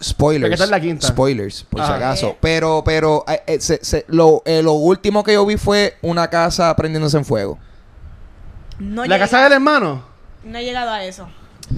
Spoilers. 0.02 0.42
Porque 0.44 0.54
esta 0.54 0.64
es 0.64 0.70
la 0.70 0.80
quinta. 0.80 1.06
Spoilers, 1.06 1.64
por 1.64 1.80
si 1.80 1.84
Ajá. 1.84 1.96
acaso. 1.96 2.28
Eh. 2.28 2.36
Pero, 2.40 2.82
pero, 2.82 3.24
eh, 3.28 3.42
eh, 3.46 3.60
se- 3.60 3.84
se- 3.84 4.06
lo, 4.08 4.42
eh, 4.46 4.62
lo 4.62 4.72
último 4.72 5.22
que 5.22 5.34
yo 5.34 5.44
vi 5.44 5.58
fue 5.58 5.98
una 6.00 6.30
casa 6.30 6.74
prendiéndose 6.76 7.18
en 7.18 7.26
fuego. 7.26 7.58
No, 8.78 9.02
¿La 9.04 9.16
llegué- 9.16 9.18
casa 9.20 9.42
del 9.44 9.52
hermano? 9.52 10.10
no 10.44 10.58
he 10.58 10.64
llegado 10.64 10.90
a 10.90 11.04
eso. 11.04 11.28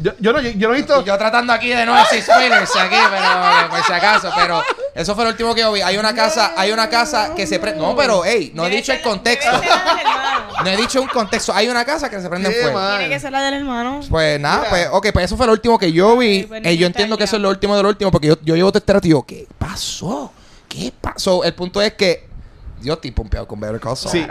Yo, 0.03 0.13
yo 0.19 0.33
no, 0.33 0.41
yo, 0.41 0.51
yo 0.51 0.69
no 0.69 0.75
he 0.75 0.79
visto... 0.79 1.05
Yo 1.05 1.17
tratando 1.19 1.53
aquí 1.53 1.69
de 1.69 1.87
no 1.87 1.95
decir 1.97 2.23
spoilers 2.23 2.75
aquí, 2.77 2.97
pero 3.11 3.71
por 3.71 3.85
si 3.85 3.93
acaso. 3.93 4.31
Pero 4.35 4.63
eso 4.95 5.15
fue 5.15 5.25
lo 5.25 5.31
último 5.31 5.55
que 5.55 5.61
yo 5.63 5.73
vi. 5.73 5.81
Hay 5.83 5.97
una 5.97 6.15
casa, 6.15 6.53
hay 6.57 6.73
una 6.73 6.89
casa 6.89 7.35
que 7.35 7.47
se 7.47 7.59
prende. 7.59 7.81
No, 7.81 7.95
pero, 7.97 8.23
hey, 8.25 8.53
no 8.55 8.67
he 8.67 8.71
dicho 8.71 8.93
el 8.93 9.01
contexto. 9.03 9.51
No 10.63 10.71
he 10.71 10.77
dicho 10.77 11.01
un 11.01 11.09
contexto. 11.09 11.53
Hay 11.55 11.69
una 11.69 11.85
casa 11.85 12.09
que 12.11 12.21
se 12.21 12.29
prende 12.29 12.49
en 12.49 12.63
fuego. 12.63 12.89
Tiene 12.99 13.09
que 13.09 13.21
ser 13.21 13.33
la 13.33 13.43
del 13.43 13.55
hermano. 13.55 14.01
Pues 14.09 14.39
nada, 14.41 14.59
Mira. 14.59 14.71
pues, 14.71 14.89
ok, 14.93 15.07
pues 15.13 15.25
eso 15.27 15.37
fue 15.37 15.47
lo 15.47 15.53
último 15.53 15.79
que 15.79 15.93
yo 15.93 16.17
vi. 16.17 16.43
Ok, 16.43 16.49
pues 16.49 16.63
Eh, 16.65 16.77
yo 16.77 16.87
entiendo 16.87 17.17
que 17.19 17.25
eso 17.25 17.37
es 17.37 17.43
lo 17.43 17.49
último 17.49 17.77
de 17.77 17.83
lo 17.83 17.89
último, 17.89 18.11
porque 18.11 18.29
yo, 18.29 18.37
yo 18.43 18.55
llevo 18.57 18.71
todo 18.73 18.79
este 18.79 18.93
y 19.07 19.09
digo, 19.09 19.25
¿qué 19.25 19.47
pasó? 19.59 20.33
¿Qué 20.69 20.93
pasó? 21.01 21.45
El 21.45 21.55
punto 21.55 21.81
es 21.83 21.95
que 21.95 22.29
yo 22.85 22.95
estoy 22.95 23.11
pompeado 23.11 23.47
con 23.49 23.59
Better 23.59 23.81
Call 23.81 23.97
Saul. 23.97 24.13
Sí. 24.13 24.27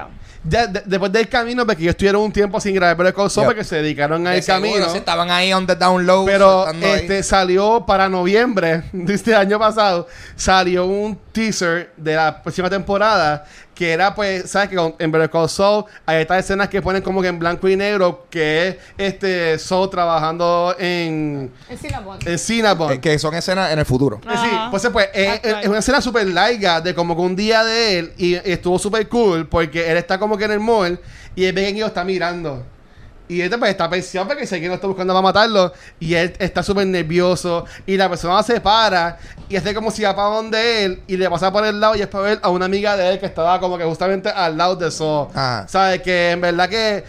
Ya, 0.46 0.68
de- 0.68 0.84
después 0.86 1.12
del 1.12 1.28
camino, 1.30 1.66
porque 1.66 1.84
ellos 1.84 1.92
estuvieron 1.92 2.22
un 2.22 2.32
tiempo 2.32 2.60
sin 2.60 2.76
grabar 2.76 2.96
Better 2.98 3.13
Call 3.13 3.30
Saul 3.32 3.46
Yep. 3.46 3.50
porque 3.56 3.63
se 3.63 3.76
dedicaron 3.78 4.24
De 4.24 4.30
al 4.32 4.44
seguro, 4.44 4.70
camino. 4.72 4.89
sí, 4.92 4.98
estaban 4.98 5.32
ahí 5.32 5.54
on 5.54 5.66
the 5.66 5.76
download. 5.76 6.26
Pero 6.26 6.70
este 6.70 7.24
salió 7.24 7.86
para 7.86 8.10
noviembre 8.10 8.84
de 8.92 9.13
este 9.13 9.36
año 9.36 9.58
pasado, 9.60 10.08
salió 10.36 10.86
un 10.86 11.18
teaser 11.32 11.92
de 11.98 12.16
la 12.16 12.42
próxima 12.44 12.70
temporada 12.70 13.46
que 13.84 13.91
era 13.91 14.15
pues, 14.15 14.50
¿sabes? 14.50 14.69
Que 14.69 14.76
con- 14.78 14.96
en 14.98 15.12
Better 15.12 15.30
Call 15.30 15.50
Saul 15.50 15.84
hay 16.06 16.22
estas 16.22 16.39
escenas 16.39 16.69
que 16.69 16.82
ponen 16.82 17.02
como 17.02 17.22
que 17.22 17.28
en 17.28 17.38
blanco 17.38 17.67
y 17.67 17.76
negro 17.76 18.26
que 18.30 18.67
es 18.69 18.76
este 18.98 19.60
Saul 19.60 19.89
trabajando 19.89 20.74
en, 20.80 21.52
En 21.69 21.78
Cinnabon. 21.78 22.17
en 22.26 22.39
Cinnabon. 22.39 22.93
Eh, 22.93 23.02
que 23.02 23.19
son 23.19 23.34
escenas 23.36 23.72
en 23.74 23.80
el 23.80 23.86
futuro. 23.86 24.22
Eh, 24.24 24.30
Sí, 24.34 24.50
Ajá. 24.52 24.72
pues, 24.72 24.88
pues 24.91 25.10
es, 25.13 25.30
Actual. 25.30 25.60
es 25.63 25.67
una 25.67 25.80
escena 25.80 26.02
súper 26.02 26.28
larga 26.28 26.80
de 26.82 26.96
como 26.96 27.15
que 27.15 27.22
un 27.22 27.36
día 27.36 27.63
de 27.63 28.00
él 28.00 28.13
y, 28.17 28.36
y 28.36 28.41
estuvo 28.46 28.80
súper 28.80 29.08
cool 29.10 29.48
porque 29.48 29.91
él 29.91 29.98
está 29.98 30.17
como 30.17 30.38
que 30.38 30.46
en 30.46 30.52
el 30.52 30.60
mall 30.62 31.00
y 31.36 31.43
el 31.46 31.54
pequeño 31.54 31.86
está 31.88 32.04
mirando. 32.04 32.63
Y 33.27 33.41
él 33.41 33.49
pues, 33.57 33.71
está 33.71 33.89
pensando 33.89 34.27
porque 34.27 34.45
sé 34.45 34.59
que 34.59 34.67
no 34.67 34.73
está 34.73 34.88
buscando 34.88 35.13
para 35.13 35.21
matarlo 35.21 35.71
y 35.99 36.13
él 36.13 36.33
está 36.39 36.62
súper 36.62 36.86
nervioso 36.86 37.65
y 37.86 37.95
la 37.95 38.09
persona 38.09 38.43
se 38.43 38.59
para 38.59 39.17
y 39.47 39.55
hace 39.55 39.73
como 39.73 39.91
si 39.91 40.03
va 40.03 40.15
para 40.15 40.29
donde 40.29 40.86
él 40.86 41.03
y 41.07 41.15
le 41.15 41.29
pasa 41.29 41.51
por 41.51 41.65
el 41.65 41.79
lado 41.79 41.95
y 41.95 42.01
es 42.01 42.07
para 42.07 42.23
ver 42.25 42.39
a 42.41 42.49
una 42.49 42.65
amiga 42.65 42.97
de 42.97 43.09
él 43.09 43.19
que 43.19 43.25
estaba 43.25 43.59
como 43.59 43.77
que 43.77 43.86
justamente 43.86 44.29
al 44.29 44.57
lado 44.57 44.75
de 44.75 44.89
eso. 44.89 45.31
Ah. 45.33 45.65
¿Sabes? 45.67 46.01
Que 46.01 46.31
en 46.31 46.41
verdad 46.41 46.69
que 46.69 47.03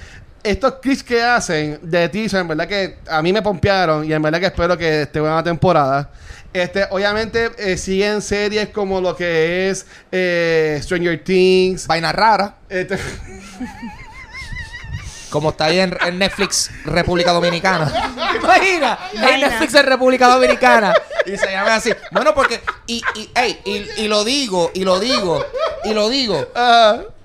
estos 0.44 0.74
clips 0.74 1.02
que 1.02 1.22
hacen 1.22 1.78
de 1.82 2.08
teaser, 2.08 2.40
en 2.42 2.48
verdad 2.48 2.68
que 2.68 2.98
a 3.08 3.20
mí 3.22 3.32
me 3.32 3.42
pompearon 3.42 4.04
y 4.04 4.12
en 4.12 4.22
verdad 4.22 4.38
que 4.38 4.46
espero 4.46 4.78
que 4.78 5.02
esté 5.02 5.18
buena 5.18 5.42
temporada. 5.42 6.10
Este, 6.52 6.86
obviamente 6.90 7.50
eh, 7.58 7.76
siguen 7.76 8.22
series 8.22 8.68
como 8.68 9.00
lo 9.00 9.16
que 9.16 9.70
es 9.70 9.86
eh, 10.12 10.78
Stranger 10.80 11.24
Things. 11.24 11.88
Vaina 11.88 12.12
rara. 12.12 12.56
Este, 12.68 12.96
Como 15.34 15.50
está 15.50 15.64
ahí 15.64 15.80
en, 15.80 15.98
en 16.06 16.16
Netflix 16.16 16.70
República 16.84 17.32
Dominicana. 17.32 17.86
¿Te 18.30 18.36
imaginas? 18.38 18.98
En. 19.14 19.40
Netflix 19.40 19.74
en 19.74 19.86
República 19.86 20.28
Dominicana. 20.28 20.94
Y 21.26 21.36
se 21.38 21.50
llama 21.50 21.74
así. 21.74 21.90
Bueno, 22.12 22.34
porque. 22.34 22.60
Y, 22.86 23.02
y, 23.16 23.30
ey, 23.34 23.58
y, 23.64 24.02
y 24.02 24.08
lo 24.08 24.24
digo, 24.24 24.70
y 24.74 24.84
lo 24.84 25.00
digo, 25.00 25.44
y 25.82 25.92
lo 25.92 26.08
digo. 26.08 26.46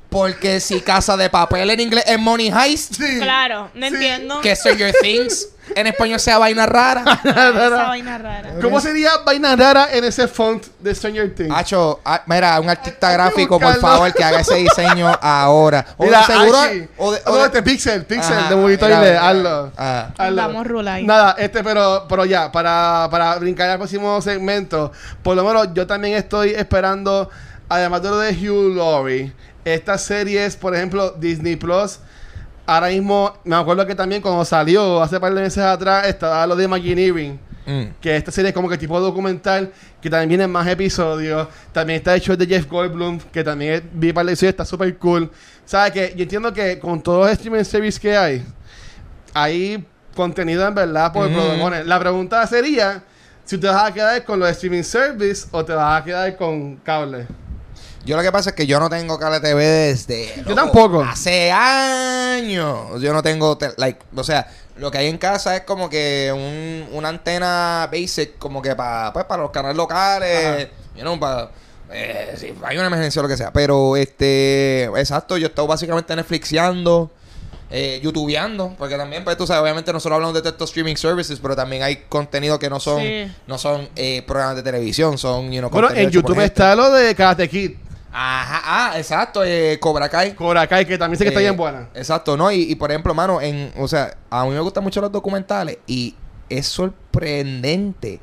Porque 0.09 0.59
si 0.59 0.81
Casa 0.81 1.17
de 1.17 1.29
Papel 1.29 1.69
en 1.69 1.81
inglés 1.81 2.05
es 2.07 2.17
Money 2.17 2.49
Heist, 2.49 2.95
sí. 2.95 3.19
Claro, 3.19 3.69
no 3.75 3.85
entiendo. 3.85 4.41
que 4.41 4.55
Stranger 4.55 4.95
Things 5.01 5.49
en 5.79 5.87
español 5.87 6.19
sea 6.19 6.37
vaina 6.37 6.65
rara. 6.65 7.03
Esa 7.23 7.83
vaina 7.87 8.17
rara. 8.17 8.53
¿Cómo 8.61 8.79
sería 8.79 9.11
vaina 9.25 9.55
rara 9.55 9.87
en 9.91 10.03
ese 10.03 10.27
font 10.27 10.65
de 10.79 10.93
Stranger 10.93 11.33
Things? 11.33 11.53
Hacho, 11.55 11.99
ah, 12.05 12.21
mira, 12.25 12.59
un 12.59 12.69
artista 12.69 13.07
Hay 13.09 13.13
que 13.15 13.21
gráfico, 13.23 13.59
por 13.59 13.67
buscarlo. 13.73 13.95
favor, 13.97 14.13
que 14.13 14.23
haga 14.23 14.39
ese 14.41 14.55
diseño 14.55 15.07
ahora. 15.21 15.85
O 15.97 16.03
de 16.03 16.09
Mira, 16.09 16.23
seguro. 16.25 16.57
Archie. 16.59 16.89
O 16.97 17.11
de, 17.11 17.21
o 17.25 17.29
No, 17.31 17.37
de- 17.37 17.45
este 17.45 17.63
Pixel, 17.63 18.05
Pixel, 18.05 18.37
Ajá, 18.37 18.49
de 18.49 18.55
Movito 18.55 18.85
mira, 18.85 18.97
Ile, 19.01 19.09
mira. 19.11 19.29
hazlo. 19.29 19.71
Ah. 19.77 20.09
Hazlo. 20.17 20.35
Damos 20.35 20.67
rula 20.67 20.93
ahí. 20.95 21.05
Nada, 21.05 21.35
este, 21.37 21.63
pero, 21.63 22.05
pero 22.07 22.25
ya, 22.25 22.51
para, 22.51 23.07
para 23.09 23.35
brincar 23.37 23.69
al 23.69 23.77
próximo 23.77 24.21
segmento, 24.21 24.91
por 25.23 25.35
lo 25.35 25.43
menos 25.43 25.69
yo 25.73 25.87
también 25.87 26.15
estoy 26.15 26.51
esperando, 26.51 27.29
además 27.69 28.01
de 28.01 28.09
lo 28.09 28.17
de 28.19 28.31
Hugh 28.33 28.75
Laurie, 28.75 29.33
estas 29.65 30.01
series, 30.03 30.55
por 30.55 30.75
ejemplo, 30.75 31.11
Disney 31.17 31.55
Plus. 31.55 31.99
Ahora 32.69 32.89
mismo, 32.89 33.33
me 33.45 33.55
acuerdo 33.55 33.83
que 33.87 33.95
también 33.95 34.21
cuando 34.21 34.45
salió 34.45 35.01
hace 35.01 35.19
par 35.19 35.33
de 35.33 35.41
meses 35.41 35.63
atrás, 35.63 36.05
estaba 36.05 36.45
lo 36.45 36.55
de 36.55 36.65
Imagineering. 36.65 37.39
Mm. 37.65 37.83
Que 37.99 38.15
esta 38.15 38.31
serie 38.31 38.49
es 38.49 38.53
como 38.53 38.69
que 38.69 38.77
tipo 38.77 38.99
documental, 38.99 39.71
que 39.99 40.07
también 40.07 40.29
viene 40.29 40.47
más 40.47 40.67
episodios. 40.67 41.47
También 41.71 41.97
está 41.97 42.15
hecho 42.15 42.37
de 42.37 42.45
Jeff 42.45 42.69
Goldblum, 42.69 43.17
que 43.31 43.43
también 43.43 43.89
vi 43.91 44.13
para 44.13 44.25
la 44.25 44.31
episodio, 44.33 44.51
está 44.51 44.65
súper 44.65 44.95
cool. 44.99 45.31
¿Sabes 45.65 45.93
que 45.93 46.13
Yo 46.15 46.21
entiendo 46.21 46.53
que 46.53 46.77
con 46.77 47.01
todos 47.01 47.21
los 47.21 47.31
streaming 47.31 47.63
services 47.63 47.99
que 47.99 48.15
hay, 48.15 48.45
hay 49.33 49.83
contenido 50.15 50.67
en 50.67 50.75
verdad 50.75 51.11
por 51.11 51.27
Mm. 51.27 51.87
La 51.87 51.99
pregunta 51.99 52.45
sería 52.45 53.01
si 53.45 53.57
te 53.57 53.65
vas 53.65 53.83
a 53.83 53.91
quedar 53.91 54.23
con 54.23 54.39
los 54.39 54.47
streaming 54.47 54.83
service 54.83 55.47
o 55.49 55.65
te 55.65 55.73
vas 55.73 55.99
a 55.99 56.05
quedar 56.05 56.37
con 56.37 56.75
cable. 56.75 57.25
Yo 58.05 58.15
lo 58.15 58.23
que 58.23 58.31
pasa 58.31 58.51
es 58.51 58.55
que 58.55 58.65
yo 58.65 58.79
no 58.79 58.89
tengo 58.89 59.19
cable 59.19 59.39
TV 59.39 59.63
desde. 59.65 60.43
Yo 60.47 60.55
tampoco. 60.55 61.03
Hace 61.03 61.51
años. 61.51 63.01
Yo 63.01 63.13
no 63.13 63.21
tengo. 63.21 63.57
te- 63.57 63.73
like, 63.77 63.99
o 64.15 64.23
sea, 64.23 64.47
lo 64.77 64.89
que 64.89 64.97
hay 64.99 65.07
en 65.07 65.17
casa 65.17 65.55
es 65.55 65.61
como 65.63 65.89
que 65.89 66.31
un, 66.33 66.95
una 66.97 67.09
antena 67.09 67.87
basic, 67.91 68.37
como 68.37 68.61
que 68.61 68.75
para 68.75 69.11
pues, 69.13 69.25
para 69.25 69.43
los 69.43 69.51
canales 69.51 69.77
locales. 69.77 70.69
You 70.95 71.01
know, 71.01 71.19
para. 71.19 71.51
Eh, 71.91 72.35
si 72.37 72.53
hay 72.63 72.77
una 72.77 72.87
emergencia 72.87 73.19
o 73.19 73.23
lo 73.23 73.29
que 73.29 73.37
sea. 73.37 73.51
Pero, 73.51 73.95
este. 73.97 74.85
Exacto, 74.85 75.37
yo 75.37 75.47
estoy 75.47 75.67
básicamente 75.67 76.15
Netflixeando. 76.15 77.11
Eh, 77.71 77.99
youtubeando, 78.01 78.73
porque 78.79 78.97
también, 78.97 79.23
pues 79.23 79.37
tú 79.37 79.45
sabes, 79.45 79.61
obviamente 79.61 79.93
nosotros 79.93 80.15
hablamos 80.15 80.41
de 80.41 80.49
estos 80.49 80.71
streaming 80.71 80.95
services, 80.95 81.37
pero 81.39 81.55
también 81.55 81.83
hay 81.83 81.97
contenido 82.09 82.57
que 82.57 82.67
no 82.67 82.79
son, 82.79 82.99
Sí. 82.99 83.31
no 83.45 83.59
son 83.59 83.87
eh, 83.95 84.23
programas 84.25 84.55
de 84.55 84.63
televisión, 84.63 85.19
son, 85.19 85.51
you 85.51 85.59
know, 85.59 85.69
Bueno, 85.69 85.91
en 85.91 86.09
YouTube 86.09 86.39
está 86.39 86.75
lo 86.75 86.89
de 86.89 87.13
Karate 87.13 87.47
Kid, 87.47 87.73
Ajá, 88.11 88.61
ah, 88.65 88.97
exacto, 88.97 89.43
eh, 89.43 89.77
Cobra 89.79 90.09
Kai. 90.09 90.33
Cobra 90.33 90.65
Kai, 90.67 90.85
que 90.85 90.97
también 90.97 91.17
sé 91.17 91.23
que 91.25 91.29
está 91.29 91.39
Eh, 91.41 91.43
bien 91.43 91.55
buena. 91.55 91.89
Exacto, 91.93 92.35
¿no? 92.35 92.51
Y, 92.51 92.63
y, 92.63 92.75
por 92.75 92.89
ejemplo, 92.89 93.13
mano, 93.13 93.39
en, 93.39 93.71
o 93.77 93.87
sea, 93.87 94.17
a 94.29 94.45
mí 94.45 94.51
me 94.51 94.59
gustan 94.59 94.83
mucho 94.83 94.99
los 94.99 95.11
documentales 95.11 95.77
y 95.85 96.15
es 96.49 96.65
sorprendente. 96.67 98.19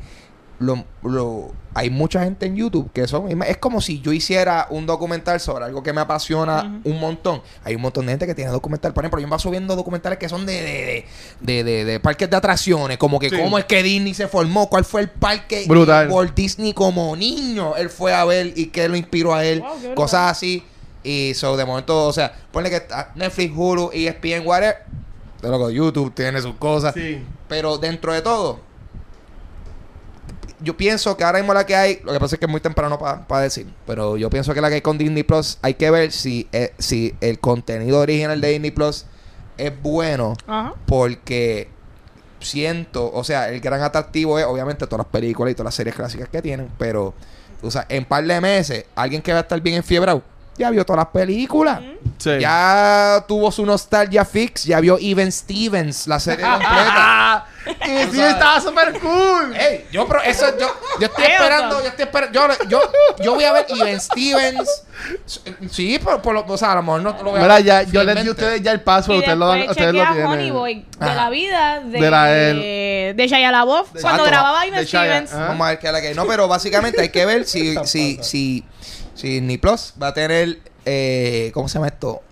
Lo, 0.59 0.85
lo, 1.03 1.53
hay 1.75 1.90
mucha 1.90 2.25
gente 2.25 2.47
en 2.47 2.57
YouTube 2.57 2.90
que 2.92 3.07
son. 3.07 3.42
Es 3.42 3.59
como 3.59 3.83
si 3.83 4.01
yo 4.01 4.12
hiciera 4.12 4.66
un 4.71 4.87
documental 4.87 5.38
sobre 5.38 5.66
algo 5.66 5.83
que 5.83 5.92
me 5.92 6.01
apasiona 6.01 6.81
un 6.83 6.99
montón. 6.99 7.42
Hay 7.62 7.75
un 7.75 7.83
montón 7.83 8.07
de 8.07 8.12
gente 8.12 8.27
que 8.27 8.35
tiene 8.35 8.51
documental. 8.51 8.95
Por 8.95 9.05
ejemplo, 9.05 9.21
yo 9.21 9.27
me 9.27 9.31
paso 9.33 9.51
viendo 9.51 9.77
documentales 9.77 10.19
que 10.19 10.31
son 10.31 10.47
de, 10.47 10.55
de, 10.55 10.62
de, 10.62 11.05
de, 11.40 11.64
de- 11.64 11.85
de 11.85 12.01
parques 12.01 12.31
de 12.31 12.37
atracciones. 12.37 12.97
Como 12.97 13.19
que 13.19 13.29
Sí. 13.29 13.37
cómo 13.37 13.59
es 13.59 13.66
que 13.66 13.83
Disney 13.83 14.14
se 14.14 14.29
formó, 14.29 14.71
cuál 14.71 14.87
fue 14.87 15.03
el 15.03 15.11
parque 15.11 15.66
Brutal. 15.69 16.09
Walt 16.11 16.35
Disney 16.35 16.73
como 16.73 17.14
niño 17.16 17.77
él 17.77 17.90
fue 17.90 18.14
a 18.14 18.25
ver 18.25 18.55
y 18.57 18.69
qué 18.69 18.88
lo 18.88 18.97
inspiró 18.97 19.35
a 19.35 19.45
él. 19.45 19.61
Wow, 19.61 19.95
cosas 19.95 20.31
así. 20.31 20.64
Y 21.05 21.35
so, 21.35 21.57
de 21.59 21.66
momento, 21.66 22.07
o 22.07 22.12
sea, 22.14 22.33
ponle 22.51 22.71
que 22.71 22.77
está 22.77 23.12
Netflix, 23.14 23.53
Hulu, 23.55 23.90
ESPN, 23.92 24.47
whatever. 24.47 24.77
De 25.42 25.49
loco, 25.51 25.69
YouTube 25.71 26.14
tiene 26.14 26.40
sus 26.40 26.55
cosas. 26.55 26.95
Sí. 26.95 27.23
Pero 27.47 27.77
dentro 27.79 28.12
de 28.14 28.23
todo, 28.23 28.61
yo 30.61 30.77
pienso 30.77 31.16
que 31.16 31.25
ahora 31.25 31.38
mismo 31.38 31.53
la 31.55 31.66
que 31.66 31.77
hay, 31.77 32.01
lo 32.05 32.12
que 32.12 32.21
pasa 32.21 32.37
es 32.37 32.38
que 32.38 32.47
es 32.47 32.51
muy 32.51 32.61
temprano 32.61 32.99
para 32.99 33.42
decir, 33.42 33.66
pero 33.87 34.16
yo 34.16 34.31
pienso 34.31 34.55
que 34.55 34.61
la 34.61 34.69
que 34.69 34.77
hay 34.77 34.81
con 34.81 34.99
Disney 34.99 35.23
Plus, 35.23 35.59
hay 35.62 35.75
que 35.75 35.90
ver 35.90 36.12
si, 36.12 36.49
eh, 36.53 36.73
si 36.79 37.14
el 37.21 37.38
contenido 37.38 38.01
original 38.01 38.40
de 38.40 38.49
Disney 38.51 38.71
Plus 38.71 39.05
es 39.59 39.73
bueno, 39.83 40.35
Ajá. 40.47 40.75
porque 40.87 41.69
siento, 42.40 43.11
o 43.12 43.25
sea, 43.25 43.49
el 43.49 43.61
gran 43.61 43.83
atractivo 43.83 44.38
es 44.38 44.45
obviamente 44.45 44.87
todas 44.87 45.07
las 45.07 45.12
películas 45.12 45.53
y 45.53 45.55
todas 45.55 45.66
las 45.66 45.75
series 45.75 45.95
clásicas 45.95 46.29
que 46.29 46.40
tienen, 46.42 46.71
pero, 46.79 47.14
o 47.62 47.71
sea, 47.71 47.87
en 47.88 48.05
par 48.05 48.25
de 48.25 48.40
meses, 48.40 48.85
alguien 48.95 49.23
que 49.23 49.33
va 49.33 49.38
a 49.38 49.42
estar 49.42 49.61
bien 49.61 49.77
enfiebrado, 49.77 50.23
ya 50.57 50.71
vio 50.71 50.85
todas 50.87 50.99
las 51.05 51.09
películas. 51.12 51.81
Sí. 52.19 52.31
Ya 52.40 53.25
tuvo 53.29 53.53
su 53.53 53.66
nostalgia 53.66 54.25
fix, 54.25 54.64
ya 54.64 54.81
vio 54.81 54.97
Even 54.99 55.31
Stevens, 55.31 56.07
la 56.07 56.19
serie 56.19 56.47
completa. 56.51 57.47
Ah, 57.81 57.88
y 57.88 58.11
sí, 58.14 58.20
estaba 58.20 58.61
súper 58.61 58.98
cool. 59.00 59.55
Ey, 59.57 59.87
yo, 59.90 60.07
pero 60.07 60.22
eso, 60.22 60.46
yo, 60.59 60.68
yo 61.00 61.07
estoy 61.07 61.24
esperando, 61.24 61.81
yo 61.83 61.88
estoy 61.88 62.05
esperando, 62.05 62.38
yo, 62.38 62.68
yo, 62.68 62.81
yo 63.22 63.35
voy 63.35 63.44
a 63.44 63.52
ver 63.52 63.66
Even 63.68 64.00
Stevens. 64.00 64.83
Sí, 65.70 65.98
por, 65.98 66.22
por 66.22 66.35
lo, 66.35 66.44
o 66.46 66.57
sea, 66.57 66.72
a 66.72 66.74
lo 66.76 66.83
mejor 66.83 67.02
no 67.02 67.11
lo 67.22 67.31
voy 67.31 67.38
a 67.40 67.42
Mira, 67.42 67.55
ver 67.57 67.64
ya, 67.64 67.83
yo 67.83 68.02
les 68.05 68.22
di 68.22 68.29
a 68.29 68.31
ustedes 68.31 68.62
ya 68.62 68.72
el 68.72 68.81
paso, 68.81 69.12
Y 69.14 69.18
ustedes 69.18 69.37
lo, 69.37 69.50
ustedes 69.52 69.92
lo 69.94 70.02
tienen. 70.05 70.26
Honey 70.26 70.50
Boy 70.50 70.87
de 70.98 71.14
la 71.14 71.31
vida 71.31 71.81
de, 71.81 72.00
De 72.00 72.11
la 72.11 72.24
de, 72.26 73.12
de 73.16 73.29
Shia 73.29 73.50
LaBeouf 73.50 73.92
De- 73.92 74.00
cuando 74.00 74.24
Exacto. 74.24 74.24
grababa 74.24 74.64
Shia, 74.66 74.85
Stevens. 74.87 75.33
ajá. 75.33 75.48
Vamos 75.48 75.66
a 75.66 75.70
ver 75.70 75.79
qué 75.79 75.87
es 75.88 75.92
la 75.92 76.00
que 76.00 76.07
hay. 76.09 76.14
No, 76.14 76.26
pero 76.26 76.48
básicamente 76.48 77.00
hay 77.00 77.09
que 77.11 77.26
ver 77.26 77.44
si, 77.46 77.76
si, 77.85 78.18
si, 78.22 78.64
si 79.14 79.29
Disney 79.29 79.59
Plus 79.59 79.92
va 80.02 80.09
a 80.09 80.14
tener, 80.14 80.59
eh, 80.85 81.50
¿cómo 81.52 81.68
se 81.68 81.74
llama 81.74 81.88
esto? 81.88 82.22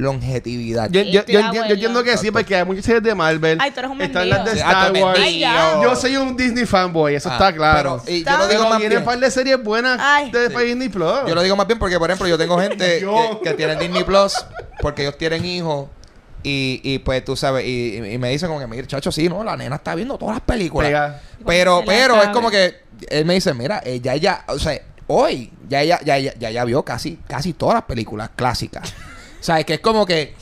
Longevidad. 0.00 0.90
Yo, 0.90 1.02
yo, 1.02 1.20
entiendo 1.68 2.02
que 2.02 2.16
sí, 2.16 2.30
porque 2.30 2.56
hay 2.56 2.64
muchas 2.64 2.84
series 2.84 3.02
de 3.02 3.14
Marvel. 3.14 3.58
Ay, 3.60 3.70
tú 3.70 3.80
eres 3.80 3.90
un 3.90 4.00
Están 4.00 4.28
las 4.28 4.44
de 4.44 4.50
Sí, 4.52 4.58
Star 4.58 4.92
Wars. 4.92 5.20
Ay, 5.22 5.38
ya. 5.40 5.70
vendido. 5.70 5.82
Yo 5.90 5.96
soy 5.96 6.16
un 6.16 6.36
Disney 6.36 6.66
fanboy, 6.66 7.14
eso 7.14 7.28
Ah, 7.30 7.32
está 7.34 7.52
claro. 7.52 8.02
Pero, 8.04 8.16
y 8.18 8.24
yo 8.24 8.38
lo 8.38 8.48
digo 8.48 8.68
más 8.68 8.78
bien. 8.78 8.96
un 8.98 9.04
par 9.04 9.18
de 9.18 9.30
series 9.30 9.62
buenas 9.62 9.98
Ay. 10.00 10.30
de 10.30 10.48
Disney 10.48 10.88
Plus. 10.88 11.20
Yo 11.28 11.34
lo 11.34 11.42
digo 11.42 11.56
más 11.56 11.66
bien 11.66 11.78
porque, 11.78 11.98
por 11.98 12.10
ejemplo, 12.10 12.26
yo 12.28 12.38
tengo 12.38 12.58
gente 12.58 13.00
Yo. 13.02 13.40
que, 13.42 13.50
que 13.50 13.54
tiene 13.56 13.76
Disney 13.76 14.04
Plus 14.04 14.34
porque 14.80 15.02
ellos 15.02 15.18
tienen 15.18 15.44
hijos 15.44 15.88
y, 16.42 16.80
y 16.82 16.98
pues 17.00 17.22
tú 17.24 17.36
sabes, 17.36 17.66
y, 17.66 17.96
y 17.98 18.16
me 18.18 18.30
dicen 18.30 18.48
como 18.48 18.60
que, 18.60 18.66
mira, 18.66 18.86
chacho, 18.86 19.12
sí, 19.12 19.28
no, 19.28 19.44
la 19.44 19.56
nena 19.56 19.76
está 19.76 19.94
viendo 19.94 20.16
todas 20.16 20.36
las 20.36 20.42
películas. 20.42 20.88
Pega. 20.88 21.20
Pero, 21.46 21.80
Se 21.80 21.86
la 21.86 21.92
pero 21.92 22.14
es 22.16 22.20
sabe. 22.22 22.32
como 22.32 22.50
que 22.50 22.76
él 23.10 23.24
me 23.26 23.34
dice, 23.34 23.52
mira, 23.52 23.82
eh, 23.84 24.00
ya 24.00 24.14
ella, 24.14 24.44
o 24.48 24.58
sea, 24.58 24.80
hoy 25.06 25.52
ya 25.68 25.82
ella, 25.82 26.00
ya, 26.02 26.18
ya, 26.18 26.32
ya, 26.38 26.50
ya 26.50 26.64
vio 26.64 26.82
casi, 26.82 27.18
casi 27.28 27.52
todas 27.52 27.74
las 27.74 27.84
películas 27.84 28.30
clásicas. 28.34 28.94
O 29.40 29.42
sea, 29.42 29.58
es 29.60 29.66
que 29.66 29.74
es 29.74 29.80
como 29.80 30.04
que 30.06 30.34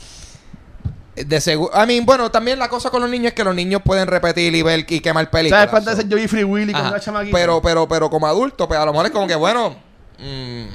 de 1.15 1.41
seguro, 1.41 1.75
a 1.75 1.85
mí, 1.85 1.99
bueno, 1.99 2.31
también 2.31 2.57
la 2.59 2.69
cosa 2.69 2.89
con 2.89 3.01
los 3.01 3.09
niños 3.09 3.27
es 3.27 3.33
que 3.33 3.43
los 3.43 3.53
niños 3.53 3.81
pueden 3.83 4.07
repetir 4.07 4.55
y 4.55 4.61
ver 4.61 4.85
y 4.87 4.99
quemar 5.01 5.29
películas. 5.29 5.59
¿Sabes 5.69 5.71
cuántas 5.71 5.97
so- 5.97 6.07
yo 6.07 6.15
vi 6.15 6.27
Free 6.29 6.45
Willy 6.45 6.71
con 6.71 6.81
Ajá. 6.81 6.89
una 6.91 6.99
chamaquita? 6.99 7.37
Pero, 7.37 7.61
pero, 7.61 7.87
pero 7.89 8.09
como 8.09 8.25
adulto, 8.25 8.67
pues 8.67 8.79
a 8.79 8.85
lo 8.85 8.91
mejor 8.93 9.07
es 9.07 9.11
como 9.11 9.27
que, 9.27 9.35
bueno. 9.35 9.75
mm, 10.17 10.21
eh, 10.23 10.67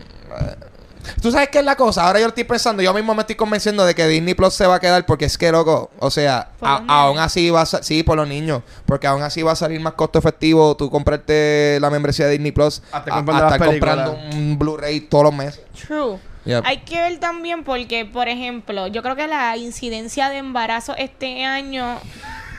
Tú 1.20 1.30
sabes 1.30 1.50
qué 1.50 1.58
es 1.58 1.64
la 1.66 1.76
cosa. 1.76 2.06
Ahora 2.06 2.18
yo 2.18 2.28
estoy 2.28 2.44
pensando, 2.44 2.82
yo 2.82 2.92
mismo 2.94 3.14
me 3.14 3.20
estoy 3.20 3.37
convenciendo 3.37 3.84
de 3.84 3.94
que 3.94 4.06
Disney 4.08 4.32
Plus 4.34 4.54
se 4.54 4.66
va 4.66 4.76
a 4.76 4.80
quedar 4.80 5.04
porque 5.04 5.26
es 5.26 5.37
que, 5.37 5.52
loco, 5.52 5.90
o 5.98 6.10
sea, 6.10 6.48
a- 6.62 6.82
aún 6.88 7.18
así 7.18 7.50
va 7.50 7.60
a 7.62 7.66
sí, 7.66 8.02
por 8.02 8.16
los 8.16 8.26
niños, 8.28 8.62
porque 8.87 9.06
aún 9.06 9.22
así 9.22 9.42
va 9.42 9.52
a 9.52 9.56
salir 9.56 9.80
más 9.80 9.92
costo 9.94 10.18
efectivo 10.18 10.74
tú 10.76 10.90
comprarte 10.90 11.78
la 11.80 11.90
membresía 11.90 12.24
de 12.26 12.32
Disney 12.32 12.52
Plus 12.52 12.82
Hasta 12.90 13.12
a, 13.12 13.16
comprando 13.16 13.32
a 13.32 13.50
las 13.50 13.52
estar 13.52 13.68
películas. 13.68 13.96
comprando 14.10 14.37
un 14.37 14.58
Blu-ray 14.58 15.00
todos 15.00 15.24
los 15.24 15.34
meses. 15.34 15.60
True. 15.87 16.18
Yep. 16.44 16.62
Hay 16.66 16.78
que 16.78 17.00
ver 17.00 17.18
también 17.18 17.64
porque, 17.64 18.04
por 18.04 18.28
ejemplo, 18.28 18.87
yo 18.87 19.02
creo 19.02 19.16
que 19.16 19.26
la 19.26 19.57
incidencia 19.57 20.28
de 20.28 20.38
embarazo 20.38 20.94
este 20.96 21.44
año 21.44 21.98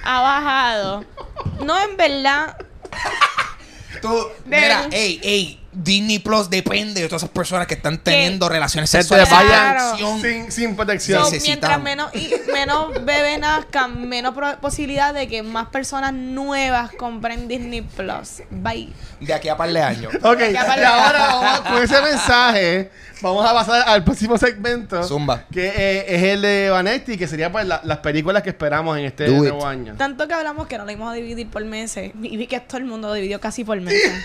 ha 0.03 0.21
bajado. 0.21 1.05
No, 1.63 1.79
en 1.81 1.97
verdad. 1.97 2.57
Tú, 4.01 4.27
mira, 4.45 4.87
ey, 4.91 5.19
ey, 5.23 5.59
Disney 5.75 6.19
Plus 6.19 6.49
depende 6.49 7.01
de 7.01 7.07
todas 7.07 7.23
esas 7.23 7.31
personas 7.33 7.67
que 7.67 7.73
están 7.75 7.97
teniendo 7.97 8.47
relaciones 8.49 8.89
sexuales. 8.89 9.27
Claro. 9.29 9.95
sin, 10.21 10.51
sin 10.51 10.75
protección. 10.75 11.25
So, 11.25 11.31
mientras 11.43 11.81
menos, 11.81 12.13
y, 12.15 12.31
menos 12.51 12.93
bebés 13.05 13.39
nazcan, 13.39 14.07
menos 14.07 14.33
posibilidad 14.61 15.13
de 15.13 15.27
que 15.27 15.43
más 15.43 15.67
personas 15.67 16.13
nuevas 16.13 16.91
compren 16.93 17.47
Disney 17.47 17.81
Plus. 17.81 18.41
Bye. 18.49 18.93
De 19.19 19.33
aquí 19.33 19.49
a 19.49 19.57
par 19.57 19.71
de 19.71 19.81
años. 19.81 20.13
Ok, 20.23 20.39
Ya 20.39 20.49
y 20.49 20.53
vale. 20.53 20.85
ahora 20.85 21.19
vamos- 21.27 21.59
con 21.61 21.83
ese 21.83 22.01
mensaje 22.01 22.91
vamos 23.21 23.45
a 23.49 23.53
pasar 23.53 23.83
al 23.87 24.03
próximo 24.03 24.37
segmento. 24.37 25.03
Zumba. 25.03 25.45
Que 25.51 25.67
eh, 25.75 26.05
es 26.15 26.23
el 26.23 26.41
de 26.41 26.69
Vanetti, 26.69 27.17
que 27.17 27.27
sería 27.27 27.51
pues 27.51 27.65
la- 27.65 27.81
las 27.83 27.99
películas 27.99 28.43
que 28.43 28.49
esperamos 28.49 28.97
en 28.97 29.05
este 29.05 29.25
Do 29.25 29.33
nuevo 29.33 29.59
it. 29.59 29.65
año. 29.65 29.95
Tanto 29.97 30.27
que 30.27 30.33
hablamos 30.33 30.67
que 30.67 30.77
no 30.77 30.85
lo 30.85 30.91
íbamos 30.91 31.11
a 31.11 31.15
dividir 31.15 31.49
por 31.49 31.63
meses. 31.65 32.11
Y 32.21 32.37
vi 32.37 32.47
que 32.47 32.59
todo 32.59 32.77
el 32.77 32.85
mundo 32.85 33.07
lo 33.09 33.13
dividió 33.13 33.39
casi 33.39 33.63
por 33.63 33.79
meses. 33.81 34.11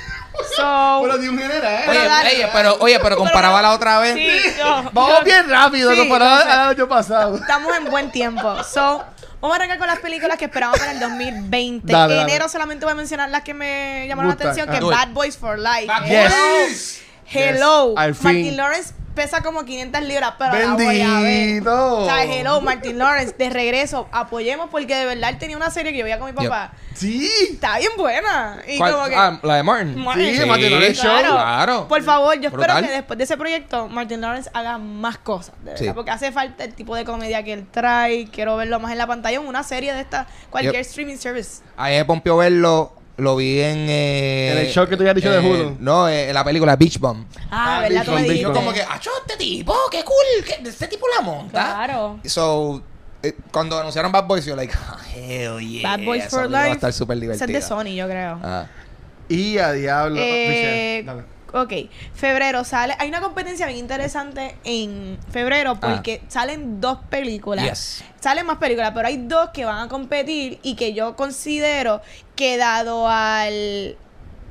So, 0.57 1.03
de 1.19 1.29
general. 1.41 1.89
Oye, 1.89 2.05
dale. 2.09 2.29
oye, 2.37 2.49
pero, 2.53 2.77
oye, 2.81 2.99
pero 3.01 3.17
comparaba 3.17 3.63
la 3.63 3.73
otra 3.73 3.99
vez. 3.99 4.15
sí, 4.15 4.53
yo- 4.59 4.91
Vamos 4.93 5.19
yo- 5.19 5.25
bien 5.25 5.49
rápido, 5.49 5.91
Sí, 5.93 5.99
comparado 5.99 6.37
no 6.37 6.43
sé. 6.45 6.51
al 6.51 6.69
año 6.71 6.89
pasado. 6.89 7.37
Estamos 7.37 7.77
en 7.77 7.85
buen 7.87 8.11
tiempo. 8.13 8.63
So, 8.65 9.05
vamos 9.41 9.55
a 9.55 9.57
arrancar 9.57 9.79
con 9.79 9.87
las 9.87 9.99
películas 10.01 10.37
que 10.39 10.45
esperamos 10.47 10.79
para 10.79 10.93
el 10.93 11.01
2020. 11.01 11.93
Dale, 11.93 12.15
en 12.15 12.21
dale. 12.21 12.31
enero 12.33 12.49
solamente 12.49 12.85
voy 12.85 12.93
a 12.93 12.97
mencionar 12.97 13.29
las 13.31 13.43
que 13.43 13.55
me 13.55 14.07
llamaron 14.09 14.29
la 14.29 14.35
atención, 14.35 14.69
que 14.69 14.77
Ah. 14.77 14.81
es. 14.81 14.85
Bad 14.87 15.09
Boys 15.09 15.37
for 15.39 15.59
Life. 15.59 15.87
Bad 15.87 16.05
Hello. 16.07 16.67
Yes. 16.69 17.01
Hello. 17.33 17.95
Martin 17.97 18.57
Lawrence 18.57 18.93
pesa 19.15 19.43
como 19.43 19.65
500 19.65 20.03
libras, 20.03 20.35
pero 20.39 20.53
la 20.59 20.75
voy 20.75 21.01
a 21.01 21.21
ver. 21.21 21.47
Bendito. 21.47 21.99
O 21.99 22.05
sea, 22.07 22.25
hello, 22.25 22.61
Martin 22.61 22.99
Lawrence, 22.99 23.35
de 23.37 23.51
regreso. 23.51 24.09
Apoyemos 24.13 24.71
porque 24.71 24.95
de 24.95 25.05
verdad 25.05 25.31
él 25.31 25.39
tenía 25.39 25.57
una 25.57 25.71
serie 25.71 25.93
que 25.93 25.99
yo 25.99 26.05
veía 26.05 26.19
con 26.19 26.29
mi 26.29 26.33
papá. 26.33 26.73
Sí. 26.95 27.31
Está 27.51 27.79
bien 27.79 27.93
buena. 27.97 28.59
Y 28.69 28.79
¿Cuál? 28.79 28.93
como 28.93 29.05
que... 29.07 29.15
Ah, 29.17 29.39
la 29.43 29.57
de 29.57 29.63
Martin. 29.63 29.99
Martin. 30.05 30.37
Sí, 30.37 30.45
Martin 30.47 30.71
Lawrence 30.71 30.95
Show. 31.03 31.11
Claro. 31.19 31.33
Claro. 31.35 31.89
Por 31.89 32.03
favor, 32.03 32.35
yo 32.35 32.49
espero 32.49 32.63
Brutal. 32.63 32.85
que 32.87 32.91
después 32.93 33.19
de 33.19 33.25
ese 33.25 33.37
proyecto 33.37 33.89
Martin 33.89 34.21
Lawrence 34.21 34.51
haga 34.53 34.79
más 34.79 35.19
cosas, 35.19 35.55
de 35.65 35.71
verdad, 35.73 35.79
Sí. 35.87 35.91
porque 35.95 36.11
hace 36.11 36.33
falta 36.33 36.65
el 36.65 36.75
tipo 36.75 36.95
de 36.95 37.05
comedia 37.05 37.43
que 37.43 37.53
él 37.53 37.67
trae. 37.71 38.29
Quiero 38.31 38.57
verlo 38.57 38.79
más 38.81 38.93
en 38.93 38.99
la 38.99 39.07
pantalla 39.07 39.39
en 39.39 39.47
una 39.47 39.63
serie 39.63 39.93
de 39.95 40.01
esta, 40.01 40.27
cualquier 40.51 40.75
Yep. 40.75 40.81
streaming 40.87 41.17
service. 41.17 41.63
A 41.77 41.89
mí 41.89 41.97
me 41.97 42.05
pompió 42.05 42.37
verlo. 42.37 42.93
Lo 43.21 43.37
vi 43.37 43.61
en. 43.61 43.87
eh, 43.89 44.53
En 44.53 44.59
el 44.59 44.69
show 44.73 44.87
que 44.89 44.97
tú 44.97 45.03
habías 45.03 45.15
dicho 45.17 45.31
de 45.31 45.39
Hulu. 45.39 45.77
No, 45.81 46.09
eh, 46.09 46.29
en 46.29 46.35
la 46.35 46.43
película 46.45 46.75
Beach 46.77 46.99
Bum. 46.99 47.25
Ah, 47.51 47.77
Ah, 47.77 47.81
¿verdad? 47.83 48.05
Tú 48.05 48.13
me 48.13 48.23
dijiste. 48.23 48.43
Yo 48.43 48.53
como 48.53 48.73
que, 48.73 48.83
acho, 48.83 49.11
este 49.27 49.37
tipo, 49.37 49.75
qué 49.91 50.03
cool. 50.05 50.45
que 50.45 50.69
este 50.69 50.89
tipo 50.89 51.07
la 51.17 51.23
monta. 51.23 51.63
Claro. 51.87 52.19
So, 52.25 52.83
eh, 53.23 53.35
cuando 53.53 53.79
anunciaron 53.79 54.11
Bad 54.11 54.25
Boys, 54.27 54.45
yo 54.47 54.57
like, 54.57 54.73
ah, 54.75 54.97
hell 55.15 55.59
yeah. 55.61 55.97
Bad 55.97 56.05
Boys 56.07 56.21
esa 56.25 56.31
for 56.31 56.39
película 56.41 56.59
Va 56.59 56.65
a 56.65 56.67
Life. 56.69 56.77
estar 56.77 56.93
súper 56.93 57.17
Ese 57.17 57.21
divertida. 57.21 57.47
es 57.47 57.53
de 57.65 57.69
Sony, 57.69 57.95
yo 57.95 58.07
creo. 58.07 58.39
Ah. 58.43 58.67
Y 59.29 59.59
a 59.59 59.73
diablo. 59.73 60.17
Eh, 60.19 60.47
Michelle, 60.49 61.03
dale. 61.05 61.23
Ok, 61.53 61.73
febrero 62.15 62.65
sale. 62.65 62.95
Hay 62.99 63.09
una 63.09 63.21
competencia 63.21 63.67
bien 63.67 63.79
interesante 63.79 64.57
en 64.65 65.19
febrero 65.31 65.79
porque 65.81 66.23
salen 66.29 66.81
dos 66.81 66.99
películas. 67.11 67.65
Yes. 67.65 68.05
Salen 68.21 68.47
más 68.47 68.59
películas, 68.59 68.93
pero 68.95 69.09
hay 69.09 69.17
dos 69.19 69.51
que 69.51 69.65
van 69.65 69.87
a 69.87 69.89
competir 69.89 70.59
y 70.63 70.75
que 70.77 70.93
yo 70.93 71.17
considero 71.17 72.01
que 72.37 72.57
dado 72.57 73.09
al 73.09 73.97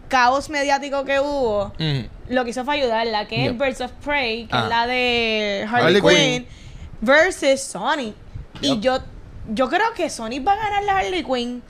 caos 0.07 0.49
mediático 0.49 1.05
que 1.05 1.19
hubo, 1.19 1.71
Mm. 1.77 2.33
lo 2.33 2.43
que 2.43 2.49
hizo 2.49 2.65
fue 2.65 2.75
ayudarla, 2.75 3.27
que 3.27 3.43
Yep. 3.43 3.51
es 3.51 3.57
Birds 3.59 3.81
of 3.81 3.91
Prey, 4.03 4.47
que 4.47 4.55
Ah. 4.55 4.63
es 4.63 4.69
la 4.69 4.87
de 4.87 5.67
Harley, 5.71 6.01
Harley 6.01 6.15
Quinn, 6.41 6.47
versus 7.01 7.61
Sonic. 7.61 8.15
Y 8.61 8.79
yo, 8.79 8.99
yo 9.49 9.69
creo 9.69 9.93
que 9.95 10.09
Sonic 10.09 10.45
va 10.47 10.53
a 10.53 10.57
ganar 10.57 10.83
la 10.83 10.97
Harley 10.97 11.23
Quinn. 11.23 11.61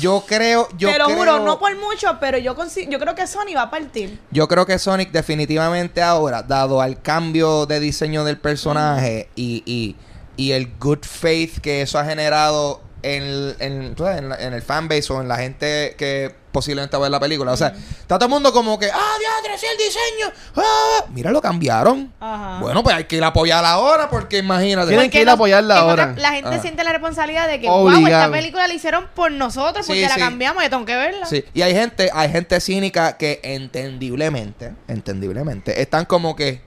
Yo 0.00 0.24
creo, 0.26 0.68
yo 0.76 0.90
Te 0.90 0.98
lo 0.98 1.06
creo, 1.06 1.16
juro, 1.16 1.38
no 1.40 1.58
por 1.58 1.76
mucho, 1.76 2.18
pero 2.20 2.38
yo, 2.38 2.56
yo 2.88 2.98
creo 2.98 3.14
que 3.14 3.26
Sony 3.26 3.54
va 3.54 3.62
a 3.62 3.70
partir. 3.70 4.18
Yo 4.30 4.48
creo 4.48 4.66
que 4.66 4.78
Sonic 4.78 5.10
definitivamente 5.10 6.02
ahora, 6.02 6.42
dado 6.42 6.80
al 6.80 7.00
cambio 7.00 7.66
de 7.66 7.80
diseño 7.80 8.24
del 8.24 8.38
personaje 8.38 9.28
y, 9.36 9.62
y, 9.66 9.96
y 10.36 10.52
el 10.52 10.76
good 10.78 11.02
faith 11.02 11.58
que 11.58 11.82
eso 11.82 11.98
ha 11.98 12.04
generado 12.04 12.80
en, 13.02 13.22
el- 13.22 13.56
en, 13.60 13.94
en, 13.98 14.28
la- 14.28 14.36
en 14.36 14.52
el 14.52 14.62
fanbase 14.62 15.12
o 15.12 15.20
en 15.20 15.28
la 15.28 15.36
gente 15.36 15.94
que 15.98 16.34
posiblemente 16.52 16.96
va 16.96 17.02
a 17.02 17.04
ver 17.04 17.10
la 17.12 17.20
película. 17.20 17.52
O 17.52 17.56
sea, 17.56 17.68
está 17.68 18.16
todo 18.18 18.24
el 18.24 18.30
mundo 18.30 18.52
como 18.52 18.78
que, 18.78 18.86
ah, 18.90 19.14
diadre, 19.20 19.58
sí, 19.58 19.66
el 19.70 19.76
diseño. 19.78 20.32
ah". 20.56 21.04
Mira, 21.10 21.30
lo 21.30 21.40
cambiaron. 21.40 22.12
Ajá. 22.18 22.58
Bueno, 22.60 22.82
pues 22.82 22.96
hay 22.96 23.04
que 23.04 23.16
ir 23.16 23.22
a 23.24 23.28
apoyar 23.28 23.64
ahora 23.64 24.08
porque 24.10 24.38
imagínate. 24.38 24.88
Tienen 24.88 25.10
que 25.10 25.20
ir 25.20 25.28
a 25.28 25.32
apoyarla 25.34 25.78
ahora. 25.78 26.14
la 26.16 26.30
gente 26.32 26.50
Ah. 26.54 26.58
siente 26.60 26.82
la 26.84 26.92
responsabilidad 26.92 27.46
de 27.46 27.60
que, 27.60 27.68
wow, 27.68 27.88
esta 27.88 28.00
Obligado. 28.00 28.32
película 28.32 28.66
la 28.66 28.74
hicieron 28.74 29.06
por 29.14 29.30
nosotros 29.30 29.86
porque 29.86 30.02
Sí, 30.02 30.08
la 30.08 30.16
cambiamos 30.16 30.64
y 30.64 30.68
tengo 30.68 30.84
que 30.84 30.96
verla. 30.96 31.26
Sí, 31.26 31.44
y 31.54 31.62
hay 31.62 31.74
gente, 31.74 32.10
hay 32.12 32.30
gente 32.30 32.60
cínica 32.60 33.16
que 33.16 33.40
entendiblemente, 33.44 34.72
entendiblemente, 34.88 35.80
están 35.80 36.04
como 36.06 36.34
que 36.34 36.60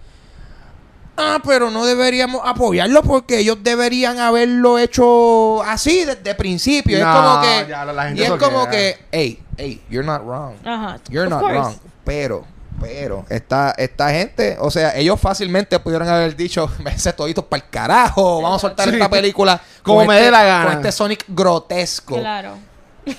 Ah, 1.18 1.40
pero 1.46 1.70
no 1.70 1.86
deberíamos 1.86 2.42
apoyarlo 2.44 3.04
porque 3.04 3.40
ellos 3.40 3.58
deberían 3.62 4.18
haberlo 4.20 4.80
hecho 4.80 5.62
así 5.64 6.06
desde 6.06 6.34
principio. 6.36 6.98
es 6.98 7.04
como 7.04 7.42
que 7.42 7.66
ya, 7.70 7.86
la 7.86 8.04
gente 8.08 8.22
y 8.22 8.26
es 8.26 8.32
como 8.32 8.68
que, 8.70 8.98
hey, 9.12 9.40
hey, 9.58 9.82
you're 9.90 10.06
not 10.08 10.22
wrong. 10.24 10.56
Ajá. 10.66 11.00
You're 11.10 11.28
Of 11.28 11.32
not 11.34 11.42
course. 11.42 11.56
wrong. 11.60 11.76
Pero, 12.06 12.46
pero, 12.80 13.26
esta, 13.30 13.72
esta 13.78 14.10
gente, 14.10 14.58
o 14.60 14.72
sea, 14.72 14.96
ellos 14.96 15.20
fácilmente 15.20 15.78
pudieron 15.80 16.08
haber 16.08 16.36
dicho, 16.36 16.70
ese 16.86 17.14
todito 17.14 17.46
para 17.46 17.64
el 17.64 17.70
carajo, 17.70 18.42
vamos 18.42 18.58
a 18.64 18.68
soltar 18.68 18.88
Sí. 18.90 18.96
esta 18.96 19.10
película 19.10 19.62
Como 19.84 20.00
con 20.00 20.08
me 20.08 20.14
este- 20.16 20.26
dé 20.26 20.32
la 20.32 20.44
gana. 20.44 20.66
Con 20.66 20.74
este 20.78 20.92
Sonic 20.92 21.26
grotesco. 21.28 22.16
Claro. 22.18 22.58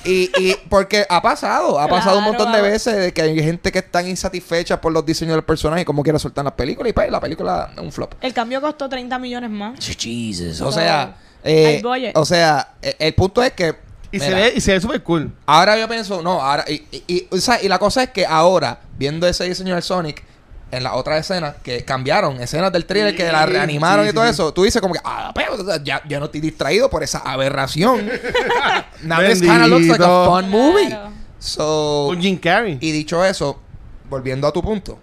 Y, 0.04 0.30
y 0.38 0.54
porque 0.68 1.04
ha 1.08 1.20
pasado, 1.20 1.80
ha 1.80 1.88
pasado 1.88 2.18
un 2.18 2.24
montón 2.24 2.52
de 2.52 2.60
veces 2.60 2.96
de 2.96 3.12
que 3.12 3.22
hay 3.22 3.42
gente 3.42 3.72
que 3.72 3.80
están 3.80 4.08
insatisfecha 4.08 4.80
por 4.80 4.92
los 4.92 5.04
diseños 5.04 5.34
del 5.34 5.44
personaje 5.44 5.82
y 5.82 5.84
cómo 5.84 6.02
quiere 6.02 6.18
soltar 6.18 6.44
las 6.44 6.54
películas 6.54 6.90
y 6.90 6.92
pues 6.92 7.10
la 7.10 7.20
película 7.20 7.70
es 7.74 7.80
un 7.80 7.90
flop. 7.90 8.14
El 8.20 8.32
cambio 8.32 8.60
costó 8.60 8.88
30 8.88 9.18
millones 9.18 9.50
más. 9.50 9.78
Jesus. 9.80 10.60
O 10.60 10.70
sea, 10.70 11.16
eh, 11.44 11.82
o 12.14 12.24
sea, 12.24 12.74
eh, 12.80 12.94
el 12.98 13.14
punto 13.14 13.42
es 13.42 13.52
que 13.52 13.74
Y 14.12 14.20
se 14.20 14.32
ve, 14.32 14.52
y 14.54 14.60
se 14.60 14.72
ve 14.72 14.80
súper 14.80 15.02
cool. 15.02 15.32
ahora 15.46 15.76
yo 15.78 15.88
pienso, 15.88 16.22
no, 16.22 16.40
ahora 16.40 16.64
y, 16.68 16.84
y, 16.92 17.04
y, 17.08 17.28
o 17.30 17.38
sea, 17.38 17.60
y 17.62 17.66
la 17.68 17.78
cosa 17.78 18.04
es 18.04 18.10
que 18.10 18.24
ahora 18.26 18.80
viendo 18.98 19.26
ese 19.26 19.44
diseño 19.44 19.74
del 19.74 19.82
Sonic 19.82 20.22
en 20.72 20.82
la 20.82 20.94
otra 20.94 21.18
escena 21.18 21.54
que 21.62 21.84
cambiaron 21.84 22.40
escenas 22.40 22.72
del 22.72 22.86
trailer 22.86 23.14
que 23.14 23.30
la 23.30 23.44
reanimaron 23.46 24.06
sí, 24.06 24.10
y 24.10 24.14
todo 24.14 24.24
sí. 24.24 24.30
eso, 24.30 24.52
tú 24.52 24.64
dices 24.64 24.80
como 24.80 24.94
que, 24.94 25.00
ah, 25.04 25.30
pero 25.34 25.54
o 25.54 25.64
sea, 25.64 25.82
ya, 25.82 26.02
ya 26.08 26.18
no 26.18 26.24
estoy 26.24 26.40
distraído 26.40 26.88
por 26.88 27.02
esa 27.02 27.18
aberración. 27.18 28.10
Now 29.02 29.20
this 29.20 29.40
kind 29.40 29.62
of 29.62 29.68
looks 29.68 29.86
like 29.86 30.02
a 30.02 30.24
fun 30.26 30.48
movie. 30.50 30.88
Claro. 30.88 31.12
So, 31.38 32.06
Con 32.08 32.20
Jim 32.20 32.38
Carrey. 32.38 32.78
y 32.80 32.90
dicho 32.90 33.24
eso, 33.24 33.60
volviendo 34.08 34.46
a 34.46 34.52
tu 34.52 34.62
punto, 34.62 34.98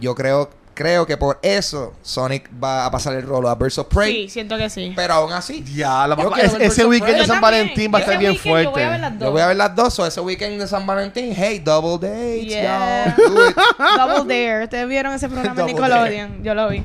yo 0.00 0.14
creo, 0.14 0.50
creo 0.80 1.06
que 1.06 1.18
por 1.18 1.38
eso 1.42 1.92
Sonic 2.00 2.48
va 2.62 2.86
a 2.86 2.90
pasar 2.90 3.12
el 3.14 3.22
rolo 3.22 3.50
a 3.50 3.54
Birds 3.54 3.76
of 3.76 3.88
Prey. 3.88 4.24
Sí, 4.24 4.28
siento 4.30 4.56
que 4.56 4.70
sí. 4.70 4.94
Pero 4.96 5.12
aún 5.12 5.30
así, 5.30 5.62
Ya, 5.74 6.06
la 6.08 6.16
Yo 6.16 6.34
es- 6.36 6.52
ver 6.54 6.62
ese 6.62 6.86
weekend 6.86 7.18
de 7.18 7.26
San. 7.26 7.38
Valentín 7.38 7.92
va 7.92 7.98
a 7.98 8.00
estar 8.00 8.18
bien 8.18 8.30
weekend 8.32 8.46
yo 8.46 8.50
voy 8.50 8.62
a 8.62 8.70
fuerte. 8.70 8.90
ver 8.90 9.00
las 9.00 9.12
dos. 9.18 9.26
yo 9.26 9.32
voy 9.32 9.40
a 9.42 9.46
ver 9.48 9.56
las 9.58 9.76
dos. 9.76 9.98
O 9.98 10.06
ese 10.06 10.20
weekend 10.22 10.58
de 10.58 10.66
San 10.66 10.86
Valentín, 10.86 11.34
hey, 11.36 11.58
double 11.58 11.98
dates, 12.08 12.46
Yeah. 12.46 13.14
y'all. 13.18 13.28
Do 13.34 13.48
it. 13.50 13.56
Double 13.98 14.34
Dare. 14.34 14.64
Ustedes 14.64 14.88
vieron 14.88 15.12
ese 15.12 15.28
programa 15.28 15.54
Double 15.54 15.74
Nickelodeon. 15.74 16.42
Yo 16.42 16.54
lo 16.54 16.68
vi. 16.70 16.78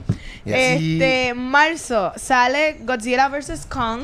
Yes. 0.43 0.56
Este, 0.82 1.34
marzo 1.34 2.12
sale 2.18 2.78
Godzilla 2.82 3.30
vs. 3.30 3.66
Kong. 3.70 4.02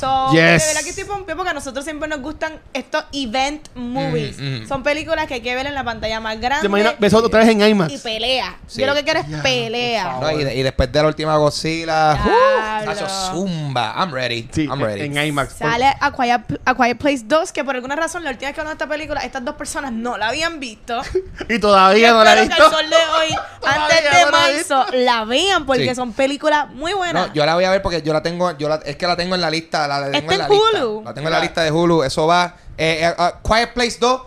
So, 0.00 0.30
Yes. 0.32 0.62
de 0.62 0.66
verdad 0.68 0.80
que 0.82 0.90
estoy 0.90 1.04
pompeado 1.04 1.36
porque 1.36 1.50
a 1.50 1.54
nosotros 1.54 1.84
siempre 1.84 2.08
nos 2.08 2.20
gustan 2.20 2.58
estos 2.72 3.04
event 3.12 3.68
movies. 3.74 4.38
Mm, 4.38 4.62
mm. 4.64 4.68
Son 4.68 4.82
películas 4.82 5.26
que 5.26 5.34
hay 5.34 5.40
que 5.42 5.54
ver 5.54 5.66
en 5.66 5.74
la 5.74 5.84
pantalla 5.84 6.20
más 6.20 6.40
grande. 6.40 6.62
¿Te 6.62 6.66
imaginas? 6.66 6.94
Ves 6.98 7.12
otra 7.14 7.40
vez 7.40 7.48
en 7.50 7.60
y 7.60 7.64
IMAX. 7.66 8.00
pelea. 8.00 8.56
Sí. 8.66 8.80
Yo 8.80 8.86
lo 8.86 8.94
que 8.94 9.04
quiero 9.04 9.20
es 9.20 9.28
Ya, 9.28 9.42
pelea. 9.42 10.16
No, 10.20 10.30
y, 10.32 10.44
de- 10.44 10.54
y 10.54 10.62
después 10.62 10.90
de 10.90 11.02
la 11.02 11.08
última 11.08 11.36
Godzilla, 11.36 12.14
uh, 12.14 13.30
Zumba. 13.34 13.94
I'm 13.96 14.12
ready. 14.12 14.48
Sí, 14.52 14.64
I'm 14.64 14.80
ready. 14.80 15.02
en 15.02 15.16
IMAX. 15.18 15.54
Sale 15.54 15.94
a 16.00 16.12
Quiet, 16.12 16.60
A 16.64 16.74
Quiet 16.74 16.98
Place 16.98 17.22
2, 17.24 17.52
que 17.52 17.64
por 17.64 17.74
alguna 17.74 17.96
razón 17.96 18.24
la 18.24 18.30
última 18.30 18.48
vez 18.48 18.54
que 18.54 18.60
hablamos 18.60 18.78
de 18.78 18.84
esta 18.84 18.92
película, 18.92 19.20
estas 19.20 19.44
dos 19.44 19.54
personas 19.56 19.92
no 19.92 20.16
la 20.16 20.28
habían 20.28 20.60
visto. 20.60 21.00
Y 21.48 21.58
todavía 21.58 22.12
no 22.12 22.22
la 22.24 22.34
he 22.38 22.42
Espero 22.42 22.56
que 22.56 22.62
visto. 22.62 22.76
al 22.76 22.82
sol 22.82 22.90
de 22.90 22.96
hoy, 22.96 23.38
antes 23.66 24.04
de 24.04 24.10
no 24.10 24.30
la 24.30 24.30
marzo, 24.30 24.86
la 24.92 25.24
vean 25.24 25.66
porque 25.66 25.88
Sí. 25.90 25.94
son 25.94 26.12
películas 26.12 26.68
muy 26.70 26.92
buenas. 26.92 27.28
No, 27.28 27.34
yo 27.34 27.44
la 27.44 27.54
voy 27.54 27.64
a 27.64 27.70
ver 27.70 27.82
porque 27.82 28.02
yo 28.02 28.12
la 28.12 28.22
tengo, 28.22 28.56
yo 28.58 28.68
la, 28.68 28.76
es 28.76 28.96
que 28.96 29.06
la 29.06 29.16
tengo 29.16 29.34
en 29.34 29.40
la 29.40 29.50
lista, 29.50 29.88
la, 29.98 30.06
la 30.08 30.12
tengo 30.12 30.32
en 30.32 30.38
la 30.38 30.44
en 30.46 30.50
lista. 30.50 30.66
Hulu. 30.84 31.02
La 31.04 31.14
tengo 31.14 31.28
en 31.28 31.32
la 31.32 31.40
lista 31.40 31.62
de 31.62 31.70
Hulu, 31.72 32.02
eso 32.04 32.26
va. 32.26 32.54
Eh, 32.78 33.00
eh, 33.02 33.14
uh, 33.18 33.46
Quiet 33.48 33.72
Place 33.74 33.96
2. 34.00 34.20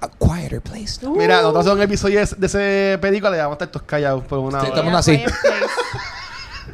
A 0.00 0.08
Quieter 0.08 0.60
Place 0.60 0.98
2. 1.00 1.16
Mira, 1.16 1.36
nosotros 1.36 1.60
hacemos 1.62 1.76
un 1.78 1.82
episodio 1.82 2.20
de, 2.20 2.28
de 2.36 2.46
ese 2.46 2.98
película 3.00 3.34
y 3.34 3.38
vamos 3.40 3.56
a 3.60 3.64
estar 3.64 3.82
callados 3.84 4.22
por 4.24 4.38
una 4.38 4.60
Sí, 4.60 4.66
hora. 4.66 4.76
el 4.78 4.82
mundo 4.84 4.98
así. 4.98 5.24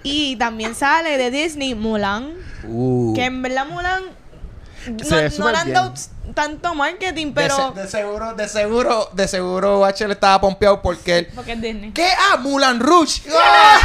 Y 0.03 0.37
también 0.37 0.75
sale 0.75 1.19
de 1.19 1.31
Disney 1.31 1.75
Mulan, 1.75 2.33
Uh. 2.65 3.15
que 3.15 3.25
en 3.25 3.41
verdad 3.43 3.67
Mulan 3.67 4.03
no, 4.89 5.05
Se 5.05 5.15
ve 5.15 5.25
no 5.25 5.31
súper 5.31 5.53
le 5.53 5.59
han 5.59 5.65
bien. 5.67 5.75
dado 5.75 5.95
tanto 6.35 6.75
marketing, 6.75 7.27
De 7.27 7.33
pero... 7.33 7.73
se- 7.75 7.81
de, 7.83 7.89
seguro, 7.89 8.35
de 8.35 8.49
seguro, 8.49 9.11
de 9.13 9.29
seguro 9.29 9.87
HL 9.87 10.11
estaba 10.13 10.41
pompeado 10.41 10.81
porque 10.81 11.19
él. 11.19 11.29
Porque 11.35 11.53
es 11.53 11.61
Disney. 11.61 11.93
¿Qué? 11.93 12.09
Ah, 12.33 12.37
Mulan 12.39 12.81
Rouge. 12.81 13.23
¡Ah! 13.39 13.79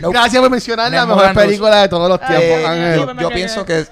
No, 0.00 0.10
Gracias 0.10 0.40
por 0.40 0.50
mencionar 0.50 0.90
la 0.92 1.06
mejor 1.06 1.32
película 1.34 1.82
de 1.82 1.88
todos 1.88 2.08
los 2.08 2.18
Eh, 2.20 2.24
tiempos, 2.26 2.44
Eh, 2.46 2.66
Ángel. 2.66 3.16
yo, 3.20 3.28
pienso 3.30 3.64
que 3.64 3.86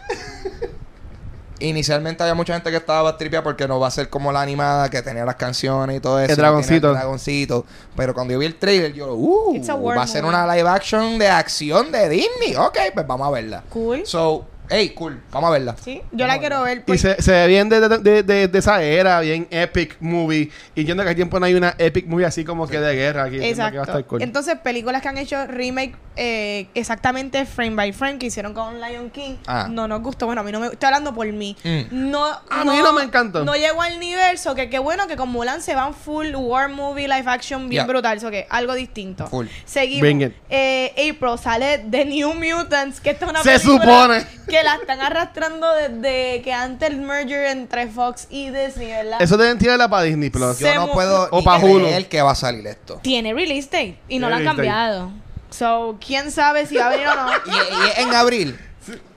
inicialmente 1.58 2.22
había 2.22 2.34
mucha 2.34 2.52
gente 2.52 2.70
que 2.70 2.76
estaba 2.76 3.16
tripeada 3.16 3.42
porque 3.42 3.66
no 3.66 3.80
va 3.80 3.88
a 3.88 3.90
ser 3.90 4.10
como 4.10 4.30
la 4.30 4.42
animada 4.42 4.90
que 4.90 5.00
tenía 5.02 5.24
las 5.24 5.36
canciones 5.36 5.96
y 5.96 6.00
todo 6.00 6.20
eso. 6.20 6.30
El 6.32 6.36
dragoncito. 6.36 6.88
el 6.88 6.94
dragoncito. 6.94 7.64
Pero 7.96 8.12
cuando 8.14 8.34
yo 8.34 8.38
vi 8.38 8.46
el 8.46 8.56
trailer, 8.56 8.92
yo, 8.92 9.14
uh, 9.14 9.54
It's 9.54 9.68
a 9.70 9.74
war 9.74 9.96
va 9.98 10.02
a 10.02 10.06
ser 10.06 10.22
movie. 10.22 10.36
una 10.36 10.54
live 10.54 10.68
action 10.68 11.18
de 11.18 11.28
acción 11.28 11.90
de 11.90 12.08
Disney. 12.10 12.56
Ok, 12.56 12.76
pues 12.92 13.06
vamos 13.06 13.26
a 13.26 13.30
verla. 13.30 13.62
Cool. 13.70 14.02
So, 14.06 14.44
hey, 14.70 14.90
cool, 14.90 15.20
vamos 15.30 15.48
a 15.48 15.52
verla. 15.52 15.76
Sí, 15.82 16.02
yo 16.12 16.26
la 16.26 16.38
quiero 16.38 16.62
ver. 16.62 16.82
Y 16.86 16.98
se, 16.98 17.20
se 17.22 17.32
ve 17.32 17.46
bien 17.46 17.68
de, 17.68 17.80
de, 17.80 17.98
de, 17.98 18.22
de- 18.22 18.48
de 18.48 18.58
esa 18.58 18.82
era, 18.82 19.20
bien 19.20 19.46
epic 19.50 19.96
movie. 20.00 20.50
Y 20.74 20.80
entiendo 20.80 21.02
que 21.02 21.10
hay 21.10 21.14
tiempo 21.14 21.38
no 21.40 21.46
hay 21.46 21.54
una 21.54 21.74
epic 21.78 22.06
movie 22.06 22.26
así 22.26 22.44
como 22.44 22.66
que 22.66 22.78
de 22.80 22.94
guerra 22.94 23.24
aquí. 23.24 23.36
Entiendo 23.36 23.56
que 23.56 23.60
va 23.62 23.66
a 23.66 23.70
Exacto. 23.70 23.90
estar 23.98 24.04
cool. 24.06 24.22
Entonces, 24.22 24.56
películas 24.62 25.02
que 25.02 25.08
han 25.08 25.18
hecho 25.18 25.46
remake 25.46 25.94
eh, 26.16 26.68
exactamente 26.74 27.44
frame 27.46 27.76
by 27.76 27.92
frame 27.92 28.18
que 28.18 28.26
hicieron 28.26 28.54
con 28.54 28.80
Lion 28.80 29.10
King. 29.10 29.36
Ah. 29.46 29.68
No 29.70 29.86
nos 29.86 30.00
gustó. 30.02 30.26
Bueno, 30.26 30.40
a 30.40 30.44
mí 30.44 30.50
no 30.52 30.60
me 30.60 30.66
estoy 30.68 30.86
hablando 30.86 31.14
por 31.14 31.26
mí. 31.32 31.56
Mm. 31.62 32.10
No, 32.10 32.24
A 32.24 32.64
mí 32.64 32.78
no 32.82 32.92
me 32.92 33.02
encantó. 33.02 33.44
No 33.44 33.54
llegó 33.54 33.82
al 33.82 33.98
nivel, 34.00 34.38
so 34.38 34.54
que 34.54 34.68
qué 34.70 34.78
bueno 34.78 35.06
que 35.06 35.16
con 35.16 35.28
Mulan 35.30 35.62
se 35.62 35.74
van 35.74 35.94
full 35.94 36.34
war 36.34 36.68
movie, 36.68 37.06
live 37.08 37.24
action, 37.26 37.68
bien 37.68 37.76
Yeah. 37.82 37.86
brutal. 37.86 38.18
So 38.20 38.30
que 38.30 38.46
algo 38.48 38.74
distinto. 38.74 39.26
Full. 39.26 39.46
Seguimos. 39.64 40.00
Bring 40.00 40.22
it. 40.22 40.32
Eh, 40.48 40.92
April 41.12 41.38
sale 41.38 41.84
The 41.90 42.04
New 42.06 42.32
Mutants, 42.34 43.00
que 43.00 43.10
esto 43.10 43.26
es 43.26 43.30
una 43.32 43.42
Se 43.42 43.58
película 43.58 43.82
supone. 43.84 44.26
que 44.48 44.62
la 44.62 44.76
están 44.76 45.00
arrastrando 45.00 45.66
desde 45.74 46.40
que 46.42 46.52
antes 46.52 46.88
el 46.90 46.96
merger 46.98 47.46
entre 47.46 47.88
Fox 47.88 48.26
y 48.30 48.50
Disney, 48.50 48.88
¿verdad? 48.88 49.20
Eso 49.20 49.36
deben 49.36 49.58
tirarla 49.58 49.88
para 49.88 50.04
Disney 50.04 50.30
Plus. 50.30 50.58
Yo 50.58 50.66
Se 50.68 50.74
no 50.74 50.88
puedo 50.92 51.28
O 51.30 51.42
ni 51.42 51.64
Hulu. 51.64 51.88
que 52.08 52.22
va 52.22 52.30
a 52.30 52.34
salir 52.34 52.66
esto. 52.66 53.00
Tiene 53.02 53.34
release 53.34 53.68
date 53.70 53.98
y 54.08 54.18
no 54.18 54.28
lo 54.28 54.36
han 54.36 54.44
date. 54.44 55.25
So, 55.50 55.96
quién 56.04 56.30
sabe 56.30 56.66
si 56.66 56.76
va 56.76 56.86
a 56.86 56.90
venir 56.90 57.06
o 57.08 57.14
no. 57.14 57.28
Y, 57.46 58.00
en 58.02 58.14
abril. 58.14 58.58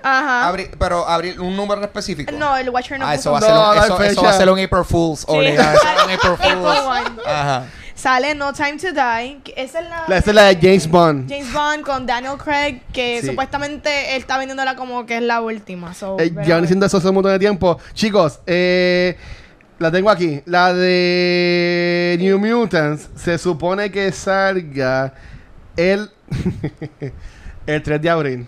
Ajá. 0.02 0.52
Pero 0.80 1.08
abril, 1.08 1.40
un 1.40 1.56
número 1.56 1.82
específico. 1.82 2.32
No, 2.32 2.56
el 2.58 2.70
Watcher 2.70 2.98
no 3.00 3.06
Ah, 3.06 3.16
eso 3.16 3.32
va, 3.32 3.38
a 3.38 3.42
ser 3.42 3.52
No, 3.52 3.72
un, 3.72 3.78
eso, 3.78 4.04
eso 4.04 4.24
va 4.24 4.30
a 4.30 4.34
ser 4.34 4.50
un 4.50 4.60
April 4.60 4.84
Fool's. 4.86 5.26
obligado. 5.28 5.76
Eso 5.78 5.86
va 5.86 5.92
a 5.92 5.96
ser 5.98 6.06
un 6.08 6.14
April 6.14 6.38
Fool's. 6.64 7.28
Ajá. 7.28 7.66
Sale 7.94 8.34
No 8.34 8.54
Time 8.54 8.78
to 8.78 8.94
Die. 8.94 9.42
Esa 9.58 9.80
es 9.82 9.90
la, 9.90 10.06
La- 10.08 10.18
Esa 10.18 10.30
es 10.32 10.36
la 10.36 10.44
de 10.46 10.56
James 10.56 10.88
Bond. 10.90 11.30
James 11.30 11.52
Bond 11.52 11.84
con 11.84 12.06
Daniel 12.06 12.38
Craig, 12.38 12.82
que 12.94 13.20
Sí. 13.22 13.28
supuestamente 13.28 14.16
él 14.16 14.22
está 14.22 14.38
vendiéndola 14.38 14.76
como 14.78 15.06
que 15.06 15.18
es 15.18 15.24
la 15.24 15.42
última. 15.42 15.94
So, 15.94 16.16
Eh, 16.18 16.30
verá, 16.30 16.44
llevan 16.44 16.52
a 16.52 16.56
ver. 16.56 16.62
diciendo 16.62 16.86
eso 16.86 16.98
hace 16.98 17.10
un 17.10 17.16
montón 17.16 17.34
de 17.34 17.40
tiempo. 17.40 17.78
Chicos, 17.94 18.40
eh, 18.48 19.18
la 19.80 19.92
tengo 19.92 20.10
aquí. 20.10 20.42
La 20.46 20.74
de 20.74 22.16
New 22.22 22.40
Mutants 22.40 23.10
se 23.18 23.38
supone 23.38 23.92
que 23.92 24.12
salga 24.14 25.14
el, 25.76 26.10
el 27.68 27.84
3 27.84 28.02
de 28.02 28.10
abril. 28.10 28.48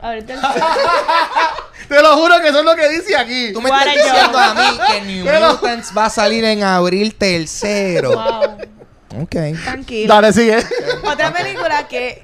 Ahorita 0.00 0.34
el- 0.34 0.40
Te 1.88 2.00
lo 2.02 2.16
juro 2.16 2.40
que 2.40 2.48
eso 2.48 2.60
es 2.60 2.64
lo 2.64 2.74
que 2.74 2.88
dice 2.88 3.16
aquí. 3.16 3.52
Tú 3.52 3.60
me 3.60 3.68
estás 3.70 3.94
diciendo 3.94 4.38
a 4.38 4.54
mí 4.54 4.78
que 4.88 5.00
New 5.02 5.24
Pero- 5.26 5.52
Mutants 5.52 5.92
va 5.96 6.06
a 6.06 6.10
salir 6.10 6.44
en 6.44 6.62
abril 6.62 7.14
tercero. 7.14 8.12
wow. 8.12 9.22
Ok. 9.22 9.36
Tranquilo. 9.64 10.14
Dale, 10.14 10.32
sigue. 10.32 10.64
Otra 11.04 11.32
película 11.32 11.86
que 11.88 12.22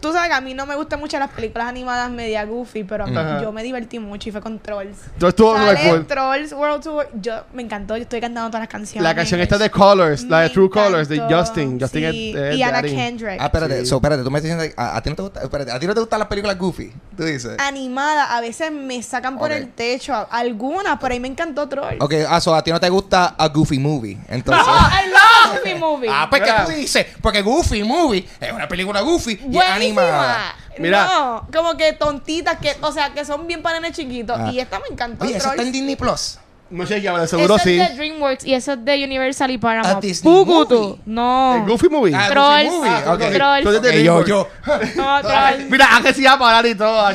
tú 0.00 0.12
sabes 0.12 0.28
que 0.28 0.34
a 0.34 0.40
mí 0.40 0.54
no 0.54 0.66
me 0.66 0.74
gustan 0.76 0.98
mucho 1.00 1.18
las 1.18 1.30
películas 1.30 1.68
animadas 1.68 2.10
media 2.10 2.44
goofy, 2.44 2.84
pero 2.84 3.04
a 3.04 3.06
mí- 3.06 3.16
Ajá. 3.16 3.42
yo 3.42 3.52
me 3.52 3.62
divertí 3.62 3.98
mucho 3.98 4.28
y 4.28 4.32
fue 4.32 4.40
con 4.40 4.58
Trolls. 4.58 4.96
Yo 5.18 5.30
Sale 5.30 5.88
cool. 5.88 6.06
Trolls 6.06 6.52
World 6.52 6.82
Tour. 6.82 7.08
Yo 7.20 7.44
me 7.52 7.62
encantó, 7.62 7.96
yo 7.96 8.02
estoy 8.02 8.20
cantando 8.20 8.48
todas 8.50 8.62
las 8.62 8.68
canciones. 8.68 9.02
La 9.02 9.14
canción 9.14 9.40
esta 9.40 9.58
de 9.58 9.70
Colors, 9.70 10.24
la 10.24 10.40
de 10.40 10.48
Me 10.48 10.54
True 10.54 10.70
Colors, 10.70 11.08
de. 11.08 11.20
Justin. 11.20 11.78
Justin 11.80 12.10
Sí, 12.12 12.30
es, 12.34 12.36
es 12.36 12.56
y 12.56 12.62
Anna. 12.62 12.82
Kendrick. 12.82 13.40
Ah, 13.40 13.46
espérate, 13.46 13.80
Sí. 13.80 13.86
so, 13.86 13.96
espérate, 13.96 14.22
tú 14.22 14.30
me 14.30 14.38
estás 14.38 14.56
diciendo, 14.56 14.74
a, 14.76 14.96
a 14.96 15.02
ti 15.02 15.10
no 15.10 15.16
te 15.16 15.22
gusta, 15.22 15.42
espérate, 15.42 15.70
a 15.72 15.78
ti 15.78 15.86
no 15.86 15.94
te 15.94 16.00
gustan 16.00 16.18
las 16.18 16.28
películas 16.28 16.58
goofy, 16.58 16.92
tú 17.16 17.24
dices. 17.24 17.56
Animada, 17.58 18.36
a 18.36 18.40
veces 18.40 18.70
me 18.72 19.02
sacan 19.02 19.38
por 19.38 19.52
el 19.52 19.68
techo, 19.70 20.14
a- 20.14 20.22
algunas, 20.30 20.98
pero 21.00 21.12
ahí 21.14 21.20
me 21.20 21.28
encantó 21.28 21.68
Trolls. 21.68 21.96
Ok, 22.00 22.14
ah, 22.28 22.40
so, 22.40 22.54
a 22.54 22.62
ti 22.64 22.70
no 22.70 22.80
te 22.80 22.88
gusta 22.88 23.34
a 23.38 23.48
Goofy 23.48 23.78
Movie, 23.78 24.18
entonces. 24.28 24.66
I 24.66 25.08
love 25.10 25.58
Goofy 25.62 25.74
Movie. 25.78 26.08
ah, 26.10 26.26
pues 26.30 26.42
Mira. 26.42 26.64
tú 26.64 26.72
dices, 26.72 27.06
porque 27.20 27.42
Goofy 27.42 27.82
Movie 27.82 28.26
es 28.40 28.52
una 28.52 28.66
película 28.68 29.00
Goofy 29.00 29.38
y 29.50 29.56
es 29.58 29.64
Buenísima. 29.94 30.54
Mira. 30.78 31.04
No, 31.04 31.48
como 31.52 31.76
que 31.76 31.92
tontitas, 31.92 32.58
que, 32.58 32.74
o 32.80 32.92
sea, 32.92 33.12
que 33.12 33.24
son 33.24 33.46
bien 33.46 33.62
para 33.62 33.80
nenes 33.80 33.96
chiquitos. 33.96 34.38
Ah. 34.40 34.50
Y 34.52 34.60
esta 34.60 34.78
me 34.78 34.86
encantó. 34.90 35.24
Oye, 35.24 35.36
eso 35.36 35.50
está 35.50 35.62
en. 35.62 35.72
Disney 35.72 35.96
Plus. 35.96 36.38
No 36.70 36.86
sé, 36.86 37.00
de 37.00 37.26
seguro 37.26 37.56
Eso 37.56 37.64
sí. 37.64 37.80
es 37.80 37.88
de 37.90 37.96
DreamWorks 37.96 38.44
y 38.46 38.54
eso 38.54 38.74
es 38.74 38.84
de 38.84 39.02
Universal 39.04 39.50
y 39.50 39.58
Paramount. 39.58 40.04
Pucutu. 40.22 40.80
Movie. 40.80 41.00
No. 41.04 41.56
El 41.56 41.68
Goofy 41.68 41.88
Movie. 41.88 42.14
Ah, 42.14 42.28
Trolls. 42.30 42.70
Goofy 42.70 42.78
Movie, 42.78 42.90
Ah, 42.90 43.12
ok. 43.12 43.18
Trolls. 43.32 43.58
Entonces, 43.58 43.82
de 43.82 44.10
Ok, 44.10 44.26
yo, 44.26 44.26
yo. 44.26 44.48
No, 44.94 45.20
Trolls. 45.20 45.64
Mira, 45.70 45.96
Ángel 45.96 46.14
sí 46.14 46.22
va 46.22 46.32
a 46.34 46.38
parar 46.38 46.66
y 46.66 46.74
todo. 46.76 47.08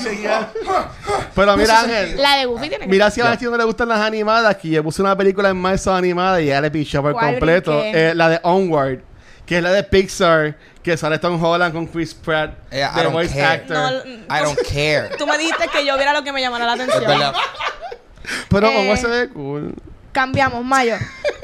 Pero 1.34 1.56
mira, 1.58 1.80
Ángel. 1.80 2.18
La 2.18 2.36
de 2.36 2.46
Goofy 2.46 2.68
tiene 2.68 2.84
que 2.86 2.92
Mira 2.92 3.10
si 3.10 3.22
a 3.22 3.32
Ángel 3.32 3.50
no 3.50 3.58
le 3.58 3.64
gustan 3.64 3.88
las 3.88 4.02
animadas, 4.02 4.58
que 4.58 4.70
yo 4.70 4.84
puse 4.84 5.02
una 5.02 5.16
película 5.16 5.48
en 5.50 5.58
marzo 5.58 5.94
animada 5.94 6.42
y 6.42 6.48
ya 6.48 6.60
le 6.60 6.70
pichó 6.70 7.02
por 7.02 7.14
¿Cuál 7.14 7.36
completo. 7.36 7.82
Eh, 7.82 8.12
la 8.14 8.28
de 8.28 8.40
Onward, 8.44 9.00
que 9.46 9.58
es 9.58 9.64
la 9.64 9.72
de 9.72 9.84
Pixar, 9.84 10.58
que 10.86 10.96
sale 10.98 11.18
Tom 11.20 11.44
Holland 11.44 11.74
con 11.74 11.88
Chris 11.88 12.14
Pratt, 12.14 12.52
Eh, 12.72 12.82
I 12.82 12.96
de 12.98 13.04
don't 13.04 13.12
voice 13.14 13.34
care. 13.34 13.46
actor. 13.46 13.76
No, 13.76 14.00
I 14.36 14.42
don't 14.44 14.60
care. 14.72 15.10
Tú 15.18 15.26
me 15.26 15.38
dijiste 15.38 15.68
que 15.70 15.84
yo 15.86 15.96
viera 15.98 16.14
lo 16.14 16.24
que 16.24 16.32
me 16.32 16.40
llamara 16.42 16.66
la 16.66 16.74
atención. 16.74 17.04
Pero 18.50 18.68
Eh, 18.70 18.78
Onward 18.80 19.00
se 19.00 19.08
ve 19.08 19.30
cool. 19.30 19.74
Cambiamos, 20.12 20.64
Mayo. 20.64 20.96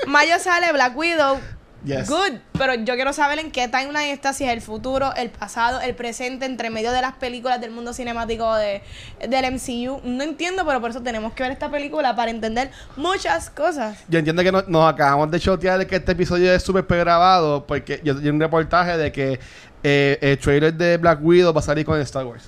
Mayo 0.07 0.39
sale 0.39 0.71
Black 0.71 0.95
Widow. 0.95 1.39
Yes. 1.83 2.07
Good, 2.09 2.37
pero 2.53 2.75
yo 2.75 2.93
quiero 2.93 3.11
saber 3.11 3.39
en 3.39 3.51
qué 3.51 3.67
timeline 3.67 4.11
está, 4.11 4.33
si 4.33 4.43
es 4.43 4.51
el 4.51 4.61
futuro, 4.61 5.15
el 5.15 5.31
pasado, 5.31 5.81
el 5.81 5.95
presente, 5.95 6.45
entre 6.45 6.69
medio 6.69 6.91
de 6.91 7.01
las 7.01 7.13
películas 7.13 7.59
del 7.59 7.71
mundo 7.71 7.91
cinemático 7.93 8.53
de, 8.55 8.83
del 9.27 9.51
MCU. 9.53 9.99
No 10.03 10.23
entiendo, 10.23 10.63
pero 10.65 10.79
por 10.79 10.91
eso 10.91 11.01
tenemos 11.01 11.33
que 11.33 11.41
ver 11.41 11.51
esta 11.51 11.71
película 11.71 12.15
para 12.15 12.29
entender 12.29 12.69
muchas 12.97 13.49
cosas. 13.49 13.97
Yo 14.07 14.19
entiendo 14.19 14.43
que 14.43 14.51
no- 14.51 14.63
nos 14.67 14.93
acabamos 14.93 15.31
de 15.31 15.39
chotear 15.39 15.79
de 15.79 15.87
que 15.87 15.95
este 15.95 16.11
episodio 16.11 16.53
es 16.53 16.61
súper 16.61 16.85
pregrabado 16.85 17.65
porque 17.65 17.99
yo 18.03 18.13
vi 18.13 18.29
un 18.29 18.39
reportaje 18.39 18.97
de 18.97 19.11
que 19.11 19.39
eh, 19.83 20.19
el 20.21 20.37
trailer 20.37 20.73
de 20.75 20.97
Black 20.97 21.17
Widow 21.23 21.51
va 21.51 21.61
a 21.61 21.63
salir 21.63 21.83
con 21.83 21.99
Star 22.01 22.25
Wars. 22.25 22.43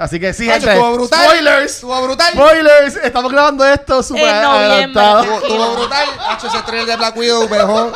Así 0.00 0.18
que 0.18 0.32
sí, 0.32 0.48
Hacho, 0.50 0.60
gente. 0.66 0.72
estuvo 0.76 0.94
brutal. 0.94 1.24
Spoilers. 1.26 1.72
Estuvo 1.74 2.02
brutal. 2.02 2.32
Spoilers. 2.32 2.96
Estamos 2.96 3.32
grabando 3.32 3.66
esto 3.66 4.02
súper 4.02 4.22
En 4.28 4.42
noviembre. 4.42 4.72
adelantado. 4.72 5.20
Estuvo, 5.22 5.36
estuvo 5.42 5.74
brutal. 5.76 6.08
Hacho, 6.30 6.46
ese 6.48 6.62
trailer 6.62 6.86
de 6.88 6.96
Black 6.96 7.16
Widow 7.18 7.48
me 7.48 7.56
dejó 7.58 7.92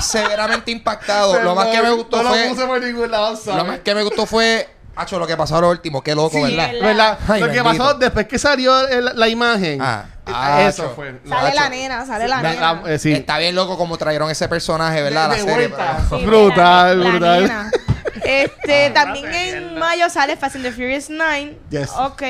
severamente 0.00 0.70
impactado. 0.70 1.40
Lo 1.42 1.54
más 1.54 1.68
que 1.68 1.82
me 1.82 1.90
gustó 1.92 2.22
no 2.22 2.30
fue. 2.30 2.44
lo 2.44 2.50
puse 2.54 2.66
por 2.66 2.82
ningún 2.82 3.10
lado, 3.10 3.36
¿sabes? 3.36 3.56
Lo 3.62 3.64
más 3.64 3.78
que 3.80 3.94
me 3.94 4.02
gustó 4.02 4.26
fue. 4.26 4.68
Hacho, 4.98 5.18
lo 5.18 5.26
que 5.26 5.36
pasó 5.36 5.56
a 5.56 5.60
lo 5.60 5.68
último. 5.68 6.02
Qué 6.02 6.14
loco, 6.14 6.30
Sí, 6.38 6.42
¿verdad? 6.42 6.72
¿verdad? 6.72 6.86
¿verdad? 6.86 7.18
Ay, 7.28 7.40
lo 7.42 7.46
que 7.48 7.60
bendito. 7.60 7.84
pasó 7.84 7.94
después 7.98 8.26
que 8.26 8.38
salió 8.38 8.88
el- 8.88 9.12
la 9.14 9.28
imagen. 9.28 9.78
Ah. 9.82 10.06
eh, 10.26 10.32
Ah, 10.34 10.62
eso 10.62 10.84
cho. 10.84 10.94
fue. 10.94 11.20
Sale 11.28 11.54
la 11.54 11.68
nena, 11.68 12.06
sale 12.06 12.26
la 12.26 12.40
La- 12.42 12.50
nena. 12.52 12.72
la- 12.82 12.92
eh, 12.94 12.98
sí. 12.98 13.12
Está 13.12 13.36
bien 13.36 13.54
loco 13.54 13.76
como 13.76 13.98
trajeron 13.98 14.30
ese 14.30 14.48
personaje, 14.48 15.02
¿verdad? 15.02 15.28
De- 15.28 15.28
la 15.28 15.34
de 15.44 15.50
serie. 15.52 15.68
vuelta. 15.68 15.96
pero- 16.08 16.18
Sí, 16.20 16.26
Brutal, 16.26 16.98
la- 16.98 17.04
la 17.04 17.10
brutal. 17.10 17.42
nena. 17.42 17.70
Este, 18.26 18.90
también 18.90 19.26
en 19.32 19.78
mayo 19.78 20.08
sale 20.10 20.36
Fast 20.36 20.56
and 20.56 20.64
the 20.64 20.72
Furious 20.72 21.08
9. 21.10 21.56
Yes. 21.70 21.90
Ok. 21.96 22.22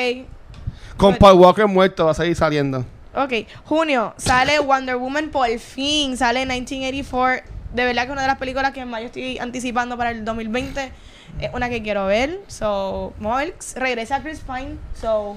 Con 0.96 1.16
Paul 1.16 1.38
Walker 1.38 1.66
muerto 1.66 2.04
va 2.06 2.10
a 2.12 2.14
seguir 2.14 2.36
saliendo. 2.36 2.84
Ok, 3.14 3.32
junio 3.64 4.12
sale 4.18 4.58
Wonder 4.60 4.96
Woman 4.96 5.30
por 5.30 5.48
fin, 5.58 6.16
sale 6.16 6.40
1984. 6.46 7.44
De 7.74 7.84
verdad 7.84 8.02
que 8.02 8.06
es 8.08 8.12
una 8.12 8.22
de 8.22 8.28
las 8.28 8.38
películas 8.38 8.72
que 8.72 8.80
en 8.80 8.88
mayo 8.88 9.06
estoy 9.06 9.38
anticipando 9.38 9.96
para 9.96 10.10
el 10.10 10.24
2020. 10.24 10.92
Es 11.40 11.50
una 11.52 11.68
que 11.68 11.82
quiero 11.82 12.06
ver. 12.06 12.40
So, 12.46 13.12
vamos 13.18 13.36
a 13.36 13.44
ver. 13.44 13.54
Regresa 13.74 14.20
Chris 14.22 14.40
Pine. 14.40 14.76
So, 15.00 15.36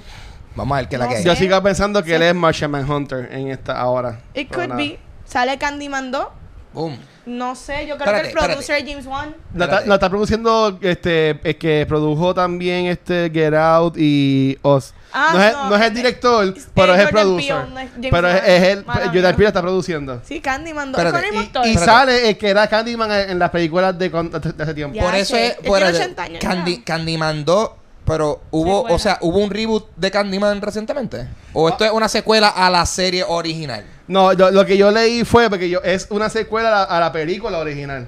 Vamos 0.55 0.75
a 0.75 0.81
ver 0.81 0.89
qué 0.89 0.95
es 0.95 0.99
la 0.99 1.05
No 1.05 1.11
que 1.11 1.17
hay. 1.17 1.23
Yo 1.23 1.35
sigo 1.35 1.61
pensando 1.61 2.01
que 2.03 2.09
Sí. 2.09 2.15
él 2.15 2.21
es 2.23 2.35
Martian 2.35 2.71
Manhunter 2.71 3.29
en 3.31 3.49
esta 3.49 3.79
ahora. 3.79 4.19
it 4.33 4.49
could 4.49 4.67
nada. 4.69 4.75
be. 4.77 4.99
Sale 5.25 5.57
Candyman 5.57 6.11
2. 6.11 6.27
Boom. 6.73 6.97
No 7.25 7.55
sé, 7.55 7.85
yo 7.85 7.97
creo 7.97 8.13
que 8.21 8.27
el 8.29 8.33
producer 8.33 8.83
James 8.87 9.05
Wan. 9.05 9.35
La, 9.53 9.65
está- 9.65 9.75
Espérate. 9.77 9.87
la 9.87 9.93
está 9.95 10.09
produciendo 10.09 10.79
este 10.81 11.39
el 11.43 11.57
que 11.57 11.85
produjo 11.87 12.33
también 12.33 12.85
este 12.87 13.29
Get 13.31 13.53
Out 13.53 13.95
y 13.97 14.57
Oz. 14.63 14.93
Ah, 15.11 15.31
no, 15.33 15.43
es, 15.43 15.53
no, 15.53 15.69
no 15.69 15.75
es 15.75 15.81
el 15.81 15.87
eh, 15.87 15.95
director, 15.95 16.53
es- 16.55 16.67
pero 16.73 16.93
eh, 16.93 16.97
es 16.97 17.01
el 17.03 17.09
producer. 17.09 17.55
Peele, 17.55 17.69
no 17.73 17.79
es 17.79 17.89
James 17.91 18.09
pero 18.11 18.27
es, 18.29 18.43
es 18.45 18.63
el 18.63 18.83
Jordan. 18.85 19.35
Peele 19.35 19.47
está 19.47 19.61
produciendo. 19.61 20.21
Sí, 20.23 20.39
Candyman 20.39 20.91
2. 20.91 20.99
Espérate, 21.03 21.27
Es 21.27 21.49
con 21.49 21.63
el 21.65 21.69
Y, 21.71 21.77
sale 21.77 22.29
el 22.29 22.37
que 22.37 22.49
era 22.49 22.67
Candyman 22.67 23.11
en, 23.11 23.29
en 23.31 23.39
las 23.39 23.49
películas 23.51 23.97
de, 23.97 24.09
de- 24.09 24.53
de 24.53 24.63
hace 24.63 24.73
tiempo. 24.73 24.95
Ya 24.95 25.03
por 25.03 25.15
eso 25.15 25.35
es. 25.35 25.53
Por 25.65 25.81
el- 25.83 25.95
80 25.95 26.23
años 26.23 26.39
Candy. 26.41 26.81
Candyman 26.81 27.45
2, 27.45 27.69
pero 28.05 28.41
hubo, 28.51 28.83
o 28.83 28.97
sea, 28.99 29.17
hubo 29.21 29.37
un 29.39 29.49
reboot 29.51 29.87
de 29.95 30.09
Candyman 30.09 30.61
recientemente. 30.61 31.27
¿O 31.53 31.69
esto 31.69 31.85
es 31.85 31.91
una 31.91 32.07
secuela 32.09 32.49
a 32.49 32.69
la 32.71 32.85
serie 32.85 33.23
original? 33.27 33.83
No, 34.09 34.33
yo- 34.33 34.51
lo 34.51 34.65
que 34.65 34.75
yo 34.75 34.91
leí 34.91 35.23
fue 35.23 35.49
porque 35.49 35.69
yo 35.69 35.79
es 35.83 36.07
una 36.09 36.29
secuela 36.29 36.67
a 36.69 36.71
la, 36.71 36.83
a 36.83 36.99
la 36.99 37.11
película 37.13 37.57
original. 37.59 38.07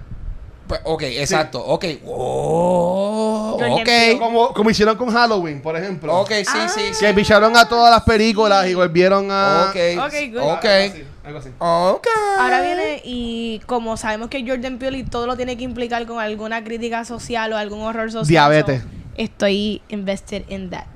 Pues, 0.67 0.81
ok, 0.83 1.03
exacto. 1.03 1.63
Ok. 1.65 1.85
Oh, 2.05 3.51
Jordan 3.59 3.71
ok. 3.73 3.83
Peele. 3.85 4.19
Como, 4.19 4.53
como 4.53 4.69
hicieron 4.69 4.97
con 4.97 5.09
Halloween, 5.11 5.61
por 5.61 5.75
ejemplo. 5.77 6.15
Ok, 6.19 6.29
sí, 6.31 6.45
Ah. 6.47 6.67
sí, 6.67 6.81
sí. 6.93 7.05
Que 7.05 7.13
picharon 7.13 7.55
a 7.57 7.67
todas 7.67 7.91
las 7.91 8.03
películas 8.03 8.67
y 8.67 8.73
volvieron 8.73 9.27
a. 9.31 9.67
Ok. 9.69 9.75
Ok, 10.05 10.13
good. 10.33 10.41
Ok. 10.53 10.65
Algo 10.65 10.89
así, 10.93 11.03
algo 11.23 11.39
así. 11.39 11.49
Ok. 11.59 12.07
Ahora 12.39 12.61
viene 12.61 13.01
y 13.03 13.59
como 13.65 13.97
sabemos 13.97 14.29
que 14.29 14.43
Jordan 14.47 14.77
Peele 14.79 14.99
y 14.99 15.03
todo 15.03 15.27
lo 15.27 15.35
tiene 15.35 15.57
que 15.57 15.63
implicar 15.63 16.05
con 16.05 16.19
alguna 16.19 16.63
crítica 16.63 17.05
social 17.05 17.51
o 17.53 17.57
algún 17.57 17.81
horror 17.81 18.11
social. 18.11 18.27
Diabetes. 18.27 18.81
so, 18.81 18.87
estoy 19.17 19.81
invested 19.89 20.45
in 20.49 20.69
that. 20.69 20.85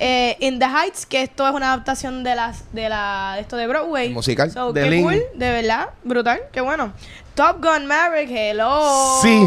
Eh, 0.00 0.36
in 0.38 0.60
the 0.60 0.64
Heights, 0.66 1.04
que 1.06 1.22
esto 1.22 1.44
es 1.48 1.52
una 1.52 1.72
adaptación 1.72 2.22
de 2.22 2.36
las 2.36 2.72
de 2.72 2.88
la 2.88 3.32
de 3.34 3.40
esto 3.40 3.56
de 3.56 3.66
Broadway. 3.66 4.10
Musical. 4.10 4.48
So, 4.48 4.72
De 4.72 4.84
qué 4.84 4.90
Lin. 4.90 5.02
cool, 5.02 5.20
de 5.34 5.50
verdad, 5.50 5.88
brutal, 6.04 6.40
qué 6.52 6.60
bueno. 6.60 6.92
Top 7.34 7.56
Gun 7.60 7.86
Maverick, 7.86 8.30
hello. 8.30 9.18
Sí. 9.22 9.44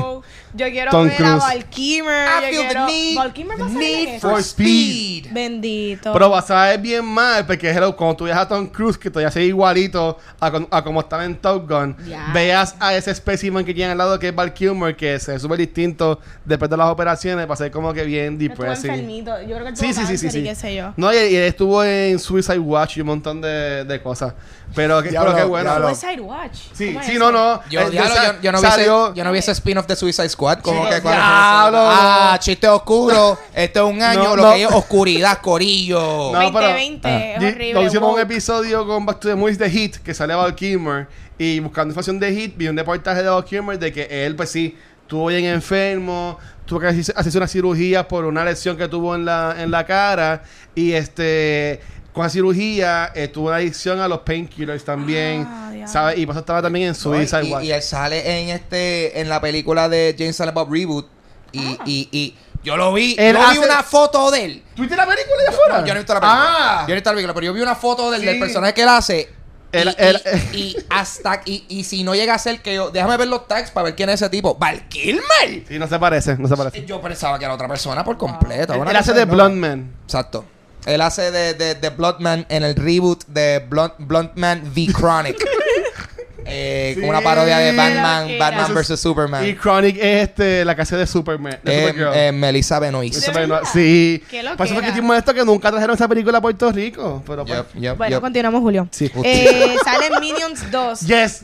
Yo 0.54 0.68
quiero 0.70 0.92
Tom 0.92 1.08
ver 1.08 1.24
a. 1.26 1.36
Val 1.38 1.66
Kilmer. 1.66 2.28
I 2.28 2.42
yo 2.42 2.48
feel 2.50 2.62
the 2.62 2.68
quiero... 2.68 2.86
need, 2.88 3.16
Val 3.18 3.34
Kilmer 3.34 3.62
va 3.62 3.66
a 3.66 3.68
the 3.68 3.74
salir 3.74 3.90
en 4.00 4.06
need 4.06 4.16
eso. 4.16 4.30
for 4.30 4.40
speed. 4.44 5.28
Bendito. 5.32 6.14
Pero 6.14 6.30
vas 6.30 6.52
a 6.52 6.68
ver 6.68 6.80
bien 6.80 7.06
mal, 7.06 7.46
porque 7.46 7.70
hello, 7.70 7.96
cuando 7.96 8.16
tú 8.18 8.24
veas 8.26 8.38
a 8.38 8.48
Tom 8.48 8.68
Cruise, 8.68 8.98
que 8.98 9.10
todavía 9.10 9.32
se 9.32 9.44
igualito 9.44 10.18
a, 10.40 10.52
con- 10.52 10.68
a 10.72 10.84
como 10.84 11.00
estaba 11.00 11.26
en 11.26 11.36
Top 11.36 11.70
Gun, 11.70 11.96
Ya. 12.08 12.30
veas 12.34 12.76
a 12.80 12.96
ese 12.96 13.12
espécimen 13.12 13.66
que 13.66 13.74
tiene 13.74 13.92
al 13.94 13.98
lado 13.98 14.20
que 14.20 14.28
es 14.30 14.36
Val 14.36 14.54
Kilmer, 14.54 14.96
que 14.96 15.20
se 15.20 15.34
ve 15.34 15.40
súper 15.40 15.58
distinto 15.58 16.20
después 16.46 16.70
de 16.70 16.78
las 16.78 16.88
operaciones, 16.90 17.50
va 17.50 17.54
a 17.54 17.58
ser 17.58 17.72
como 17.72 17.94
que 17.94 18.04
bien 18.04 18.38
depressing. 18.38 19.26
Yo 19.26 19.56
creo 19.56 19.66
que 19.66 19.76
Sí, 19.76 19.94
sí, 19.94 20.06
sí, 20.06 20.18
sí, 20.18 20.30
sí. 20.30 20.44
qué 20.44 20.56
sé 20.56 20.76
yo. 20.76 20.94
No, 20.98 21.14
y, 21.14 21.18
y 21.18 21.36
él 21.36 21.44
estuvo 21.44 21.84
en 21.84 22.20
Suicide 22.20 22.60
Watch 22.60 22.98
y 22.98 23.02
un 23.02 23.08
montón 23.08 23.42
de, 23.42 23.86
de 23.86 24.02
cosas. 24.02 24.34
Pero, 24.74 25.02
que, 25.04 25.10
pero 25.10 25.36
qué 25.36 25.44
bueno. 25.44 25.76
Suicide 25.94 26.22
Watch. 26.22 26.58
Sí, 26.74 26.88
¿Cómo 26.88 27.00
es 27.02 27.06
sí, 27.06 27.18
no, 27.18 27.32
no. 27.32 27.62
Yo, 27.70 27.82
Eh, 27.82 27.90
yo, 27.92 28.42
yo 28.42 28.52
no 28.54 28.62
vi 28.62 28.68
ese, 28.68 28.76
salió- 28.78 29.14
yo 29.14 29.24
no 29.26 29.32
vi 29.34 29.40
ese 29.40 29.52
spin-off 29.52 29.86
de 29.86 29.96
Suicide 29.98 30.30
Squad. 30.30 30.41
Como 30.62 30.82
Chicos, 30.82 30.96
que 30.96 31.02
cuál 31.02 31.14
es 31.14 31.20
diablo, 31.22 31.78
eso? 31.78 32.00
Ah, 32.02 32.38
chiste 32.40 32.68
oscuro. 32.68 33.38
Este 33.54 33.80
es 33.80 33.86
un 33.86 34.02
año, 34.02 34.24
No, 34.24 34.36
lo 34.36 34.44
no. 34.44 34.54
que 34.54 34.64
es 34.64 34.72
oscuridad, 34.72 35.38
corillo. 35.40 36.32
No, 36.34 36.40
pero- 36.52 36.68
2020 36.68 37.08
Ah. 37.08 37.36
es 37.36 37.54
horrible. 37.56 37.84
Hicimos 37.84 38.14
un 38.14 38.20
episodio 38.20 38.88
con 38.88 39.06
Back 39.06 39.20
to 39.20 39.28
the 39.30 39.36
Movies 39.36 39.58
de 39.58 39.70
Hit, 39.70 39.98
que 39.98 40.14
sale 40.14 40.34
Val 40.34 40.56
Kilmer. 40.56 41.08
Y 41.38 41.60
buscando 41.60 41.92
información 41.92 42.20
de 42.20 42.34
Hit, 42.34 42.56
vi 42.58 42.68
un 42.68 42.78
reportaje 42.78 43.24
de 43.24 43.30
Val 43.30 43.46
Kilmer 43.46 43.78
de 43.80 43.92
que 43.92 44.26
él, 44.26 44.36
pues 44.36 44.50
sí, 44.50 44.78
estuvo 45.02 45.28
bien 45.28 45.46
enfermo, 45.46 46.38
tuvo 46.66 46.80
que 46.80 46.88
hacerse 46.88 47.14
hacerse 47.16 47.38
una 47.38 47.48
cirugía 47.48 48.08
por 48.08 48.26
una 48.26 48.46
lesión 48.46 48.78
que 48.78 48.88
tuvo 48.88 49.16
en 49.16 49.26
la, 49.26 49.56
en 49.60 49.70
la 49.72 49.86
cara. 49.86 50.44
Y 50.76 50.94
este, 50.94 51.82
con 52.14 52.24
la 52.24 52.30
cirugía, 52.30 53.12
eh, 53.16 53.28
tuvo 53.28 53.48
una 53.48 53.58
adicción 53.58 54.00
a 54.02 54.08
los 54.08 54.20
painkillers 54.20 54.84
también. 54.84 55.46
Ah. 55.48 55.68
¿sabes? 55.88 56.18
Y 56.20 56.26
por 56.26 56.34
eso 56.34 56.42
estaba 56.42 56.62
también 56.62 56.90
en 56.90 56.96
Suicide 56.96 57.44
y, 57.46 57.52
Watch. 57.52 57.64
y 57.64 57.72
él 57.72 57.82
sale 57.82 58.42
en 58.42 58.50
este 58.50 59.20
en 59.20 59.28
la 59.30 59.42
película 59.42 59.90
de 59.90 60.16
James 60.18 60.36
Silent 60.36 60.54
Bob 60.54 60.72
Reboot. 60.72 61.08
Y, 61.54 61.78
y, 61.86 62.10
y 62.12 62.36
yo 62.64 62.78
lo 62.78 62.94
vi. 62.94 63.16
Él 63.18 63.36
yo 63.36 63.52
vi 63.52 63.58
una 63.58 63.82
foto 63.84 64.30
de 64.32 64.46
él. 64.46 64.64
¿Tuviste 64.76 64.96
la 64.96 65.06
película 65.08 65.42
de 65.42 65.48
afuera? 65.50 65.80
No, 65.82 65.88
yo 65.88 65.94
no 65.94 66.00
he 66.00 66.02
visto 66.04 66.14
la 66.14 66.20
película. 66.20 66.48
Ah, 66.50 66.82
Yo 66.84 66.88
no 66.88 66.92
he 66.92 66.96
visto 66.96 67.10
la 67.10 67.14
película, 67.16 67.34
pero 67.34 67.46
yo 67.48 67.54
vi 67.54 67.62
una 67.62 67.76
foto 67.76 68.12
del, 68.12 68.22
Sí. 68.22 68.28
del 68.28 68.40
personaje 68.40 68.74
que 68.74 68.82
él 68.84 68.88
hace. 68.90 69.30
El- 69.72 69.88
y, 69.90 69.96
el- 69.98 70.22
y- 70.54 70.58
y 70.58 70.78
hasta 70.90 71.42
y, 71.46 71.64
y 71.70 71.84
si 71.86 72.04
no 72.04 72.14
llega 72.14 72.34
a 72.34 72.38
ser 72.38 72.62
que 72.62 72.76
yo 72.76 72.92
déjame 72.92 73.16
ver 73.18 73.30
los 73.30 73.48
tags 73.48 73.72
para 73.72 73.86
ver 73.86 73.96
quién 73.96 74.10
es 74.10 74.16
ese 74.22 74.30
tipo 74.30 74.56
Val 74.56 74.86
Kilmer 74.90 75.64
sí, 75.66 75.80
no 75.80 75.88
se 75.88 75.98
parece, 75.98 76.36
no 76.38 76.50
se 76.50 76.58
parece. 76.58 76.86
yo 76.86 77.00
pensaba 77.00 77.40
que 77.40 77.46
era 77.46 77.54
otra 77.54 77.70
persona 77.70 78.04
por 78.04 78.18
completo 78.18 78.74
Él, 78.74 78.82
Una 78.82 78.92
él 78.92 78.98
hace 78.98 79.14
de 79.14 79.26
no. 79.26 79.32
Blonde 79.34 79.56
Man. 79.56 79.96
exacto 80.04 80.44
él 80.86 81.02
hace 81.02 81.32
de, 81.32 81.54
de, 81.54 81.76
de 81.76 81.90
Bloodman 81.90 82.46
en 82.50 82.64
el 82.64 82.76
reboot 82.76 83.26
de 83.28 83.60
Blunt, 83.60 83.94
Bluntman 84.00 84.64
V 84.76 84.88
Chronic 84.94 85.38
eh, 86.46 86.96
Sí. 86.98 87.04
una 87.04 87.22
parodia 87.22 87.60
de 87.60 87.72
Batman 87.76 88.28
Batman 88.40 88.74
vs 88.74 89.00
Superman 89.00 89.48
Y 89.48 89.56
Chronic 89.56 89.96
es 89.98 90.30
este, 90.30 90.66
la 90.66 90.76
casa 90.76 90.98
de 90.98 91.06
Superman. 91.08 91.60
De 91.64 91.90
Eh, 91.90 91.96
eh, 92.28 92.32
Melissa 92.32 92.80
Benoist 92.80 93.16
¿De 93.16 93.22
Superman, 93.22 93.50
verdad? 93.50 93.70
Sí. 93.72 94.24
Qué 94.30 94.38
loquera. 94.44 94.58
Por 94.58 94.66
eso 94.66 94.76
fue 94.76 94.84
que 94.84 94.90
estoy 94.90 95.04
molesto 95.04 95.34
que 95.34 95.46
nunca 95.46 95.70
trajeron 95.72 95.96
esa 95.96 96.08
película 96.08 96.40
a 96.40 96.42
Puerto 96.42 96.72
Rico. 96.72 97.24
Pero 97.28 97.46
pues- 97.46 97.64
Yep, 97.76 97.98
Bueno, 97.98 98.16
yep. 98.16 98.22
continuamos, 98.22 98.62
Julio. 98.62 98.88
Sí. 98.92 99.10
Eh, 99.24 99.76
sale 99.84 100.10
Minions 100.20 100.70
2. 100.72 101.00
Yes. 101.02 101.44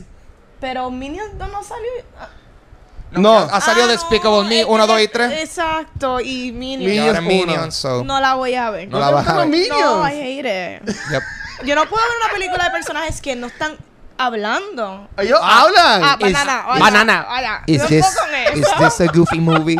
Pero 0.60 0.90
Minions 0.90 1.38
2 1.38 1.48
no 1.52 1.62
salió. 1.62 1.90
Ah, 3.14 3.18
No. 3.18 3.38
ha 3.38 3.60
salido 3.60 3.86
ah, 3.86 3.90
Despicable 3.90 4.42
no, 4.42 4.48
Me 4.48 4.60
es 4.60 4.66
1, 4.66 4.86
que- 4.86 4.92
2 4.92 5.00
y 5.02 5.08
3 5.08 5.32
Exacto, 5.40 6.20
y 6.20 6.52
Minions. 6.52 6.92
y 6.94 6.98
ahora 6.98 7.20
Minions 7.20 7.46
Minions 7.46 7.84
uno. 7.84 7.94
so, 7.98 8.04
No 8.04 8.20
la 8.20 8.34
voy 8.34 8.54
a 8.54 8.70
ver. 8.70 8.88
No 8.88 8.98
la 8.98 9.06
¿No 9.06 9.12
vas 9.12 9.28
a 9.28 9.36
ver. 9.36 9.46
los 9.48 9.68
No, 9.68 10.08
I 10.08 10.14
Minions? 10.14 10.46
hate 10.46 10.82
it. 10.88 10.96
yep. 11.10 11.22
Yo 11.64 11.74
no 11.74 11.86
puedo 11.86 12.02
ver 12.02 12.16
una 12.24 12.32
película 12.32 12.64
de 12.64 12.70
personajes 12.70 13.20
que 13.20 13.34
no 13.36 13.48
están 13.48 13.76
hablando. 14.16 15.08
Ellos 15.16 15.38
hablan. 15.42 16.02
Ah, 16.04 16.16
Is- 16.20 16.32
banana. 16.32 16.64
hola, 16.68 16.80
Banana. 16.80 17.26
hola. 17.30 17.62
Is 17.66 17.82
No 17.82 17.88
this, 17.88 18.06
puedo 18.06 18.16
con 18.52 18.58
is 18.58 18.66
eso. 18.66 18.78
this 18.78 19.00
a 19.00 19.12
goofy 19.12 19.40
movie? 19.40 19.76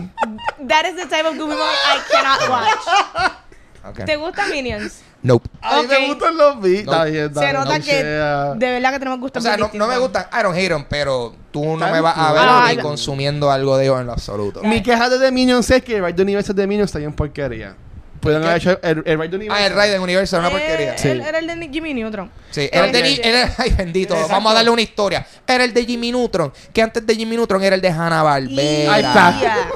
That 0.69 0.87
is 0.87 0.97
the 0.97 1.07
type 1.07 1.27
of 1.27 1.37
goofy 1.37 1.55
movie 1.55 1.63
I 1.63 1.99
cannot 2.11 2.49
watch. 2.49 3.33
Okay. 3.91 4.05
¿Te 4.05 4.17
gusta 4.17 4.45
Minions? 4.49 5.01
Nope. 5.21 5.49
A 5.63 5.79
mí 5.79 5.85
Ok. 5.85 5.91
me 5.91 6.07
gustan 6.07 6.37
los 6.37 6.61
beats. 6.61 6.85
No. 6.87 6.93
Está 6.93 7.05
bien, 7.07 7.35
Se 7.35 7.53
nota 7.53 7.79
no 7.79 7.85
que 7.85 7.91
sea. 7.91 8.55
de 8.55 8.71
verdad 8.71 8.93
que 8.93 8.99
tenemos 9.01 9.21
gustos 9.21 9.43
O 9.43 9.47
sea, 9.47 9.57
no, 9.57 9.69
no 9.75 9.87
me 9.89 9.99
gustan, 9.99 10.27
I 10.33 10.43
don't 10.45 10.57
hate 10.57 10.69
them, 10.69 10.85
pero 10.89 11.35
tú 11.51 11.77
no 11.77 11.91
me 11.91 12.01
vas 12.01 12.17
a 12.17 12.33
ver 12.33 12.43
cool. 12.43 12.51
a 12.51 12.67
mí 12.69 12.77
consumiendo 12.79 13.51
algo 13.51 13.77
de 13.77 13.85
ellos 13.87 14.01
en 14.01 14.07
lo 14.07 14.13
absoluto. 14.13 14.63
Mi 14.63 14.83
queja 14.83 15.09
de 15.11 15.19
The 15.19 15.33
Minions 15.33 15.69
es 15.71 15.83
que 15.83 15.97
el 15.97 16.05
Ride 16.05 16.15
the 16.15 16.23
Universe 16.23 16.55
de 16.55 16.67
Minions 16.67 16.89
está 16.91 17.01
bien 17.01 17.13
porquería. 17.13 17.75
Pueden 18.21 18.43
haber 18.43 18.57
hecho 18.57 18.71
el, 18.83 19.03
el 19.07 19.19
Ride 19.19 19.29
the 19.29 19.37
Universe. 19.37 19.63
Ah, 19.63 19.67
el 19.69 19.75
Raiden 19.75 20.01
Universe 20.03 20.35
era 20.37 20.49
una 20.49 20.57
Eh, 20.57 20.61
porquería. 20.61 20.99
Sí. 20.99 21.09
él 21.09 21.21
Era 21.21 21.39
el 21.39 21.47
de 21.47 21.69
Jimmy 21.69 21.95
Neutron. 21.95 22.31
Sí, 22.51 22.69
era 22.73 22.87
el 22.87 22.93
de 22.93 22.99
Ok. 22.99 23.05
Ni- 23.05 23.21
era- 23.23 23.55
ay 23.59 23.71
bendito, 23.71 24.15
Exacto. 24.15 24.33
vamos 24.35 24.51
a 24.53 24.55
darle 24.57 24.71
una 24.71 24.83
historia. 24.83 25.25
Era 25.47 25.63
el 25.63 25.73
de 25.73 25.85
Jimmy 25.85 26.11
Neutron, 26.11 26.53
que 26.73 26.83
antes 26.83 27.07
de 27.07 27.15
Jimmy 27.15 27.37
Neutron 27.37 27.63
era 27.63 27.77
el 27.77 27.81
de 27.81 27.89
Hanna 27.91 28.23
Barbera. 28.25 28.93
Ahí 28.93 29.03
está. 29.05 29.41
Ya. 29.41 29.69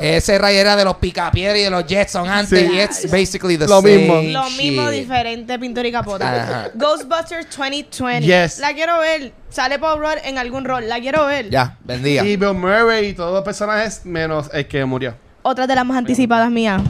Ese 0.00 0.38
Ray 0.38 0.56
era 0.56 0.76
de 0.76 0.84
los 0.84 0.96
Picapiedra 0.96 1.58
y 1.58 1.62
de 1.62 1.70
los 1.70 1.84
Jetson 1.86 2.28
antes 2.28 2.58
Sí. 2.68 2.72
y 2.74 2.80
it's 2.80 3.10
basically 3.10 3.56
the 3.58 3.66
Lo 3.66 3.80
same 3.80 3.96
mismo. 3.98 4.14
Lo 4.40 4.50
mismo, 4.50 4.90
diferente, 4.90 5.58
pintura 5.58 5.88
y 5.88 5.92
capota. 5.92 6.70
Ghostbusters 6.74 7.46
2020. 7.56 8.26
Yes. 8.26 8.58
La 8.58 8.72
quiero 8.74 8.98
ver. 8.98 9.32
Sale 9.50 9.78
Paul 9.78 10.00
Rudd 10.00 10.18
en 10.24 10.38
algún 10.38 10.64
rol. 10.64 10.88
La 10.88 11.00
quiero 11.00 11.26
ver. 11.26 11.50
Ya, 11.50 11.76
vendía. 11.84 12.24
Y 12.24 12.36
Bill 12.36 12.54
Murray 12.54 13.08
y 13.08 13.12
todos 13.14 13.32
los 13.34 13.42
personajes 13.44 14.02
menos 14.04 14.50
el 14.52 14.66
que 14.68 14.84
murió. 14.84 15.14
Otra 15.42 15.66
de 15.66 15.74
las 15.74 15.84
más 15.86 15.96
anticipadas 15.98 16.50
mías. 16.50 16.82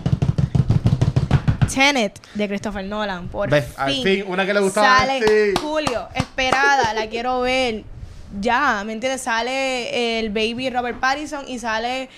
Tenet 1.72 2.18
de 2.34 2.48
Christopher 2.48 2.84
Nolan. 2.84 3.28
Por 3.28 3.50
Ve, 3.50 3.62
fin. 3.62 3.74
al 3.76 3.92
fin, 4.02 4.24
una 4.26 4.44
que 4.46 4.54
le 4.54 4.60
gustaba. 4.60 4.98
Sale 4.98 5.20
Sí. 5.54 5.60
Julio. 5.60 6.08
Esperada. 6.14 6.92
la 6.94 7.06
quiero 7.08 7.40
ver. 7.40 7.84
Ya, 8.40 8.82
¿me 8.84 8.92
entiendes? 8.94 9.22
Sale 9.22 10.18
el 10.18 10.30
baby 10.30 10.70
Robert 10.70 10.98
Pattinson 10.98 11.48
y 11.48 11.58
sale 11.58 12.08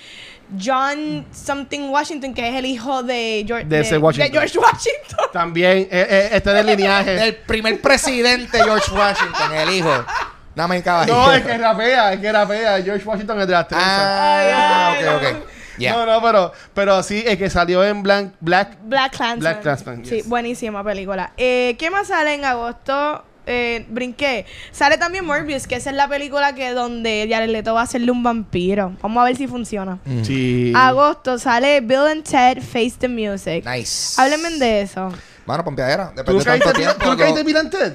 John 0.59 1.27
something 1.33 1.91
Washington, 1.91 2.35
que 2.35 2.49
es 2.49 2.55
el 2.57 2.67
hijo 2.67 3.03
de 3.03 3.45
George, 3.47 3.67
De 3.67 3.99
Washington. 3.99 4.33
George 4.33 4.59
Washington. 4.59 5.27
También, 5.33 5.79
eh, 5.79 5.89
eh, 5.91 6.29
este 6.33 6.51
del 6.51 6.67
lineaje. 6.77 7.29
El 7.29 7.37
primer 7.37 7.81
presidente 7.81 8.63
George 8.63 8.91
Washington, 8.93 9.55
el 9.55 9.71
hijo. 9.71 10.05
No, 10.57 11.33
es 11.33 11.43
que 11.43 11.59
rapea, 11.59 12.13
es 12.13 12.21
que 12.21 12.33
rapea. 12.33 12.83
George 12.83 13.05
Washington 13.07 13.41
es 13.41 13.47
de 13.47 13.53
las 13.53 13.69
tres. 13.69 13.81
Ah, 13.83 14.91
Ay, 14.91 15.05
ok, 15.05 15.09
ay, 15.23 15.33
ok. 15.33 15.47
Ya. 15.79 15.93
No, 15.93 16.05
no, 16.05 16.21
pero, 16.21 16.53
pero 16.75 17.03
sí, 17.03 17.25
es 17.27 17.39
que 17.39 17.49
salió 17.49 17.83
en 17.83 18.03
Blank, 18.03 18.35
Black. 18.41 18.77
Black 18.83 19.13
Clansman. 19.17 19.39
Black 19.41 19.63
Klansman, 19.63 20.05
Sí, 20.05 20.23
buenísima 20.27 20.85
película. 20.85 21.33
Eh, 21.39 21.77
¿Qué 21.79 21.91
más 21.91 22.09
sale 22.09 22.35
en 22.35 22.45
agosto? 22.45 23.25
Eh, 23.47 23.85
brinqué. 23.89 24.47
Sale 24.71 24.97
también 24.99 25.25
Morbius, 25.25 25.67
que 25.67 25.75
esa 25.77 25.91
es 25.91 25.97
la 25.97 26.07
película 26.09 26.55
que 26.55 26.71
donde 26.73 27.27
Jared 27.29 27.49
Leto 27.51 27.75
va 27.75 27.81
a 27.81 27.85
hacerle 27.85 28.11
un 28.13 28.23
vampiro. 28.23 28.93
Vamos 29.03 29.21
a 29.23 29.25
ver 29.25 29.37
si 29.37 29.47
funciona. 29.49 29.99
Mm. 30.05 30.23
Sí. 30.25 30.73
Agosto 30.77 31.39
sale 31.39 31.81
Bill 31.81 32.07
and 32.11 32.23
Ted 32.25 32.63
Face 32.63 32.95
the 32.99 33.09
Music. 33.09 33.65
Nice. 33.67 34.21
Háblenme 34.21 34.51
de 34.59 34.83
eso. 34.83 35.13
Bueno, 35.47 35.65
pompeadera. 35.65 36.11
¿Tú 36.11 36.17
Después 36.17 36.39
de 36.45 36.51
tanto 36.51 36.65
viste, 36.67 36.79
tiempo. 36.81 36.99
¿tú 37.05 37.11
nunca 37.11 37.25
lo- 37.25 37.31
viste 37.31 37.45
Bill 37.45 37.57
and 37.57 37.71
Ted? 37.71 37.93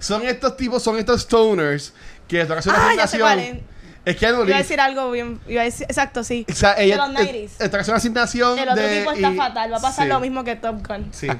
Son 0.00 0.22
estos 0.26 0.56
tipos, 0.56 0.82
son 0.82 0.98
estos 0.98 1.22
stoners 1.22 1.92
que 2.26 2.44
te 2.44 2.52
hacen 2.52 2.72
una 2.72 2.88
Ah, 2.88 2.94
ya 2.94 3.06
sé 3.06 3.16
asignación. 3.16 3.20
cuál 3.20 3.38
es. 3.38 3.62
Es 4.04 4.16
que 4.16 4.26
Iba 4.26 4.38
a 4.42 4.58
decir 4.58 4.80
algo 4.80 5.10
bien. 5.10 5.38
Iba 5.48 5.62
a 5.62 5.64
decir, 5.64 5.86
exacto, 5.88 6.24
sí. 6.24 6.46
O 6.50 6.54
sea, 6.54 6.74
ella 6.78 6.94
de 6.96 7.12
los 7.12 7.20
90s. 7.20 7.50
eh, 7.60 7.68
te 7.68 7.76
hace 7.76 7.90
una 7.90 7.98
asignación. 7.98 8.58
El 8.58 8.68
otro 8.70 8.82
de, 8.82 8.98
tipo 9.00 9.12
está 9.12 9.30
y- 9.32 9.36
fatal. 9.36 9.72
Va 9.72 9.76
a 9.76 9.80
pasar 9.80 10.04
sí, 10.06 10.08
lo 10.12 10.20
mismo 10.20 10.44
que 10.44 10.56
Top 10.56 10.86
Gun. 10.86 11.08
Sí. 11.12 11.28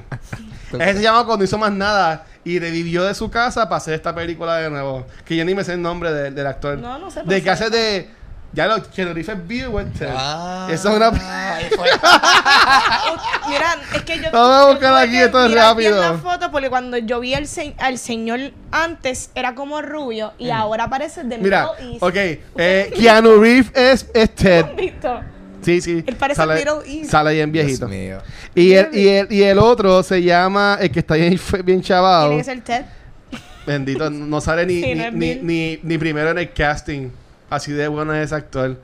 Ese 0.73 0.93
se 0.95 1.01
llama 1.01 1.25
cuando 1.25 1.43
hizo 1.45 1.57
más 1.57 1.71
nada 1.71 2.25
y 2.43 2.59
revivió 2.59 3.03
de 3.03 3.15
su 3.15 3.29
casa 3.31 3.67
para 3.69 3.77
hacer 3.77 3.93
esta 3.95 4.13
película 4.13 4.57
de 4.57 4.69
nuevo. 4.69 5.05
Que 5.25 5.35
yo 5.35 5.43
ni 5.45 5.55
me 5.55 5.63
sé 5.63 5.73
el 5.73 5.81
nombre 5.81 6.11
de- 6.13 6.31
del 6.31 6.45
actor. 6.47 6.77
No, 6.77 6.99
no 6.99 7.09
sé, 7.11 7.23
De 7.23 7.41
que 7.41 7.49
hace 7.49 7.69
de. 7.69 8.09
Ya 8.51 8.65
lo 8.65 8.81
que 8.89 9.05
lo 9.05 9.13
dice 9.13 9.35
Bill 9.35 9.67
Weston. 9.67 10.07
Ah, 10.11 10.67
Eso 10.71 10.89
es 10.89 10.95
una. 10.95 11.11
Mira, 13.47 13.75
es 13.93 14.01
que 14.03 14.17
yo. 14.19 14.31
Vamos 14.31 14.55
a 14.55 14.65
buscar 14.71 14.95
aquí 14.95 15.11
que 15.13 15.23
esto 15.25 15.43
bien 15.45 15.57
rápido. 15.57 16.01
la 16.01 16.13
foto 16.17 16.51
porque 16.51 16.69
cuando 16.69 16.97
yo 16.97 17.19
vi 17.19 17.33
al, 17.35 17.47
se- 17.47 17.75
al 17.77 17.97
señor 17.97 18.39
antes 18.71 19.31
era 19.35 19.55
como 19.55 19.81
rubio 19.81 20.33
y 20.37 20.49
ahora 20.51 20.89
parece 20.89 21.23
de 21.23 21.37
Mm. 21.37 21.41
Mira, 21.43 21.69
ok. 21.99 22.15
Eh, 22.15 22.93
Keanu 22.99 23.39
Reeves 23.39 23.71
es, 23.75 24.07
es 24.13 24.35
Ted. 24.35 24.65
¿Visto? 24.75 25.21
Sí, 25.61 25.81
sí. 25.81 26.03
Él 26.05 26.15
parece 26.15 26.37
sale, 26.37 26.55
Middle 26.55 26.99
East. 26.99 27.11
Sale 27.11 27.33
bien 27.33 27.51
viejito. 27.51 27.87
Dios 27.87 27.99
mío. 27.99 28.17
Y 28.55 28.73
el, 28.73 28.87
y, 28.95 29.07
el, 29.07 29.31
y 29.31 29.43
el 29.43 29.57
otro 29.59 30.01
se 30.03 30.21
llama, 30.23 30.77
el 30.79 30.91
que 30.91 30.99
está 30.99 31.15
bien, 31.15 31.39
bien 31.63 31.81
chavado. 31.81 32.29
Tiene 32.29 32.41
que 32.41 32.45
ser 32.45 32.61
Ted. 32.61 32.85
Bendito, 33.67 34.09
no 34.09 34.41
sale 34.41 34.65
ni, 34.65 34.73
Sí, 34.81 34.87
ni, 34.87 34.95
no 34.95 35.03
es 35.05 35.13
ni, 35.13 35.35
ni- 35.35 35.79
ni 35.83 35.97
primero 35.97 36.31
en 36.31 36.37
el 36.39 36.51
casting. 36.53 37.09
Así 37.49 37.71
de 37.71 37.87
bueno 37.87 38.13
es 38.15 38.25
ese 38.27 38.35
actor. 38.35 38.79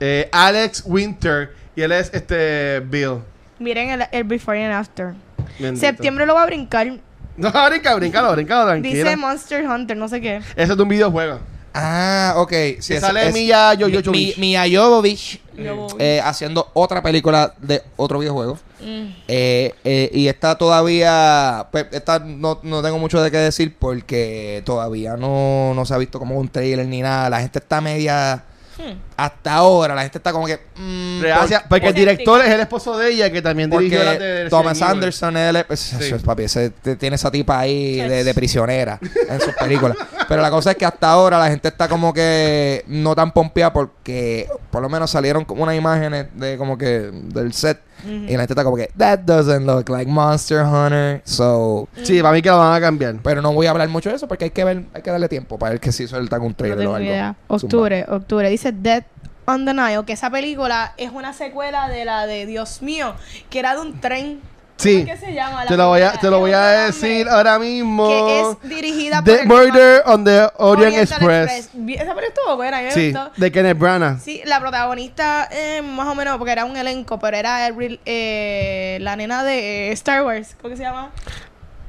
Eh, 0.00 0.28
Alex 0.32 0.82
Winter. 0.86 1.52
Y 1.74 1.82
él 1.82 1.92
es 1.92 2.10
este 2.12 2.80
Bill. 2.80 3.18
Miren 3.58 3.90
el, 3.90 4.02
el 4.12 4.24
before 4.24 4.64
and 4.64 4.74
after. 4.74 5.14
Bendito. 5.58 5.86
Septiembre 5.86 6.26
lo 6.26 6.34
va 6.34 6.42
a 6.44 6.46
brincar. 6.46 6.88
No, 7.38 7.52
brinca, 7.70 7.94
brincalo, 7.94 8.32
brincalo, 8.32 8.66
tranquilo. 8.66 8.96
Dice 9.04 9.16
Monster 9.16 9.64
Hunter, 9.64 9.96
no 9.96 10.08
sé 10.08 10.20
qué. 10.20 10.38
Ese 10.56 10.72
es 10.72 10.76
de 10.76 10.82
un 10.82 10.88
videojuego. 10.88 11.38
Ah, 11.80 12.34
ok. 12.36 12.50
Sí, 12.80 12.88
Que 12.88 12.94
es- 12.96 13.00
sale 13.00 13.28
es- 13.28 13.34
Mia 13.34 13.72
Jo- 13.78 13.86
Mi- 13.88 13.92
Jovovich. 13.94 14.08
Mi- 14.10 14.34
Mia 14.38 14.64
Jovovich, 14.70 15.40
Jovovich. 15.56 15.96
eh, 15.98 16.20
haciendo 16.24 16.68
otra 16.74 17.02
película 17.02 17.54
de 17.60 17.82
otro 17.96 18.18
videojuego. 18.18 18.58
Mm. 18.80 19.06
Eh, 19.28 19.74
eh, 19.84 20.10
y 20.12 20.28
está 20.28 20.56
todavía. 20.56 21.66
Pues, 21.72 21.86
esta 21.92 22.18
no, 22.20 22.60
no 22.62 22.82
tengo 22.82 22.98
mucho 22.98 23.20
de 23.22 23.30
qué 23.30 23.38
decir 23.38 23.74
porque 23.78 24.62
todavía 24.64 25.16
no, 25.16 25.72
no 25.74 25.84
se 25.84 25.94
ha 25.94 25.98
visto 25.98 26.18
como 26.18 26.38
un 26.38 26.48
trailer 26.48 26.86
ni 26.86 27.00
nada. 27.02 27.28
La 27.30 27.40
gente 27.40 27.58
está 27.58 27.80
media. 27.80 28.44
Hmm. 28.78 28.92
Hasta 29.16 29.54
ahora, 29.54 29.94
la 29.96 30.02
gente 30.02 30.18
está 30.18 30.30
como 30.32 30.46
que. 30.46 30.58
mm, 30.76 31.20
Gracias, 31.20 31.62
por- 31.62 31.68
porque 31.70 31.88
el 31.88 31.94
director 31.94 32.40
es 32.44 32.48
el 32.50 32.60
esposo 32.60 32.96
de 32.96 33.10
ella, 33.10 33.30
que 33.30 33.42
también 33.42 33.68
dirigió 33.70 34.04
la 34.04 34.14
de 34.14 34.48
Thomas. 34.48 34.80
Anderson, 34.80 35.36
él 35.36 35.56
es- 35.56 35.64
pues, 35.64 35.92
eso 35.94 36.14
es, 36.16 36.22
papi, 36.22 36.44
ese- 36.44 36.70
te- 36.70 36.94
tiene 36.96 37.16
esa 37.16 37.30
tipa 37.30 37.58
ahí 37.58 37.96
de, 37.96 38.22
de 38.22 38.34
prisionera 38.34 39.00
en 39.28 39.40
sus 39.40 39.52
películas. 39.54 39.96
Pero 40.28 40.40
la 40.42 40.50
cosa 40.50 40.70
es 40.70 40.76
que 40.76 40.84
hasta 40.86 41.10
ahora 41.10 41.38
la 41.40 41.48
gente 41.48 41.66
está 41.68 41.88
como 41.88 42.12
que 42.14 42.84
no 42.86 43.16
tan 43.16 43.32
pompeada 43.32 43.72
porque 43.72 44.46
por 44.70 44.80
lo 44.82 44.88
menos 44.88 45.10
salieron 45.10 45.44
como 45.44 45.64
unas 45.64 45.74
imágenes 45.74 46.26
de 46.34 46.56
como 46.56 46.78
que 46.78 47.10
del 47.12 47.52
set 47.54 47.80
y 48.06 48.32
la 48.32 48.38
gente 48.40 48.52
está 48.52 48.64
como 48.64 48.76
que 48.76 48.90
that 48.96 49.20
doesn't 49.20 49.66
look 49.66 49.88
like 49.88 50.10
Monster 50.10 50.64
Hunter. 50.64 51.20
So, 51.24 51.88
Sí, 52.02 52.20
para 52.22 52.34
mí 52.34 52.42
que 52.42 52.48
la 52.48 52.56
van 52.56 52.74
a 52.74 52.80
cambiar. 52.80 53.16
pero 53.22 53.42
no 53.42 53.52
voy 53.52 53.66
a 53.66 53.70
hablar 53.70 53.88
mucho 53.88 54.10
de 54.10 54.16
eso 54.16 54.28
porque 54.28 54.44
hay 54.44 54.50
que 54.50 54.64
ver, 54.64 54.84
hay 54.94 55.02
que 55.02 55.10
darle 55.10 55.28
tiempo 55.28 55.58
para 55.58 55.70
ver 55.72 55.80
que 55.80 55.92
si 55.92 56.06
sueltan 56.06 56.42
un 56.42 56.48
No 56.48 56.54
trailer 56.54 56.78
o 56.78 56.80
tengo 56.80 56.94
algo. 56.94 57.06
idea. 57.08 57.34
Zumba. 57.48 57.54
Octubre, 57.56 58.04
octubre. 58.08 58.50
Dice 58.50 58.72
Death 58.72 59.04
on 59.46 59.64
the 59.64 59.72
Nile, 59.74 60.04
que 60.06 60.12
esa 60.12 60.30
película 60.30 60.92
es 60.96 61.10
una 61.10 61.32
secuela 61.32 61.88
de 61.88 62.04
la 62.04 62.26
de 62.26 62.44
Dios 62.46 62.82
mío, 62.82 63.14
que 63.50 63.58
era 63.58 63.74
de 63.74 63.80
un 63.80 64.00
tren. 64.00 64.40
Sí. 64.78 65.00
¿Cómo 65.00 65.12
es 65.12 65.20
que 65.20 65.26
se 65.26 65.34
llama? 65.34 65.64
la 65.64 65.70
Te 65.70 65.76
lo 65.76 65.88
voy 65.88 66.00
a, 66.02 66.12
te 66.12 66.30
lo 66.30 66.38
voy 66.38 66.52
a 66.52 66.66
decir 66.86 67.28
ahora 67.28 67.58
mismo. 67.58 68.08
Que 68.08 68.40
es 68.40 68.70
dirigida 68.70 69.22
por 69.24 69.36
The 69.36 69.44
Murder 69.44 70.02
on 70.06 70.24
the 70.24 70.48
Orient 70.56 70.94
Oriental 70.94 71.02
Express. 71.02 71.70
Vi- 71.74 71.94
Esa 71.94 72.14
película 72.14 72.26
estuvo 72.28 72.56
buena, 72.56 72.78
a 72.78 72.80
mí 72.82 72.86
me 72.86 72.92
Sí, 72.92 73.12
gustó. 73.12 73.30
de 73.36 73.50
Kenneth 73.52 73.76
Branagh. 73.78 74.20
Sí, 74.20 74.40
la 74.44 74.60
protagonista, 74.60 75.48
eh, 75.50 75.82
más 75.82 76.06
o 76.06 76.14
menos, 76.14 76.36
porque 76.38 76.52
era 76.52 76.64
un 76.64 76.76
elenco, 76.76 77.18
pero 77.18 77.36
era 77.36 77.66
el 77.66 78.00
eh, 78.06 78.98
la 79.00 79.16
nena 79.16 79.42
de 79.42 79.88
eh, 79.88 79.92
Star 79.92 80.22
Wars. 80.24 80.54
¿Cómo 80.60 80.70
que 80.70 80.76
se 80.76 80.84
llama? 80.84 81.10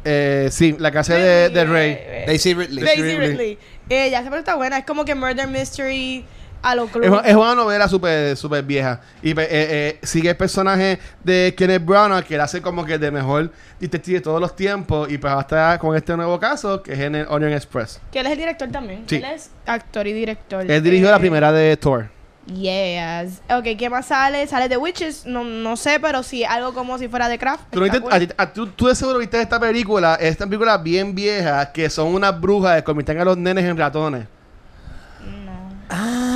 Eh, 0.06 0.50
sí, 0.52 0.76
la 0.80 0.92
casa 0.92 1.14
de, 1.14 1.50
de 1.50 1.66
Rey. 1.66 1.92
Eh, 2.00 2.24
Daisy 2.26 2.54
Ridley. 2.56 2.84
Daisy 2.84 3.02
Ridley. 3.04 3.28
Ridley. 3.28 3.58
Ella, 3.90 4.06
esa 4.20 4.30
película 4.32 4.40
está 4.40 4.56
buena. 4.56 4.78
Es 4.80 4.86
como 4.86 5.06
que 5.06 5.14
Murder 5.14 5.48
Mystery 5.48 6.26
a 6.62 6.76
lo 6.76 6.88
club. 6.88 7.04
Es, 7.04 7.10
una- 7.10 7.22
es 7.22 7.36
una 7.36 7.56
novela 7.56 7.88
súper 7.88 8.36
super 8.38 8.64
vieja. 8.64 9.02
Y 9.22 9.34
pues, 9.34 9.48
eh, 9.48 9.98
eh, 10.00 10.00
sigue 10.04 10.30
el 10.32 10.38
personaje 10.38 11.00
de 11.24 11.54
Kenneth 11.58 11.86
Branagh, 11.86 12.24
que 12.26 12.36
él 12.36 12.42
hace 12.42 12.62
como 12.62 12.86
que 12.86 12.98
de 12.98 13.12
mejor 13.12 13.52
detective 13.80 14.18
de 14.20 14.22
todos 14.24 14.40
los 14.42 14.56
tiempos. 14.56 15.12
Y 15.12 15.18
pues 15.18 15.34
va 15.34 15.38
a 15.38 15.42
estar 15.42 15.80
con 15.80 15.96
este 15.96 16.16
nuevo 16.18 16.40
caso, 16.40 16.82
que 16.84 16.94
es 16.94 17.00
en 17.00 17.16
el 17.16 17.26
Orient 17.30 17.54
Express. 17.56 18.02
Que 18.12 18.20
él 18.20 18.26
es 18.28 18.32
el 18.34 18.38
director 18.40 18.70
también. 18.70 19.04
Sí. 19.08 19.16
Él 19.18 19.26
es 19.26 19.50
actor 19.66 20.06
y 20.08 20.14
director. 20.14 20.70
Él 20.70 20.84
dirigió 20.84 21.08
Eh, 21.08 21.12
la 21.12 21.20
primera 21.20 21.52
de 21.52 21.78
Thor. 21.78 22.08
Yes. 22.48 23.42
Ok, 23.50 23.78
¿qué 23.78 23.90
más 23.92 24.08
sale? 24.08 24.48
Sale 24.48 24.68
The 24.70 24.78
Witches. 24.78 25.26
No, 25.28 25.44
no 25.44 25.78
sé, 25.78 26.00
pero 26.00 26.24
sí, 26.24 26.44
algo 26.44 26.74
como 26.74 26.98
si 26.98 27.08
fuera 27.08 27.30
de 27.30 27.38
Craft. 27.38 27.64
¿Tú, 27.72 27.80
no 27.80 27.86
Está 27.86 28.00
viste- 28.00 28.10
cool. 28.10 28.14
a 28.14 28.20
ti- 28.28 28.34
a- 28.38 28.54
tú, 28.54 28.68
tú 28.68 28.88
de 28.88 28.96
seguro 28.96 29.20
viste 29.20 29.40
esta 29.40 29.60
película, 29.60 30.16
esta 30.20 30.46
película 30.46 30.78
bien 30.78 31.14
vieja, 31.14 31.72
que 31.72 31.90
son 31.90 32.08
unas 32.14 32.40
brujas 32.40 32.78
que 32.78 32.84
convierten 32.84 33.20
a 33.20 33.26
los 33.26 33.38
nenes 33.38 33.66
en 33.66 33.78
ratones. 33.78 34.26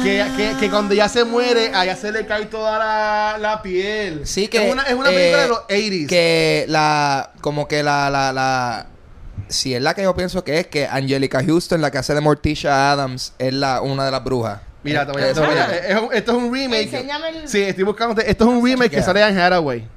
Que, 0.04 0.26
que, 0.36 0.56
que 0.60 0.70
cuando 0.70 0.93
ya 0.95 1.08
se 1.08 1.24
muere, 1.24 1.72
allá 1.74 1.95
se 1.95 2.12
le 2.12 2.26
cae 2.26 2.45
toda 2.47 2.78
la, 2.80 3.38
la 3.39 3.62
piel. 3.62 4.22
Sí, 4.26 4.47
que. 4.47 4.66
Es 4.68 4.74
una, 4.74 4.84
es 4.84 4.93
una 4.95 5.10
eh, 5.12 5.14
película 5.14 5.41
de 5.43 5.47
los 5.47 5.60
80s. 5.68 6.08
Que 6.08 6.66
la. 6.68 7.32
Como 7.41 7.68
que 7.68 7.84
la. 7.84 8.10
la, 8.10 8.34
la 8.34 8.88
si 9.49 9.76
es 9.76 9.82
la 9.82 9.93
que 9.93 10.04
yo 10.04 10.16
pienso 10.16 10.43
que 10.43 10.60
es, 10.60 10.68
que 10.68 10.88
Angelica 10.88 11.43
Houston, 11.43 11.82
la 11.82 11.91
que 11.91 11.99
hace 11.99 12.14
de 12.16 12.22
Morticia 12.22 12.91
Adams, 12.91 13.34
es 13.38 13.54
la, 13.54 13.82
una 13.82 14.06
de 14.06 14.12
las 14.12 14.24
brujas. 14.24 14.60
Mira, 14.84 15.06
te 15.06 15.12
voy 15.14 15.22
a, 15.22 15.34
te 15.34 15.39
voy 15.39 15.56
a- 15.58 16.16
esto 16.18 16.32
es 16.32 16.38
un 16.38 16.51
remake. 16.54 16.84
Enséñame 16.84 17.30
el- 17.30 17.47
Sí, 17.47 17.62
estoy 17.62 17.84
buscando. 17.84 18.20
Esto 18.22 18.43
es 18.45 18.49
un 18.49 18.66
remake 18.66 18.89
que 18.91 19.01
sale 19.04 19.22
en 19.22 19.38
Hathaway. 19.38 19.88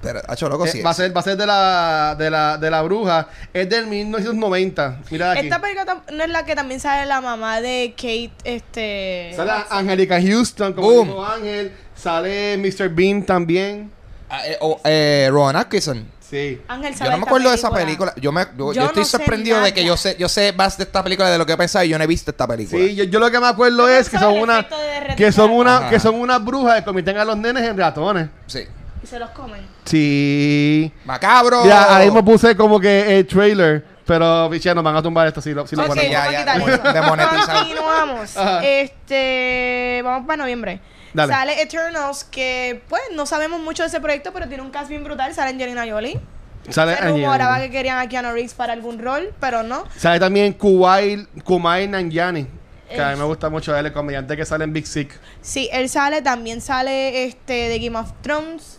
Pero, 0.00 0.20
hacho, 0.28 0.48
loco, 0.48 0.64
Eh, 0.66 0.68
sí. 0.70 0.82
va, 0.82 0.90
a 0.90 0.94
ser, 0.94 1.14
va 1.16 1.20
a 1.20 1.24
ser 1.24 1.36
de 1.36 1.46
la, 1.46 2.14
de 2.18 2.30
la, 2.30 2.56
de 2.58 2.70
la 2.70 2.82
bruja. 2.82 3.28
Es 3.52 3.68
del 3.68 3.86
1990. 3.86 5.00
Mira 5.10 5.32
aquí. 5.32 5.46
Esta 5.46 5.60
película 5.60 6.02
no 6.12 6.22
es 6.24 6.30
la 6.30 6.44
que 6.44 6.54
también 6.54 6.80
sale 6.80 7.06
la 7.06 7.20
mamá 7.20 7.60
de 7.60 7.94
Kate, 7.96 8.30
este... 8.44 9.32
Sale 9.34 9.50
Angelica 9.70 10.20
Houston 10.20 10.72
como 10.72 10.88
Boom. 10.88 11.08
dijo 11.08 11.24
Ángel. 11.24 11.72
Sale 11.96 12.56
Mr. 12.58 12.88
Bean 12.90 13.24
también. 13.24 13.90
Ah, 14.30 14.46
eh, 14.46 14.56
o, 14.60 14.80
eh, 14.84 15.28
Rowan 15.30 15.56
Atkinson. 15.56 16.06
Sí. 16.20 16.60
Ángel 16.68 16.94
Yo 16.94 17.10
no 17.10 17.16
me 17.16 17.22
acuerdo 17.24 17.48
de 17.48 17.54
esa 17.56 17.70
película. 17.70 18.12
Yo, 18.20 18.30
me, 18.32 18.42
yo, 18.58 18.72
Yo 18.72 18.72
yo 18.74 18.84
estoy 18.84 19.00
no 19.02 19.06
sorprendido 19.08 19.60
de 19.62 19.72
que 19.72 19.82
yo 19.82 19.96
sé, 19.96 20.14
yo 20.18 20.28
sé 20.28 20.52
más 20.52 20.76
de 20.76 20.84
esta 20.84 21.02
película 21.02 21.30
de 21.30 21.38
lo 21.38 21.46
que 21.46 21.54
he 21.54 21.56
pensado 21.56 21.86
y 21.86 21.88
yo 21.88 21.96
no 21.96 22.04
he 22.04 22.06
visto 22.06 22.30
esta 22.30 22.46
película. 22.46 22.84
Sí, 22.84 22.94
yo, 22.94 23.04
yo 23.04 23.18
lo 23.18 23.30
que 23.30 23.40
me 23.40 23.46
acuerdo 23.46 23.78
Yo 23.78 23.88
es 23.88 24.10
que 24.10 24.18
pensaba 24.18 24.32
son 24.34 24.42
una 24.42 24.68
que 25.16 25.32
son 25.32 25.50
una 25.50 25.76
Ajá. 25.78 25.88
que 25.90 25.98
son 25.98 26.14
unas 26.16 26.44
brujas 26.44 26.80
que 26.80 26.84
convierten 26.84 27.16
a 27.16 27.24
los 27.24 27.38
nenes 27.38 27.62
en 27.64 27.78
ratones. 27.78 28.28
Sí. 28.46 28.60
Se 29.08 29.18
los 29.18 29.30
comen. 29.30 29.66
Sí. 29.84 30.92
Macabro. 31.04 31.64
Ya, 31.64 31.96
ahí 31.96 32.06
mismo 32.06 32.24
puse 32.24 32.54
como 32.54 32.78
que 32.78 33.18
el 33.18 33.26
trailer, 33.26 33.84
pero 34.04 34.48
biche, 34.50 34.74
nos 34.74 34.84
van 34.84 34.96
a 34.96 35.02
tumbar 35.02 35.26
esto 35.28 35.40
si 35.40 35.54
lo, 35.54 35.66
si 35.66 35.76
lo 35.76 35.86
ponemos. 35.86 36.10
ya, 36.10 36.44
vamos 36.44 37.16
ya. 37.16 37.54
Continuamos. 37.54 38.36
Ajá. 38.36 38.64
Este... 38.64 40.02
Vamos 40.04 40.26
para 40.26 40.36
noviembre. 40.36 40.80
Dale. 41.14 41.32
Sale 41.32 41.62
Eternals, 41.62 42.24
que 42.24 42.82
pues 42.88 43.00
no 43.14 43.24
sabemos 43.24 43.60
mucho 43.60 43.82
de 43.82 43.88
ese 43.88 44.00
proyecto, 44.00 44.30
pero 44.32 44.46
tiene 44.46 44.62
un 44.62 44.70
cast 44.70 44.90
bien 44.90 45.04
brutal. 45.04 45.34
Sale 45.34 45.50
Angelina 45.50 45.86
Jolie. 45.88 46.20
Sale, 46.68 46.96
Se 46.96 47.08
rumoraba 47.08 47.60
que 47.60 47.70
querían 47.70 47.98
a 47.98 48.08
Keanu 48.08 48.32
Reeves 48.32 48.52
para 48.52 48.74
algún 48.74 48.98
rol, 48.98 49.32
pero 49.40 49.62
no. 49.62 49.84
Sale 49.96 50.20
también 50.20 50.52
Kuwait, 50.52 51.26
Kumail 51.44 51.90
Nanjiani, 51.90 52.46
que 52.90 53.00
a 53.00 53.12
mí 53.12 53.16
me 53.16 53.24
gusta 53.24 53.48
mucho 53.48 53.74
él, 53.74 53.86
el 53.86 53.92
comediante 53.92 54.36
que 54.36 54.44
sale 54.44 54.64
en 54.64 54.74
Big 54.74 54.86
Sick. 54.86 55.18
Sí, 55.40 55.70
él 55.72 55.88
sale, 55.88 56.20
también 56.20 56.60
sale 56.60 57.24
este 57.24 57.54
de 57.54 57.78
Game 57.78 57.98
of 57.98 58.12
Thrones. 58.20 58.77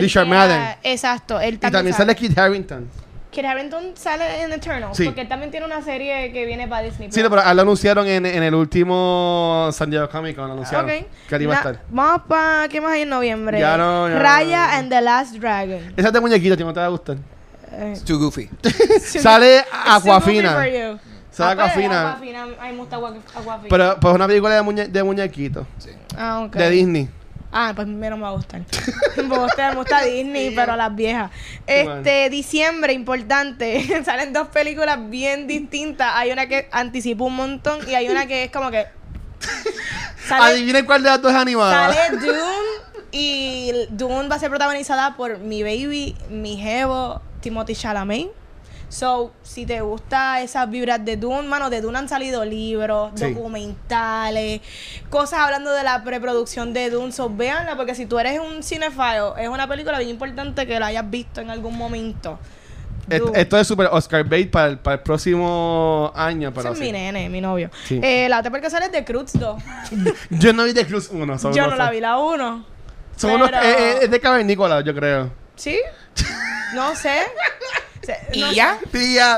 Richard 0.00 0.26
Madden. 0.26 0.76
Exacto, 0.82 1.40
él 1.40 1.54
Y 1.54 1.58
también, 1.58 1.72
también 1.72 1.94
sale 1.96 2.14
Kit 2.14 2.36
Harington. 2.38 2.88
Kit 3.30 3.46
Harington 3.46 3.92
sale 3.94 4.42
en 4.42 4.52
Eternals, 4.52 4.94
Sí. 4.94 5.04
porque 5.06 5.22
él 5.22 5.28
también 5.28 5.50
tiene 5.50 5.64
una 5.64 5.80
serie 5.80 6.30
que 6.32 6.44
viene 6.44 6.68
para 6.68 6.82
Disney. 6.82 7.10
Sí, 7.10 7.22
pero 7.22 7.36
lo 7.36 7.62
anunciaron 7.62 8.06
en, 8.06 8.26
en 8.26 8.42
el 8.42 8.54
último 8.54 9.70
San 9.72 9.88
Diego 9.88 10.06
Comic 10.10 10.36
Con, 10.36 10.48
lo 10.48 10.52
anunciaron. 10.52 10.84
Ok. 10.90 11.06
Que 11.30 11.36
él 11.36 11.42
iba 11.42 11.54
a 11.54 11.56
estar. 11.56 11.80
Vamos 11.88 12.22
para, 12.28 12.68
¿qué 12.68 12.80
más 12.82 12.92
hay 12.92 13.02
en 13.02 13.08
noviembre? 13.08 13.58
Ya 13.58 13.78
no, 13.78 14.06
ya 14.08 14.18
Raya 14.18 14.66
no. 14.66 14.72
and 14.78 14.90
the 14.90 15.00
Last 15.00 15.34
Dragon. 15.36 15.94
Esa 15.96 16.08
es 16.08 16.12
de 16.12 16.20
muñequito, 16.20 16.56
tío, 16.58 16.66
no 16.66 16.74
te 16.74 16.80
va 16.80 16.86
a 16.86 16.90
gustar. 16.90 17.16
Eh, 17.72 17.92
It's 17.96 18.04
too 18.04 18.18
goofy. 18.18 18.50
Sale 19.00 19.64
Aquafina. 19.86 20.52
Sale 21.30 21.52
Aquafina. 21.52 22.10
Aquafina, 22.10 22.42
a 22.42 22.46
mí 22.66 22.72
me 22.72 22.76
gusta 22.76 22.96
Aqua- 22.96 23.14
Aquafina. 23.34 23.68
Pero 23.70 23.96
pues 23.98 24.14
una 24.14 24.26
película 24.26 24.54
de, 24.56 24.62
muñe 24.62 24.88
de 24.88 25.02
muñequitos. 25.02 25.66
ah, 26.18 26.40
ok. 26.46 26.54
De 26.54 26.68
Disney. 26.70 27.08
Ah, 27.52 27.72
pues 27.76 27.86
menos 27.86 28.18
me 28.18 28.22
va 28.24 28.30
a 28.30 28.32
gustar. 28.32 28.62
me 29.16 29.38
gusta, 29.38 29.70
me 29.70 29.76
gusta 29.76 30.02
Disney, 30.02 30.54
pero 30.54 30.74
las 30.74 30.94
viejas. 30.94 31.30
Este, 31.66 32.30
diciembre, 32.30 32.94
importante. 32.94 34.02
Salen 34.04 34.32
dos 34.32 34.48
películas 34.48 34.98
bien 35.10 35.46
distintas. 35.46 36.12
Hay 36.14 36.32
una 36.32 36.46
que 36.46 36.68
anticipa 36.72 37.24
un 37.24 37.36
montón 37.36 37.80
y 37.88 37.94
hay 37.94 38.08
una 38.08 38.26
que 38.26 38.44
es 38.44 38.50
como 38.50 38.70
que. 38.70 38.86
Sale, 40.26 40.54
Adivinen 40.54 40.86
cuál 40.86 41.02
de 41.02 41.10
las 41.10 41.20
dos 41.20 41.32
es 41.32 41.38
animada. 41.38 41.92
sale 41.92 42.16
Dune 42.16 42.92
y 43.10 43.72
Dune 43.90 44.28
va 44.28 44.36
a 44.36 44.38
ser 44.38 44.50
protagonizada 44.50 45.16
por 45.16 45.38
mi 45.38 45.62
baby, 45.62 46.16
mi 46.30 46.56
jevo, 46.56 47.20
Timothy 47.40 47.74
Chalamet. 47.74 48.28
So, 48.92 49.32
si 49.42 49.64
te 49.64 49.80
gusta 49.80 50.42
esas 50.42 50.68
vibras 50.68 51.02
de 51.02 51.16
Dune, 51.16 51.48
mano, 51.48 51.70
de 51.70 51.80
Dune 51.80 51.96
han 51.98 52.10
salido 52.10 52.44
libros, 52.44 53.10
Sí. 53.14 53.32
documentales, 53.32 54.60
cosas 55.08 55.38
hablando 55.40 55.72
de 55.72 55.82
la 55.82 56.04
preproducción 56.04 56.74
de 56.74 56.90
Dune. 56.90 57.10
So, 57.10 57.30
véanla, 57.30 57.74
porque 57.76 57.94
si 57.94 58.04
tú 58.04 58.18
eres 58.18 58.38
un 58.38 58.62
cinephile, 58.62 59.32
es 59.38 59.48
una 59.48 59.66
película 59.66 59.96
bien 59.96 60.10
importante 60.10 60.66
que 60.66 60.78
la 60.78 60.88
hayas 60.88 61.08
visto 61.08 61.40
en 61.40 61.48
algún 61.48 61.78
momento. 61.78 62.38
Est-. 63.08 63.34
Esto 63.34 63.58
es 63.58 63.66
super 63.66 63.88
Oscar 63.92 64.24
bait 64.24 64.50
para 64.50 64.66
el, 64.68 64.78
para 64.78 64.96
el 64.96 65.00
próximo 65.00 66.12
año. 66.14 66.52
Pero 66.54 66.72
es 66.74 66.78
mi 66.78 66.92
nene, 66.92 67.30
mi 67.30 67.40
novio. 67.40 67.70
Sí. 67.86 67.98
Eh, 68.02 68.28
la 68.28 68.40
otra 68.40 68.50
película 68.50 68.68
sale 68.68 68.86
es 68.86 68.92
de 68.92 69.04
Cruz 69.06 69.32
2. 69.32 69.62
Yo 70.30 70.52
no 70.52 70.64
vi 70.64 70.74
The 70.74 70.86
Cruz 70.86 71.08
1. 71.10 71.38
Son 71.38 71.54
Yo 71.54 71.66
no 71.66 71.76
la 71.76 71.90
vi, 71.90 72.00
la 72.00 72.18
1. 72.18 72.66
Son 73.16 73.30
unos, 73.30 73.50
pero- 73.50 73.62
eh, 73.62 73.74
eh, 73.78 73.98
es 74.02 74.10
de 74.10 74.20
cavernícola, 74.20 74.82
yo 74.82 74.94
creo. 74.94 75.30
¿Sí? 75.56 75.78
No 76.74 76.94
sé. 76.94 77.20
Se- 78.02 78.18
¿Y 78.32 78.40
no 78.40 78.52
ya? 78.52 78.78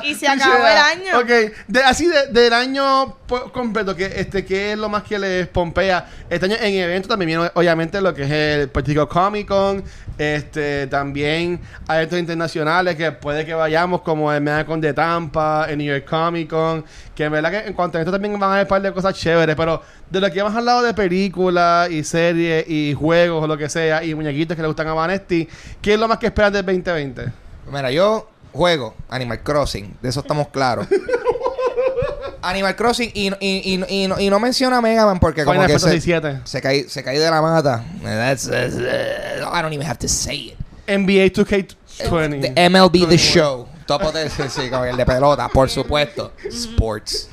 Y 0.02 0.14
se 0.14 0.26
acabó 0.26 0.66
el 0.66 0.76
año. 0.78 1.18
Ok, 1.18 1.52
de, 1.68 1.80
así 1.84 2.06
de- 2.06 2.28
del 2.28 2.52
año 2.52 3.16
completo, 3.52 3.94
que 3.94 4.06
este 4.06 4.44
que 4.44 4.72
es 4.72 4.78
lo 4.78 4.88
más 4.88 5.02
que 5.02 5.18
les 5.18 5.46
pompea. 5.48 6.08
Este 6.30 6.46
año 6.46 6.56
en 6.60 6.74
eventos 6.74 7.08
también 7.08 7.26
viene 7.28 7.50
obviamente 7.54 8.00
lo 8.00 8.14
que 8.14 8.22
es 8.22 8.30
el 8.30 8.68
Puerto 8.70 8.88
Rico 8.90 9.08
Comic 9.08 9.46
Con. 9.48 9.84
Este, 10.16 10.86
también 10.86 11.60
hay 11.88 11.96
eventos 11.98 12.18
internacionales 12.18 12.96
que 12.96 13.12
puede 13.12 13.44
que 13.44 13.52
vayamos, 13.52 14.00
como 14.02 14.32
el 14.32 14.40
Medacon 14.40 14.80
de 14.80 14.94
Tampa, 14.94 15.66
el 15.68 15.76
New 15.78 15.86
York 15.92 16.08
Comic 16.08 16.48
Con. 16.48 16.84
Que 17.14 17.24
en 17.24 17.32
verdad 17.32 17.50
que 17.50 17.58
en 17.68 17.74
cuanto 17.74 17.98
a 17.98 18.00
esto 18.00 18.12
también 18.12 18.38
van 18.38 18.48
a 18.50 18.52
haber 18.54 18.64
un 18.64 18.68
par 18.68 18.80
de 18.80 18.92
cosas 18.92 19.14
chéveres. 19.14 19.54
Pero 19.56 19.82
de 20.08 20.20
lo 20.20 20.30
que 20.32 20.38
hemos 20.40 20.54
hablado 20.54 20.82
de 20.82 20.94
películas 20.94 21.90
y 21.90 22.02
series 22.02 22.64
y 22.68 22.94
juegos 22.94 23.44
o 23.44 23.46
lo 23.46 23.58
que 23.58 23.68
sea, 23.68 24.02
y 24.04 24.14
muñequitos 24.14 24.56
que 24.56 24.62
le 24.62 24.68
gustan 24.68 24.88
a 24.88 24.94
Vanesti, 24.94 25.46
¿qué 25.82 25.94
es 25.94 26.00
lo 26.00 26.08
más 26.08 26.16
que 26.18 26.26
esperan 26.26 26.52
del 26.52 26.64
2020? 26.64 27.26
Mira, 27.70 27.90
yo 27.90 28.28
juego 28.54 28.94
Animal 29.08 29.42
Crossing, 29.42 29.96
de 30.00 30.08
eso 30.08 30.20
estamos 30.20 30.48
claros. 30.48 30.86
Animal 32.42 32.76
Crossing 32.76 33.10
y, 33.14 33.28
y, 33.28 33.34
y, 33.40 33.84
y, 33.88 34.08
no, 34.08 34.20
y 34.20 34.28
no 34.28 34.38
menciona 34.38 34.80
Mega 34.80 35.06
Man 35.06 35.18
porque 35.18 35.44
como 35.44 35.54
Final 35.54 35.70
que 35.70 35.78
se, 35.78 36.00
7. 36.00 36.40
se, 36.44 36.60
cae, 36.60 36.88
se 36.88 37.02
cae 37.02 37.18
de 37.18 37.30
la 37.30 37.40
mata. 37.40 37.84
That's, 38.02 38.48
that's, 38.48 38.74
uh, 38.74 39.50
I 39.50 39.62
don't 39.62 39.72
even 39.72 39.86
have 39.86 39.98
to 40.00 40.08
say 40.08 40.52
it. 40.52 40.58
NBA 40.86 41.32
2K20. 41.32 42.54
The 42.54 42.68
MLB 42.68 42.92
The 42.92 43.06
21. 43.06 43.16
Show. 43.16 43.68
Topo 43.86 44.12
de, 44.12 44.30
sí, 44.30 44.42
sí, 44.48 44.62
el 44.62 44.96
de 44.96 45.06
pelota, 45.06 45.48
por 45.48 45.68
supuesto. 45.70 46.32
Sports. 46.48 47.28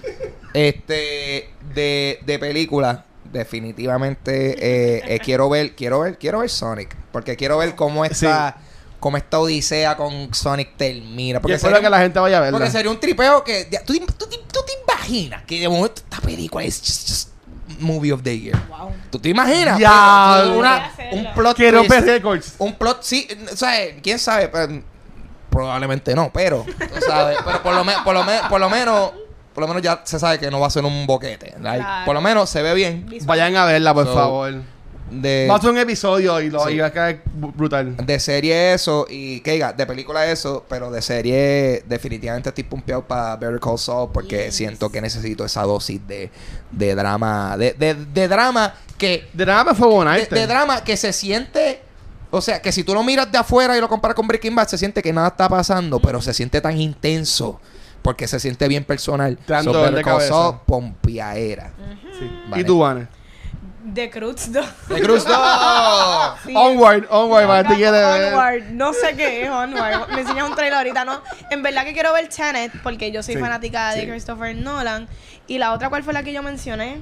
Este, 0.54 1.50
de, 1.74 2.20
de 2.26 2.40
película, 2.40 3.06
definitivamente 3.32 4.58
eh, 4.60 5.04
eh, 5.08 5.20
quiero 5.20 5.50
ver, 5.50 5.76
quiero 5.76 6.02
ver, 6.02 6.18
quiero 6.18 6.40
ver 6.40 6.50
Sonic. 6.50 6.96
Porque 7.12 7.36
quiero 7.36 7.58
ver 7.58 7.76
cómo 7.76 8.06
esta, 8.06 8.58
cómo 9.02 9.18
esta 9.18 9.40
odisea 9.40 9.98
con 9.98 10.34
Sonic 10.34 10.78
termina. 10.78 11.40
Y 11.40 11.42
Porque 11.42 11.56
espero 11.56 11.76
sería, 11.76 11.86
que 11.88 11.90
la 11.92 12.00
gente 12.00 12.20
vaya 12.20 12.38
a 12.38 12.42
verla. 12.42 12.58
porque 12.58 12.72
sería 12.72 12.90
un 12.90 13.00
tripeo 13.02 13.44
que. 13.44 13.68
ya, 13.70 13.84
¿tú, 13.84 13.92
te- 13.94 14.00
tú 14.00 14.26
tú 14.30 14.60
te 14.66 14.72
imaginas 14.88 15.44
que 15.44 15.60
de 15.60 15.68
momento 15.68 15.96
esta 15.98 16.22
película 16.22 16.64
es 16.64 16.80
just, 16.80 17.10
just 17.10 17.30
movie 17.80 18.14
of 18.14 18.22
the 18.24 18.40
year? 18.40 18.58
Wow. 18.70 18.92
¿Tú 19.10 19.20
te 19.20 19.28
imaginas? 19.30 19.78
Ya. 19.78 20.44
Una- 20.56 20.94
un 21.12 21.34
plot 21.34 21.58
Quiero 21.58 21.80
twist. 21.80 21.90
ver 21.92 22.04
récords. 22.06 22.54
Un 22.60 22.74
plot, 22.76 23.02
sí, 23.04 23.28
o 23.52 23.56
sea, 23.58 23.74
quién 24.02 24.18
sabe, 24.20 24.48
Pero, 24.48 24.82
probablemente 25.50 26.16
no, 26.16 26.32
pero, 26.34 26.64
tú 26.66 27.02
sabes, 27.06 27.38
pero 27.44 27.62
por 27.62 27.74
lo, 27.76 27.84
me- 27.84 27.96
por, 28.06 28.14
lo 28.14 28.24
me- 28.24 28.40
por 28.50 28.60
lo 28.62 28.70
menos, 28.70 29.12
por 29.54 29.62
lo 29.64 29.68
menos 29.68 29.82
ya 29.84 30.02
se 30.06 30.18
sabe 30.20 30.40
que 30.40 30.50
no 30.50 30.60
va 30.62 30.68
a 30.68 30.70
ser 30.70 30.86
un 30.86 31.06
boquete, 31.06 31.56
like, 31.60 31.84
Claro. 31.84 32.06
por 32.06 32.14
lo 32.16 32.22
menos 32.22 32.50
se 32.50 32.62
ve 32.62 32.74
bien. 32.74 33.06
Visual. 33.08 33.28
Vayan 33.28 33.56
a 33.58 33.66
verla, 33.66 33.94
por 33.94 34.06
So, 34.06 34.14
favor. 34.14 34.54
De, 35.12 35.46
Va 35.50 35.56
a 35.58 35.62
ser 35.62 35.72
un 35.72 35.78
episodio 35.78 36.40
y, 36.40 36.50
lo, 36.50 36.66
Sí. 36.66 36.78
va 36.78 36.88
a 36.88 36.92
caer 36.92 37.22
brutal. 37.26 37.98
de 37.98 38.20
serie 38.20 38.74
eso 38.74 39.06
y 39.10 39.42
que 39.42 39.52
diga, 39.52 39.74
de 39.74 39.86
película 39.86 40.26
eso, 40.26 40.66
pero 40.70 40.90
de 40.90 41.02
serie 41.02 41.84
definitivamente 41.86 42.48
estoy 42.50 42.64
pumpeado 42.64 43.04
para 43.06 43.36
Better 43.36 43.60
Call 43.60 43.78
Saul 43.78 44.10
porque 44.14 44.46
Yes. 44.46 44.56
siento 44.56 44.90
que 44.90 45.02
necesito 45.02 45.44
esa 45.44 45.64
dosis 45.64 46.00
de, 46.08 46.32
de 46.72 46.96
drama, 46.96 47.58
de, 47.58 47.74
de, 47.74 47.94
de 47.96 48.28
drama 48.30 48.74
que 48.98 49.28
De 49.34 49.46
me 49.46 49.76
fue 49.76 49.88
buena 49.88 50.14
de, 50.16 50.22
este. 50.22 50.36
de 50.36 50.48
drama 50.48 50.84
que 50.84 50.96
se 50.96 51.12
siente. 51.12 51.82
O 52.30 52.40
sea, 52.40 52.62
que 52.62 52.72
si 52.72 52.84
tú 52.86 52.94
lo 52.94 53.04
miras 53.04 53.30
de 53.30 53.38
afuera 53.38 53.76
y 53.78 53.82
lo 53.82 53.90
comparas 53.90 54.16
con 54.16 54.26
Breaking 54.26 54.56
Bad, 54.56 54.68
se 54.70 54.78
siente 54.78 55.02
que 55.02 55.12
nada 55.12 55.28
está 55.28 55.50
pasando, 55.50 56.00
pero 56.00 56.22
se 56.22 56.34
siente 56.34 56.62
tan 56.62 56.80
intenso. 56.80 57.60
Porque 58.02 58.28
se 58.28 58.40
siente 58.40 58.68
bien 58.68 58.84
personal. 58.84 59.38
Dando 59.46 59.74
So, 59.74 59.80
de. 59.84 61.72
Sí. 62.18 62.32
Vale. 62.48 62.62
¿Y 62.62 62.66
tú, 62.66 62.80
Vane? 62.80 63.08
The 63.94 64.10
Cruz 64.10 64.52
2. 64.52 64.66
¡De 64.90 65.02
Cruz 65.02 65.26
no! 65.28 66.36
Sí. 66.46 66.54
Onward, 66.56 67.06
onward, 67.10 67.48
para 67.48 67.68
ti 67.68 67.76
quieres 67.76 67.92
ver. 67.92 68.34
Onward. 68.34 68.64
No 68.72 68.94
sé 68.94 69.16
qué 69.16 69.44
es 69.44 69.50
Onward. 69.50 70.10
Me 70.10 70.22
enseñas 70.22 70.50
un 70.50 70.56
trailer 70.56 70.78
ahorita, 70.78 71.06
¿no? 71.06 71.22
En 71.50 71.62
verdad 71.64 71.84
que 71.84 71.94
quiero 71.94 72.14
ver 72.14 72.28
Tenet 72.30 72.72
porque 72.84 73.12
yo 73.12 73.22
soy 73.24 73.36
Sí, 73.36 73.40
fanática 73.42 73.92
de 73.94 74.02
sí. 74.02 74.08
Christopher 74.08 74.56
Nolan. 74.56 75.08
Y 75.48 75.58
la 75.58 75.74
otra, 75.74 75.90
¿cuál 75.90 76.04
fue 76.04 76.14
la 76.14 76.24
que 76.24 76.32
yo 76.34 76.42
mencioné? 76.44 77.00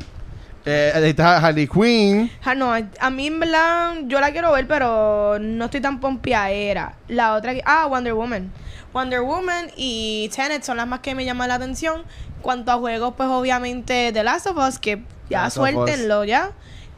Eh, 0.65 0.91
ahí 0.93 1.09
está 1.09 1.37
Harley 1.37 1.67
Quinn. 1.67 2.31
Ah, 2.43 2.53
no, 2.55 2.73
a 2.73 3.09
mí 3.09 3.27
en 3.27 3.39
verdad 3.39 3.93
yo 4.07 4.19
la 4.19 4.31
quiero 4.31 4.51
ver, 4.51 4.67
pero 4.67 5.37
no 5.39 5.65
estoy 5.65 5.81
tan 5.81 5.99
pompiaera. 5.99 6.93
La 7.07 7.33
otra 7.33 7.53
que... 7.53 7.61
Ah, 7.65 7.85
Wonder 7.87 8.13
Woman. 8.13 8.51
Wonder 8.93 9.21
Woman 9.21 9.71
y 9.77 10.29
Tenet 10.35 10.63
son 10.63 10.77
las 10.77 10.87
más 10.87 10.99
que 10.99 11.15
me 11.15 11.23
llaman 11.25 11.47
la 11.49 11.55
atención. 11.55 12.03
Cuanto 12.41 12.71
a 12.71 12.75
juegos, 12.75 13.13
pues 13.15 13.29
obviamente 13.29 14.11
The 14.13 14.23
Last 14.23 14.47
of 14.47 14.57
Us, 14.57 14.79
que 14.79 15.03
ya 15.29 15.49
suéltenlo 15.49 16.23
ya. 16.23 16.51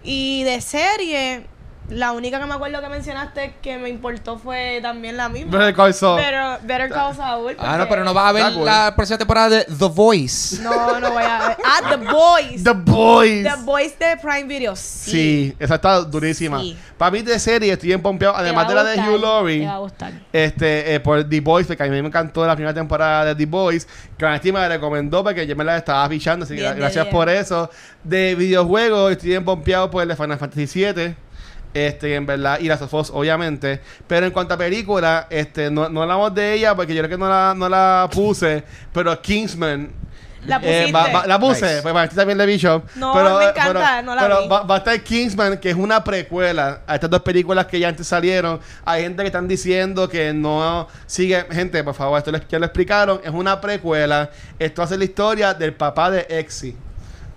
Y 0.04 0.44
de 0.44 0.62
serie, 0.62 1.46
la 1.90 2.14
única 2.14 2.40
que 2.40 2.46
me 2.46 2.54
acuerdo 2.54 2.82
que 2.82 2.88
mencionaste 2.88 3.56
que 3.62 3.78
me 3.78 3.90
importó 3.90 4.38
fue 4.38 4.80
también 4.82 5.18
la 5.18 5.28
misma. 5.28 5.58
Better 5.58 5.76
Call 5.76 5.94
Saul. 5.94 6.22
Pero 6.22 6.58
Better 6.64 6.90
Call 6.90 7.16
Saul. 7.16 7.56
Ah, 7.60 7.78
no, 7.78 7.90
pero 7.90 8.06
no 8.06 8.14
vas 8.14 8.30
a 8.30 8.32
ver 8.32 8.52
la 8.54 8.94
próxima 8.96 9.18
temporada 9.18 9.50
de 9.50 9.66
The 9.66 9.88
Voice. 9.90 10.62
No, 10.62 11.00
no 11.00 11.12
voy 11.12 11.24
a 11.24 11.48
ver. 11.50 11.58
Ah, 11.66 11.82
The 11.90 11.98
Boys. 11.98 12.64
The 12.64 12.72
Boys. 12.72 13.44
The 13.44 13.64
Boys 13.64 14.00
de 14.00 14.18
Prime 14.18 14.44
Video, 14.44 14.76
sí. 14.76 15.12
Sí, 15.12 15.56
esa 15.60 15.76
está 15.76 16.02
durísima. 16.02 16.62
Sí. 16.62 16.78
Para 16.98 17.12
mí 17.12 17.22
de 17.24 17.38
serie 17.40 17.74
estoy 17.74 17.88
bien 17.88 18.02
pompeado. 18.02 18.38
Además 18.38 18.70
de 18.70 18.76
la 18.76 18.84
de 18.86 19.02
Hugh 19.02 19.20
Laurie. 19.20 19.60
Te 19.60 19.66
va 19.66 19.74
a 19.74 19.80
gustar. 19.80 20.14
Este, 20.32 20.96
eh, 20.96 21.00
por 21.02 21.28
The 21.28 21.42
Boys, 21.42 21.68
porque 21.68 21.84
a 21.84 21.88
mí 21.88 22.02
me 22.02 22.08
encantó 22.08 22.46
la 22.48 22.56
primera 22.56 22.74
temporada 22.74 23.26
de 23.26 23.36
The 23.36 23.46
Boys. 23.46 23.86
Que 24.18 24.24
Vanesti 24.24 24.52
me 24.52 24.60
la 24.60 24.70
recomendó 24.70 25.24
porque 25.24 25.46
yo 25.46 25.56
me 25.58 25.66
la 25.66 25.78
estaba 25.78 26.08
pichando. 26.08 26.46
Así 26.46 26.56
que 26.56 26.74
gracias 26.74 27.08
por 27.08 27.28
eso. 27.28 27.70
De 28.04 28.34
videojuegos, 28.36 29.12
estoy 29.12 29.30
bien 29.30 29.44
pompeado 29.44 29.92
por 29.92 30.04
el 30.04 30.08
de 30.08 30.16
Final 30.16 30.38
Fantasy 30.38 30.86
VII. 30.86 31.16
Este, 31.74 32.16
en 32.16 32.26
verdad, 32.26 32.60
y 32.60 32.68
las 32.68 32.82
of 32.82 32.94
Us, 32.94 33.10
obviamente. 33.14 33.80
Pero 34.08 34.26
en 34.26 34.32
cuanto 34.32 34.54
a 34.54 34.58
película, 34.58 35.28
este, 35.30 35.72
no, 35.72 35.88
no 35.90 36.02
hablamos 36.02 36.34
de 36.36 36.54
ella 36.54 36.76
porque 36.76 36.94
yo 36.94 37.02
creo 37.02 37.10
que 37.12 37.18
no 37.18 37.30
la, 37.30 37.54
no 37.56 37.70
la 37.70 38.10
puse. 38.12 38.64
Pero 38.94 39.22
Kingsman. 39.22 39.92
La 40.48 40.60
eh, 40.64 40.92
va- 40.92 41.08
va- 41.14 41.28
la 41.28 41.40
puse, 41.40 41.62
Nice. 41.68 41.82
pues 41.84 41.94
Vanesti 41.94 42.16
también 42.16 42.36
la 42.36 42.46
vi 42.46 42.58
yo. 42.58 42.82
No, 42.96 43.14
pero, 43.14 43.38
me 43.38 43.46
eh, 43.46 43.50
encanta, 43.50 43.74
pero- 43.74 44.02
no 44.02 44.16
la 44.16 44.22
pero 44.24 44.42
vi. 44.42 44.48
va, 44.48 44.64
va 44.64 44.74
a 44.76 44.78
estar 44.80 45.00
Kingsman, 45.04 45.60
que 45.60 45.70
es 45.70 45.76
una 45.76 46.04
precuela 46.04 46.82
a 46.88 46.96
estas 46.96 47.12
dos 47.12 47.22
películas 47.22 47.68
que 47.68 47.80
ya 47.80 47.88
antes 47.90 48.08
salieron. 48.08 48.60
Hay 48.84 49.04
gente 49.04 49.22
que 49.22 49.28
están 49.28 49.48
diciendo 49.48 50.10
que 50.10 50.34
no 50.34 50.88
sigue. 51.06 51.46
Gente, 51.52 51.84
por 51.84 51.94
favor, 51.94 52.18
esto 52.18 52.32
les- 52.32 52.48
ya 52.48 52.58
lo 52.58 52.66
explicaron. 52.66 53.22
Es 53.24 53.30
una 53.32 53.62
precuela. 53.62 54.32
Esto 54.58 54.82
hace 54.82 54.98
la 54.98 55.04
historia 55.04 55.54
del 55.54 55.74
papá 55.76 56.10
de 56.10 56.26
Exy. 56.28 56.76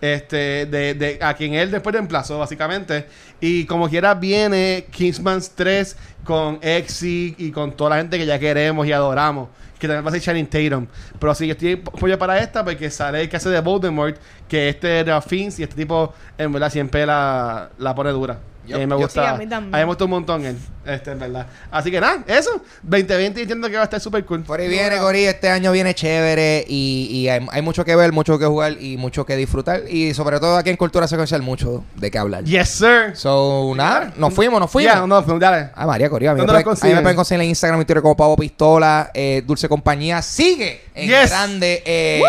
Este, 0.04 0.66
de, 0.66 0.92
de 0.92 1.18
a 1.22 1.32
quien 1.32 1.54
él 1.54 1.70
después 1.70 1.94
reemplazó, 1.94 2.38
básicamente. 2.38 3.06
Y 3.40 3.64
como 3.64 3.88
quiera, 3.88 4.12
viene 4.12 4.84
Kingsman 4.90 5.40
3 5.54 5.96
con 6.24 6.58
Exy 6.60 7.34
y 7.38 7.50
con 7.50 7.72
toda 7.72 7.88
la 7.88 7.96
gente 7.96 8.18
que 8.18 8.26
ya 8.26 8.38
queremos 8.38 8.86
y 8.86 8.92
adoramos. 8.92 9.48
Que 9.78 9.88
también 9.88 10.04
va 10.04 10.10
a 10.10 10.12
ser 10.12 10.20
Channing 10.20 10.46
Tatum. 10.46 10.86
Pero 11.18 11.34
sí, 11.34 11.46
yo 11.46 11.52
estoy 11.52 11.72
apoyo 11.72 12.18
para 12.18 12.38
esta 12.38 12.62
porque 12.62 12.90
sale 12.90 13.22
el 13.22 13.30
que 13.30 13.38
hace 13.38 13.48
de 13.48 13.62
Voldemort, 13.62 14.18
que 14.46 14.68
este 14.68 14.98
era 14.98 15.22
Fins 15.22 15.58
y 15.58 15.62
este 15.62 15.74
tipo, 15.74 16.12
en 16.36 16.52
verdad, 16.52 16.70
siempre 16.70 17.06
la, 17.06 17.70
la 17.78 17.94
pone 17.94 18.10
dura. 18.10 18.38
Yup, 18.66 18.70
y 18.70 18.72
a 18.74 18.78
mí 18.78 18.86
me 18.86 18.94
gusta. 18.96 19.22
Sí, 19.22 19.28
a 19.28 19.34
mí 19.36 19.46
también. 19.46 19.70
me 19.72 19.84
gusta 19.84 20.04
un 20.04 20.10
montón 20.10 20.44
él, 20.44 20.56
este, 20.86 21.10
en 21.12 21.18
verdad. 21.18 21.46
Así 21.70 21.90
que 21.90 22.00
nada, 22.00 22.24
eso. 22.26 22.62
2020 22.82 23.40
entiendo 23.42 23.68
que 23.68 23.74
va 23.76 23.82
a 23.82 23.84
estar 23.84 24.00
súper 24.00 24.24
cool. 24.24 24.42
Por 24.42 24.60
ahí 24.60 24.68
viene, 24.68 24.98
Gori, 24.98 25.24
este 25.24 25.48
año 25.50 25.72
viene 25.72 25.94
chévere 25.94 26.64
y, 26.68 27.08
y 27.10 27.28
hay, 27.28 27.46
hay 27.50 27.62
mucho 27.62 27.84
que 27.84 27.94
ver, 27.96 28.12
mucho 28.12 28.38
que 28.38 28.46
jugar 28.46 28.72
y 28.80 28.96
mucho 28.96 29.24
que 29.26 29.36
disfrutar. 29.36 29.82
Y 29.88 30.14
sobre 30.14 30.40
todo 30.40 30.56
aquí 30.56 30.70
en 30.70 30.76
Cultura 30.76 31.06
Secuencial, 31.06 31.42
mucho 31.42 31.84
de 31.96 32.10
qué 32.10 32.18
hablar. 32.18 32.44
Yes, 32.44 32.68
sir. 32.70 33.12
So, 33.14 33.72
nada, 33.76 34.12
nos 34.16 34.32
fuimos, 34.32 34.58
nos 34.60 34.70
fuimos. 34.70 34.94
Ya, 34.94 35.00
no, 35.00 35.06
no, 35.06 35.38
dale. 35.38 35.70
Ah, 35.74 35.86
María 35.86 36.08
Coria, 36.08 36.30
a 36.30 36.34
mí, 36.34 36.40
me 36.40 36.46
¿Dónde 36.46 36.62
pueden, 36.64 36.78
la 36.80 36.86
a 36.86 36.88
mí 36.88 36.94
me 36.94 37.02
pueden 37.02 37.16
conseguir 37.16 37.42
en 37.42 37.48
Instagram 37.50 37.80
y 37.80 37.84
Twitter 37.84 38.02
como 38.02 38.16
Pavo 38.16 38.36
Pistola. 38.36 39.10
Eh, 39.14 39.42
Dulce 39.46 39.68
Compañía 39.68 40.22
sigue 40.22 40.82
en 40.94 41.08
Yes. 41.08 41.30
grande. 41.30 41.82
Eh, 41.84 42.22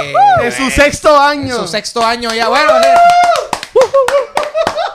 En 0.44 0.52
su 0.52 0.70
sexto 0.70 1.16
en 1.32 1.40
año. 1.42 1.56
su 1.56 1.68
sexto 1.68 2.06
año 2.06 2.34
ya. 2.34 2.50
Bueno, 2.50 2.72
eh. 2.78 4.35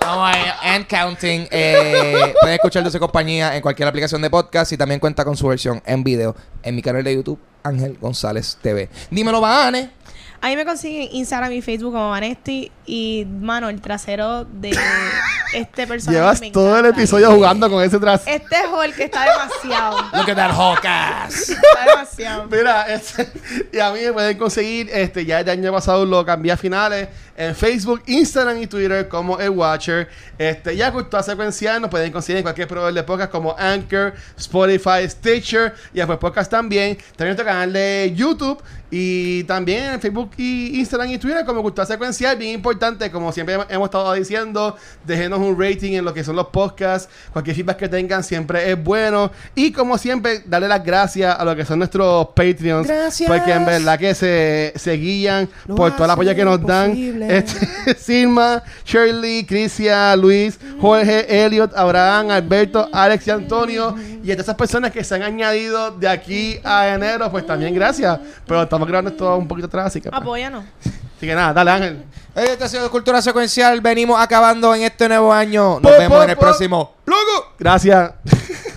Vamos 0.00 0.28
ahí, 0.28 0.42
and 0.62 0.86
counting. 0.86 1.46
Eh, 1.50 2.34
pueden 2.40 2.54
escuchar 2.54 2.82
Dulce 2.82 2.98
Compañía 2.98 3.54
en 3.54 3.62
cualquier 3.62 3.86
aplicación 3.86 4.20
de 4.22 4.30
podcast 4.30 4.72
y 4.72 4.76
también 4.76 4.98
cuenta 4.98 5.24
con 5.24 5.36
su 5.36 5.46
versión 5.46 5.82
en 5.86 6.02
video 6.02 6.34
en 6.62 6.74
mi 6.74 6.82
canal 6.82 7.04
de 7.04 7.14
YouTube, 7.14 7.38
Ángel 7.62 7.96
González 8.00 8.58
TV. 8.60 8.88
Dímelo, 9.10 9.40
Vane. 9.40 9.99
Ahí 10.42 10.56
me 10.56 10.64
consiguen 10.64 11.08
Instagram 11.12 11.52
y 11.52 11.60
Facebook 11.60 11.92
como 11.92 12.10
Vanesti. 12.10 12.72
Y, 12.86 13.26
mano, 13.28 13.68
el 13.68 13.80
trasero 13.80 14.44
de 14.44 14.70
este 15.52 15.86
personaje. 15.86 16.18
Llevas 16.18 16.40
me 16.40 16.50
todo 16.50 16.78
el 16.78 16.86
episodio 16.86 17.30
jugando 17.30 17.68
con 17.68 17.84
ese 17.84 17.98
tras. 17.98 18.26
Este 18.26 18.56
Hulk 18.66 18.98
está 18.98 19.26
demasiado. 19.30 19.96
Look 20.14 20.30
at 20.30 20.36
that 20.36 20.58
Hulk 20.58 20.84
ass. 20.84 21.50
Está 21.50 21.84
demasiado. 21.86 22.46
Mira, 22.46 22.82
este, 22.84 23.28
y 23.70 23.78
a 23.78 23.92
mí 23.92 24.00
me 24.00 24.12
pueden 24.14 24.38
conseguir, 24.38 24.88
este, 24.90 25.26
ya 25.26 25.40
el 25.40 25.48
año 25.50 25.72
pasado 25.72 26.06
lo 26.06 26.24
cambié 26.24 26.52
a 26.52 26.56
finales, 26.56 27.08
en 27.36 27.54
Facebook, 27.54 28.02
Instagram 28.06 28.62
y 28.62 28.66
Twitter 28.66 29.08
como 29.08 29.38
El 29.38 29.50
Watcher. 29.50 30.08
Este, 30.38 30.74
ya 30.74 30.90
Cultura 30.90 31.22
Secuencial 31.22 31.80
nos 31.82 31.90
pueden 31.90 32.10
conseguir 32.12 32.38
en 32.38 32.42
cualquier 32.42 32.66
proveedor 32.66 32.94
de 32.94 33.02
podcast 33.02 33.30
como 33.30 33.54
Anchor, 33.58 34.14
Spotify, 34.36 35.08
Stitcher 35.08 35.74
y 35.92 35.98
después 35.98 36.18
podcast 36.18 36.50
también. 36.50 36.96
También 37.16 37.36
nuestro 37.36 37.44
canal 37.44 37.72
de 37.72 38.12
YouTube 38.14 38.62
y 38.90 39.44
también 39.44 39.84
en 39.84 40.00
Facebook 40.00 40.30
y 40.36 40.78
Instagram 40.80 41.10
y 41.10 41.18
Twitter 41.18 41.44
como 41.44 41.62
Cultura 41.62 41.86
Secuencial. 41.86 42.36
Bien 42.36 42.54
importante, 42.54 43.10
como 43.10 43.30
siempre 43.30 43.56
hemos 43.68 43.86
estado 43.86 44.12
diciendo, 44.14 44.76
déjenos 45.06 45.38
un 45.38 45.58
rating 45.58 45.92
en 45.92 46.04
lo 46.04 46.12
que 46.12 46.24
son 46.24 46.34
los 46.34 46.48
podcasts. 46.48 47.08
Cualquier 47.32 47.54
feedback 47.54 47.76
que 47.76 47.88
tengan 47.88 48.24
siempre 48.24 48.70
es 48.70 48.82
bueno. 48.82 49.30
Y 49.54 49.70
como 49.70 49.96
siempre, 49.96 50.42
darle 50.44 50.66
las 50.66 50.84
gracias 50.84 51.38
a 51.38 51.44
lo 51.44 51.54
que 51.54 51.64
son 51.64 51.78
nuestros 51.78 52.26
Patreons. 52.28 52.88
Gracias. 52.88 53.30
Porque 53.30 53.52
en 53.52 53.64
verdad 53.64 53.98
que 53.98 54.14
se, 54.14 54.72
se 54.74 54.92
guían 54.94 55.48
Lo 55.66 55.76
por 55.76 55.92
todo 55.92 56.06
el 56.06 56.10
apoyo 56.10 56.34
que 56.34 56.44
nos 56.44 56.60
dan. 56.60 56.96
Este, 57.22 57.94
Silma, 57.98 58.62
Shirley, 58.84 59.44
Crisia, 59.44 60.16
Luis, 60.16 60.58
Jorge, 60.80 61.44
Elliot, 61.44 61.76
Abraham, 61.76 62.30
Alberto, 62.30 62.88
Alex 62.92 63.28
y 63.28 63.30
Antonio. 63.30 63.94
Y 64.22 64.30
a 64.32 64.34
todas 64.34 64.46
esas 64.46 64.56
personas 64.56 64.90
que 64.90 65.04
se 65.04 65.14
han 65.14 65.22
añadido 65.22 65.92
de 65.92 66.08
aquí 66.08 66.58
a 66.64 66.88
enero, 66.88 67.30
pues 67.30 67.46
también 67.46 67.72
gracias. 67.74 68.18
Pero 68.46 68.66
estamos 68.84 68.88
grabando 68.88 69.10
esto 69.10 69.36
un 69.36 69.48
poquito 69.48 69.66
atrás, 69.66 69.86
así 69.86 70.00
que. 70.00 70.10
pues. 70.10 70.20
Apóyanos. 70.22 70.64
Así 71.20 71.26
que 71.26 71.34
nada, 71.34 71.52
dale 71.52 71.70
Ángel. 71.70 72.04
Esta 72.34 72.64
ha 72.64 72.68
sido 72.68 72.90
Cultura 72.90 73.20
Secuencial. 73.20 73.82
Venimos 73.82 74.18
acabando 74.18 74.74
en 74.74 74.80
este 74.84 75.06
nuevo 75.06 75.30
año. 75.30 75.78
Nos 75.78 75.92
Po, 75.92 75.98
vemos 75.98 76.16
po, 76.16 76.24
en 76.24 76.30
el 76.30 76.36
po. 76.36 76.40
próximo. 76.40 76.94
¡Loco! 77.04 77.52
Gracias. 77.58 78.12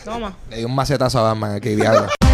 Toma. 0.03 0.33
Le 0.49 0.57
di 0.57 0.65
un 0.65 0.75
macetazo 0.75 1.19
a 1.19 1.21
Batman 1.29 1.55
aquí, 1.55 1.69
diablo. 1.73 2.07